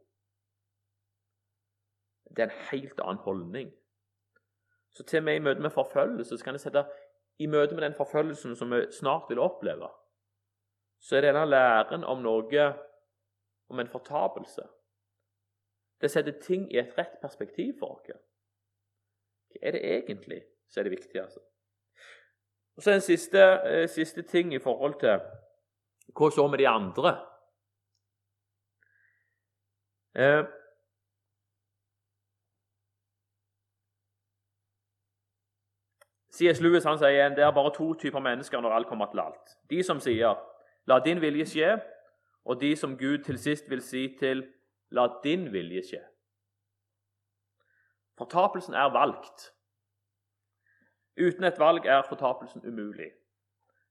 Det 2.37 2.45
er 2.45 2.51
en 2.51 2.65
helt 2.71 3.01
annen 3.01 3.23
holdning. 3.25 3.71
Så 4.91 5.05
til 5.05 5.19
og 5.19 5.25
med 5.25 5.37
i 5.37 5.45
møte 5.45 5.61
med 5.61 5.71
forfølgelse 5.71 6.39
så 6.39 6.45
kan 6.45 6.55
jeg 6.55 6.61
sette 6.61 6.85
i 7.39 7.47
møte 7.47 7.75
med 7.75 7.85
den 7.85 7.95
forfølgelsen 7.95 8.57
som 8.57 8.73
vi 8.73 8.81
snart 8.93 9.29
vil 9.29 9.39
oppleve, 9.39 9.89
så 11.01 11.17
er 11.17 11.29
denne 11.29 11.45
læren 11.47 12.05
om 12.05 12.23
noe 12.23 12.65
om 13.69 13.81
en 13.81 13.89
fortapelse. 13.89 14.65
Det 16.01 16.11
setter 16.11 16.41
ting 16.43 16.67
i 16.73 16.79
et 16.79 16.99
rett 16.99 17.21
perspektiv 17.23 17.79
for 17.79 17.99
oss. 17.99 18.28
Hva 19.49 19.61
er 19.63 19.77
det 19.77 19.85
egentlig 19.85 20.43
som 20.69 20.81
er 20.81 20.89
det 20.89 20.91
viktige? 20.99 21.23
Altså? 21.23 21.41
Og 22.77 22.83
Så 22.83 22.93
en 22.93 23.01
siste, 23.01 23.39
eh, 23.41 23.89
siste 23.89 24.23
ting 24.23 24.55
i 24.55 24.59
forhold 24.59 25.01
til 25.01 25.21
hva 26.15 26.31
så 26.31 26.47
med 26.47 26.59
de 26.59 26.69
andre? 26.69 27.11
Eh, 30.15 30.45
C.S. 36.39 36.61
Lewis 36.61 36.85
han 36.85 36.99
sier 36.99 37.35
det 37.35 37.43
er 37.45 37.51
bare 37.55 37.73
to 37.75 37.95
typer 37.99 38.23
mennesker 38.23 38.61
når 38.63 38.77
alt 38.77 38.87
kommer 38.87 39.11
til 39.11 39.21
alt. 39.21 39.57
De 39.71 39.83
som 39.83 40.01
sier 40.01 40.35
'la 40.87 40.99
din 41.05 41.21
vilje 41.21 41.45
skje', 41.45 41.81
og 42.45 42.61
de 42.61 42.77
som 42.77 42.99
Gud 42.99 43.19
til 43.25 43.39
sist 43.39 43.71
vil 43.71 43.83
si 43.83 44.17
til 44.19 44.47
'la 44.91 45.21
din 45.25 45.53
vilje 45.53 45.83
skje'. 45.83 46.18
Fortapelsen 48.19 48.75
er 48.75 48.93
valgt. 48.93 49.53
Uten 51.19 51.45
et 51.45 51.59
valg 51.59 51.87
er 51.87 52.03
fortapelsen 52.09 52.63
umulig. 52.67 53.11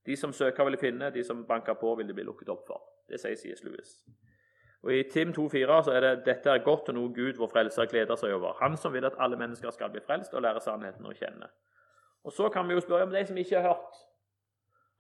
De 0.05 0.15
som 0.15 0.33
søker, 0.33 0.63
vil 0.63 0.77
finne, 0.77 1.09
de 1.11 1.23
som 1.23 1.45
banker 1.45 1.73
på, 1.73 1.95
vil 1.95 2.07
det 2.07 2.15
bli 2.15 2.23
lukket 2.23 2.49
opp 2.49 2.67
for. 2.67 2.83
Det 3.09 3.19
sier 3.19 3.35
C.S. 3.35 3.63
Lewis. 3.63 3.97
Og 4.83 4.93
I 4.93 5.03
Tim 5.11 5.33
2,4 5.35 5.79
så 5.83 5.91
er 5.91 5.99
det 6.05 6.25
dette 6.25 6.49
er 6.49 6.63
godt 6.63 6.89
og 6.89 6.95
noe 6.95 7.13
Gud, 7.13 7.39
vår 7.39 7.49
frelser, 7.51 7.89
gleder 7.91 8.15
seg 8.15 8.35
over. 8.35 8.55
Han 8.61 8.77
som 8.77 8.93
vil 8.93 9.05
at 9.05 9.17
alle 9.19 9.39
mennesker 9.39 9.71
skal 9.75 9.91
bli 9.91 10.03
frelst 10.05 10.35
og 10.35 10.45
lære 10.45 10.61
sannheten 10.63 11.07
å 11.07 11.15
kjenne. 11.15 11.49
Og 12.23 12.31
Så 12.31 12.49
kan 12.49 12.67
vi 12.67 12.73
jo 12.73 12.83
spørre 12.83 13.03
om 13.03 13.11
de 13.11 13.25
som 13.25 13.37
ikke 13.37 13.59
har 13.59 13.73
hørt. 13.73 13.99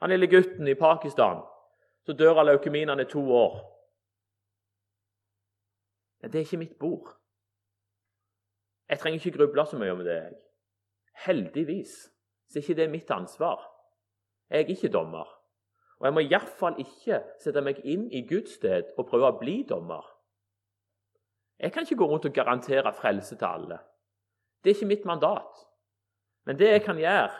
Han 0.01 0.09
lille 0.09 0.27
gutten 0.27 0.67
i 0.67 0.75
Pakistan 0.75 1.43
som 2.05 2.17
dør 2.17 2.39
av 2.39 2.45
leukemien, 2.47 2.89
han 2.89 2.99
er 2.99 3.09
to 3.11 3.21
år. 3.31 3.57
Men 6.21 6.31
det 6.31 6.39
er 6.39 6.45
ikke 6.45 6.59
mitt 6.61 6.77
bord. 6.79 7.09
Jeg 8.89 8.99
trenger 8.99 9.19
ikke 9.19 9.37
gruble 9.37 9.65
så 9.67 9.79
mye 9.79 9.91
om 9.91 10.03
det. 10.05 10.21
Heldigvis 11.25 11.95
så 12.47 12.59
er 12.59 12.63
ikke 12.63 12.81
det 12.81 12.89
mitt 12.91 13.11
ansvar. 13.11 13.63
Jeg 14.49 14.61
er 14.61 14.71
ikke 14.71 14.91
dommer. 14.93 15.27
Og 15.99 16.05
jeg 16.05 16.13
må 16.13 16.23
iallfall 16.23 16.77
ikke 16.79 17.23
sette 17.41 17.61
meg 17.65 17.81
inn 17.83 18.05
i 18.13 18.21
Guds 18.29 18.55
sted 18.59 18.93
og 18.97 19.09
prøve 19.09 19.31
å 19.31 19.39
bli 19.39 19.63
dommer. 19.69 20.05
Jeg 21.59 21.73
kan 21.73 21.83
ikke 21.83 21.97
gå 21.97 22.05
rundt 22.05 22.27
og 22.29 22.33
garantere 22.33 22.93
frelse 22.93 23.35
til 23.35 23.45
alle. 23.45 23.79
Det 24.63 24.71
er 24.71 24.75
ikke 24.75 24.93
mitt 24.93 25.05
mandat. 25.05 25.65
Men 26.45 26.59
det 26.59 26.69
jeg 26.69 26.83
kan 26.85 26.99
gjøre 27.01 27.33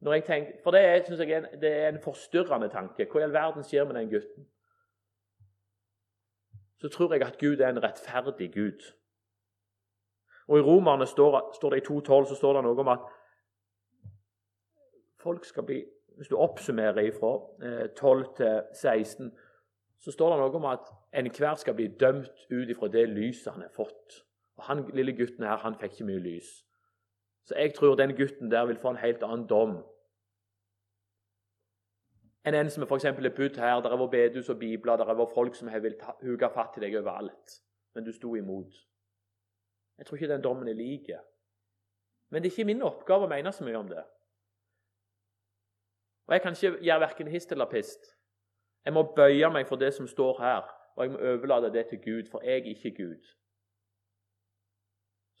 når 0.00 0.12
jeg 0.12 0.24
tenker, 0.24 0.52
For 0.64 0.70
det 0.70 0.80
er, 0.80 1.04
synes 1.04 1.20
jeg, 1.20 1.42
det 1.60 1.70
er 1.72 1.88
en 1.88 2.02
forstyrrende 2.02 2.68
tanke. 2.68 3.04
Hva 3.04 3.20
i 3.20 3.22
all 3.26 3.32
verden 3.32 3.64
skjer 3.64 3.84
med 3.84 3.98
den 3.98 4.08
gutten? 4.08 4.46
Så 6.80 6.88
tror 6.88 7.12
jeg 7.12 7.26
at 7.26 7.36
Gud 7.38 7.60
er 7.60 7.68
en 7.68 7.82
rettferdig 7.82 8.48
Gud. 8.54 8.80
Og 10.50 10.58
I 10.58 10.62
Romerne 10.66 11.06
står, 11.06 11.52
står 11.54 11.70
det 11.70 11.78
i 11.80 11.86
2.12 11.86 12.24
så 12.28 12.36
står 12.36 12.56
det 12.56 12.62
noe 12.66 12.82
om 12.82 12.88
at 12.90 13.04
folk 15.22 15.44
skal 15.46 15.66
bli 15.68 15.84
Hvis 16.18 16.28
du 16.28 16.36
oppsummerer 16.36 17.12
fra 17.16 17.28
12 17.96 18.18
eh, 18.20 18.26
til 18.36 18.62
16, 18.74 19.30
så 20.04 20.12
står 20.12 20.34
det 20.34 20.40
noe 20.40 20.58
om 20.58 20.66
at 20.68 20.90
enhver 21.16 21.54
skal 21.56 21.74
bli 21.74 21.86
dømt 22.00 22.42
ut 22.50 22.68
ifra 22.68 22.90
det 22.92 23.06
lyset 23.08 23.52
han 23.54 23.62
har 23.62 23.72
fått. 23.72 24.18
Og 24.58 24.66
Han 24.66 24.84
lille 24.92 25.14
gutten 25.16 25.46
her, 25.46 25.56
han 25.56 25.78
fikk 25.80 25.92
ikke 25.92 26.08
mye 26.10 26.20
lys. 26.20 26.50
Så 27.48 27.54
jeg 27.56 27.72
tror 27.74 27.96
den 27.96 28.12
gutten 28.16 28.50
der 28.50 28.66
vil 28.66 28.76
få 28.76 28.90
en 28.90 29.00
helt 29.00 29.22
annen 29.22 29.46
dom 29.46 29.78
enn 32.44 32.56
en 32.56 32.70
som 32.72 32.84
f.eks. 32.84 33.04
er 33.04 33.34
budt 33.36 33.56
her. 33.56 33.80
Der 33.80 33.90
har 33.90 33.98
vært 34.00 34.10
bedehus 34.10 34.48
og 34.48 34.58
bibler, 34.58 34.96
der 34.96 35.08
har 35.08 35.18
vært 35.18 35.34
folk 35.34 35.54
som 35.54 35.68
har 35.68 35.80
villet 35.84 36.04
huke 36.24 36.48
fatt 36.54 36.78
i 36.78 36.84
deg 36.84 36.96
overalt. 37.00 37.60
Men 37.94 38.04
du 38.04 38.12
sto 38.12 38.34
imot. 38.36 38.89
Jeg 40.00 40.08
tror 40.08 40.16
ikke 40.16 40.30
den 40.32 40.44
dommen 40.44 40.68
er 40.68 40.78
lik. 40.78 41.10
Men 42.30 42.42
det 42.42 42.48
er 42.48 42.54
ikke 42.54 42.70
min 42.72 42.86
oppgave 42.86 43.28
å 43.28 43.30
mene 43.30 43.52
så 43.52 43.66
mye 43.66 43.78
om 43.78 43.90
det. 43.90 44.02
Og 46.28 46.34
Jeg 46.34 46.42
kan 46.42 46.56
ikke 46.56 46.78
gjøre 46.86 47.04
verken 47.04 47.28
hist 47.28 47.52
eller 47.52 47.68
pist. 47.70 48.14
Jeg 48.84 48.96
må 48.96 49.04
bøye 49.16 49.50
meg 49.52 49.68
for 49.68 49.76
det 49.76 49.92
som 49.92 50.08
står 50.08 50.40
her, 50.40 50.70
og 50.96 51.04
jeg 51.04 51.12
må 51.12 51.20
overlate 51.34 51.72
det 51.74 51.86
til 51.90 52.00
Gud, 52.00 52.30
for 52.32 52.40
jeg 52.46 52.62
er 52.62 52.72
ikke 52.72 52.96
Gud 52.96 53.34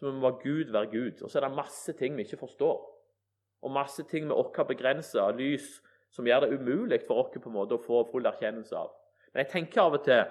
så 0.00 0.06
vi 0.06 0.16
må 0.16 0.30
være 0.30 0.40
Gud 0.42 0.72
være 0.72 0.86
Gud. 0.86 1.22
Og 1.22 1.30
så 1.30 1.38
er 1.38 1.48
det 1.48 1.56
masse 1.56 1.92
ting 1.92 2.16
vi 2.16 2.22
ikke 2.22 2.36
forstår. 2.36 2.78
Og 3.62 3.70
masse 3.70 4.02
ting 4.02 4.26
med 4.26 4.36
oss 4.36 4.66
begrensa 4.68 5.30
lys 5.30 5.82
som 6.10 6.26
gjør 6.26 6.40
det 6.40 6.54
umulig 6.56 7.00
for 7.06 7.20
oss 7.20 7.36
på 7.36 7.48
en 7.48 7.54
måte 7.54 7.76
å 7.76 7.84
få 7.84 8.06
full 8.08 8.26
erkjennelse 8.26 8.76
av. 8.76 8.88
Men 9.32 9.44
jeg 9.44 9.50
tenker 9.52 9.82
av 9.82 9.98
og 9.98 10.04
til 10.04 10.24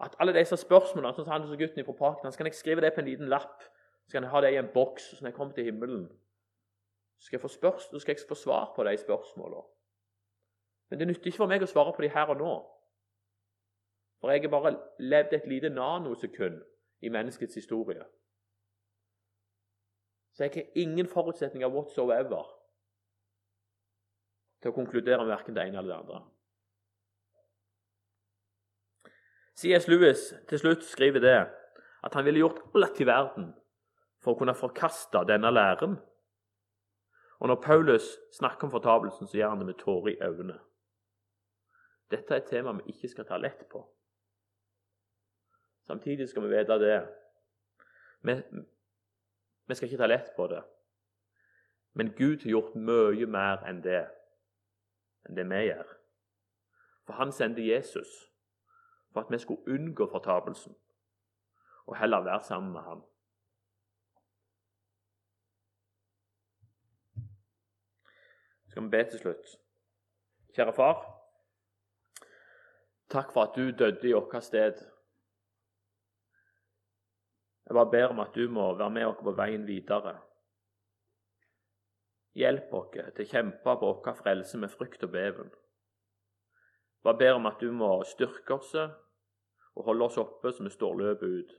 at 0.00 0.14
alle 0.22 0.34
disse 0.36 0.56
spørsmålene 0.56 1.14
sånn 1.14 1.26
som 1.26 1.32
han 1.32 1.46
og 1.48 1.58
gutten 1.58 1.86
fra 1.86 1.96
Pakistan, 1.98 2.32
så 2.32 2.38
kan 2.38 2.48
jeg 2.50 2.58
skrive 2.58 2.84
det 2.84 2.92
på 2.94 3.02
en 3.02 3.08
liten 3.08 3.30
lapp. 3.30 3.64
Så 4.06 4.14
kan 4.14 4.24
jeg 4.24 4.32
ha 4.32 4.40
det 4.40 4.52
i 4.54 4.60
en 4.60 4.70
boks 4.74 5.10
så 5.10 5.20
når 5.20 5.32
jeg 5.32 5.36
kommer 5.36 5.54
til 5.54 5.66
himmelen. 5.68 6.04
Så 7.18 7.26
skal 7.26 7.36
jeg 7.36 7.42
få, 7.42 7.50
spørs, 7.52 7.88
så 7.90 8.00
skal 8.00 8.14
jeg 8.14 8.28
få 8.28 8.38
svar 8.38 8.72
på 8.76 8.84
de 8.86 8.94
spørsmålene. 8.96 9.66
Men 10.90 11.00
det 11.00 11.08
nytter 11.08 11.28
ikke 11.28 11.42
for 11.42 11.50
meg 11.50 11.64
å 11.64 11.68
svare 11.68 11.92
på 11.96 12.04
de 12.04 12.12
her 12.14 12.30
og 12.32 12.38
nå. 12.40 12.52
For 14.22 14.32
jeg 14.32 14.46
har 14.46 14.54
bare 14.54 14.78
levd 15.02 15.34
et 15.36 15.50
lite 15.50 15.70
nanosekund 15.74 16.62
i 17.02 17.10
menneskets 17.12 17.58
historie. 17.58 18.06
Så 20.32 20.46
jeg 20.46 20.54
har 20.54 20.80
ingen 20.80 21.10
forutsetninger 21.10 21.68
whatsoever 21.74 22.46
til 24.62 24.70
å 24.70 24.74
konkludere 24.74 25.24
med 25.24 25.34
verken 25.34 25.56
det 25.56 25.66
ene 25.66 25.82
eller 25.82 25.90
det 25.90 25.98
andre. 25.98 26.20
C.S. 29.58 29.88
Lewis 29.88 30.34
til 30.48 30.58
slutt 30.58 30.84
skriver 30.86 31.20
det 31.20 31.38
at 32.04 32.14
han 32.14 32.24
ville 32.24 32.38
gjort 32.38 32.60
alt 32.78 33.00
i 33.02 33.06
verden 33.08 33.48
for 34.22 34.36
å 34.36 34.38
kunne 34.38 34.54
forkaste 34.54 35.24
denne 35.26 35.50
læren. 35.50 35.96
Og 37.42 37.50
når 37.50 37.58
Paulus 37.64 38.06
snakker 38.36 38.68
om 38.68 38.70
fortapelsen, 38.70 39.26
så 39.26 39.38
gjør 39.38 39.50
han 39.50 39.58
det 39.62 39.66
med 39.66 39.78
tårer 39.80 40.12
i 40.12 40.20
øynene. 40.22 40.60
Dette 42.10 42.34
er 42.34 42.42
et 42.42 42.46
tema 42.50 42.76
vi 42.78 42.94
ikke 42.94 43.10
skal 43.10 43.26
ta 43.26 43.36
lett 43.36 43.66
på. 43.70 43.82
Samtidig 45.90 46.28
skal 46.28 46.46
vi 46.46 46.54
vite 46.54 46.78
det. 46.78 47.00
Vi, 48.22 48.38
vi 49.66 49.74
skal 49.74 49.88
ikke 49.88 50.02
ta 50.04 50.06
lett 50.06 50.30
på 50.36 50.46
det. 50.54 50.62
Men 51.98 52.14
Gud 52.14 52.46
har 52.46 52.54
gjort 52.54 52.78
mye 52.78 53.26
mer 53.26 53.66
enn 53.66 53.82
det, 53.82 54.04
enn 55.26 55.34
det 55.34 55.50
vi 55.50 55.66
gjør. 55.66 55.94
For 57.10 57.18
han 57.18 57.34
sendte 57.34 57.66
Jesus 57.66 58.27
for 59.12 59.20
at 59.20 59.30
vi 59.30 59.38
skulle 59.38 59.74
unngå 59.74 60.10
fortapelsen 60.10 60.76
og 61.86 61.96
heller 61.96 62.20
være 62.20 62.44
sammen 62.44 62.72
med 62.72 62.80
ham. 62.80 63.04
Skal 68.68 68.82
vi 68.82 68.88
be 68.88 69.04
til 69.10 69.18
slutt? 69.18 69.56
Kjære 70.54 70.72
far. 70.72 71.00
Takk 73.08 73.32
for 73.32 73.42
at 73.42 73.56
du 73.56 73.70
døde 73.70 74.08
i 74.08 74.12
vårt 74.12 74.44
sted 74.44 74.84
jeg 77.68 77.74
bare 77.74 77.90
ber 77.90 78.06
om 78.06 78.20
at 78.20 78.34
du 78.34 78.48
må 78.48 78.74
være 78.74 78.90
med 78.90 79.04
oss 79.04 79.18
på 79.20 79.32
veien 79.36 79.66
videre. 79.68 80.14
Hjelp 82.38 82.72
oss 82.78 82.94
til 82.94 83.26
å 83.26 83.28
kjempe 83.28 83.58
på 83.64 83.74
vår 83.82 84.14
frelse 84.22 84.60
med 84.62 84.72
frykt 84.72 85.04
og 85.04 85.12
beven. 85.12 85.50
Bare 87.02 87.18
ber 87.18 87.38
om 87.38 87.46
at 87.46 87.60
du 87.60 87.72
må 87.72 87.90
styrke 88.04 88.54
oss 88.54 88.74
og 88.74 89.84
holde 89.86 90.04
oss 90.04 90.18
oppe 90.18 90.52
så 90.52 90.66
vi 90.66 90.70
står 90.74 90.98
løpet 90.98 91.40
ut. 91.40 91.56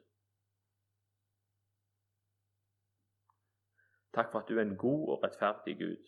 Takk 4.14 4.32
for 4.32 4.42
at 4.42 4.50
du 4.50 4.58
er 4.58 4.66
en 4.66 4.78
god 4.78 5.10
og 5.14 5.24
rettferdig 5.24 5.78
Gud. 5.80 6.06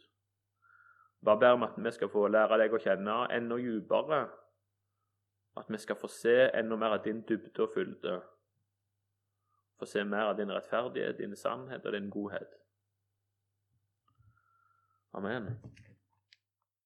Bare 1.25 1.39
ber 1.39 1.55
om 1.55 1.63
at 1.63 1.77
vi 1.77 1.91
skal 1.91 2.09
få 2.09 2.27
lære 2.27 2.57
deg 2.57 2.73
å 2.73 2.81
kjenne 2.81 3.17
enda 3.31 3.57
dypere. 3.61 4.21
At 5.57 5.69
vi 5.69 5.77
skal 5.77 5.99
få 5.99 6.09
se 6.09 6.35
enda 6.57 6.75
mer 6.79 6.97
av 6.97 7.03
din 7.05 7.21
dybde 7.27 7.63
og 7.63 7.73
fylde. 7.75 8.17
Få 9.79 9.85
se 9.85 10.03
mer 10.03 10.31
av 10.31 10.37
din 10.37 10.51
rettferdighet, 10.51 11.17
din 11.19 11.35
sannhet 11.35 11.85
og 11.85 11.93
din 11.93 12.09
godhet. 12.09 12.57
Amen. 15.13 15.51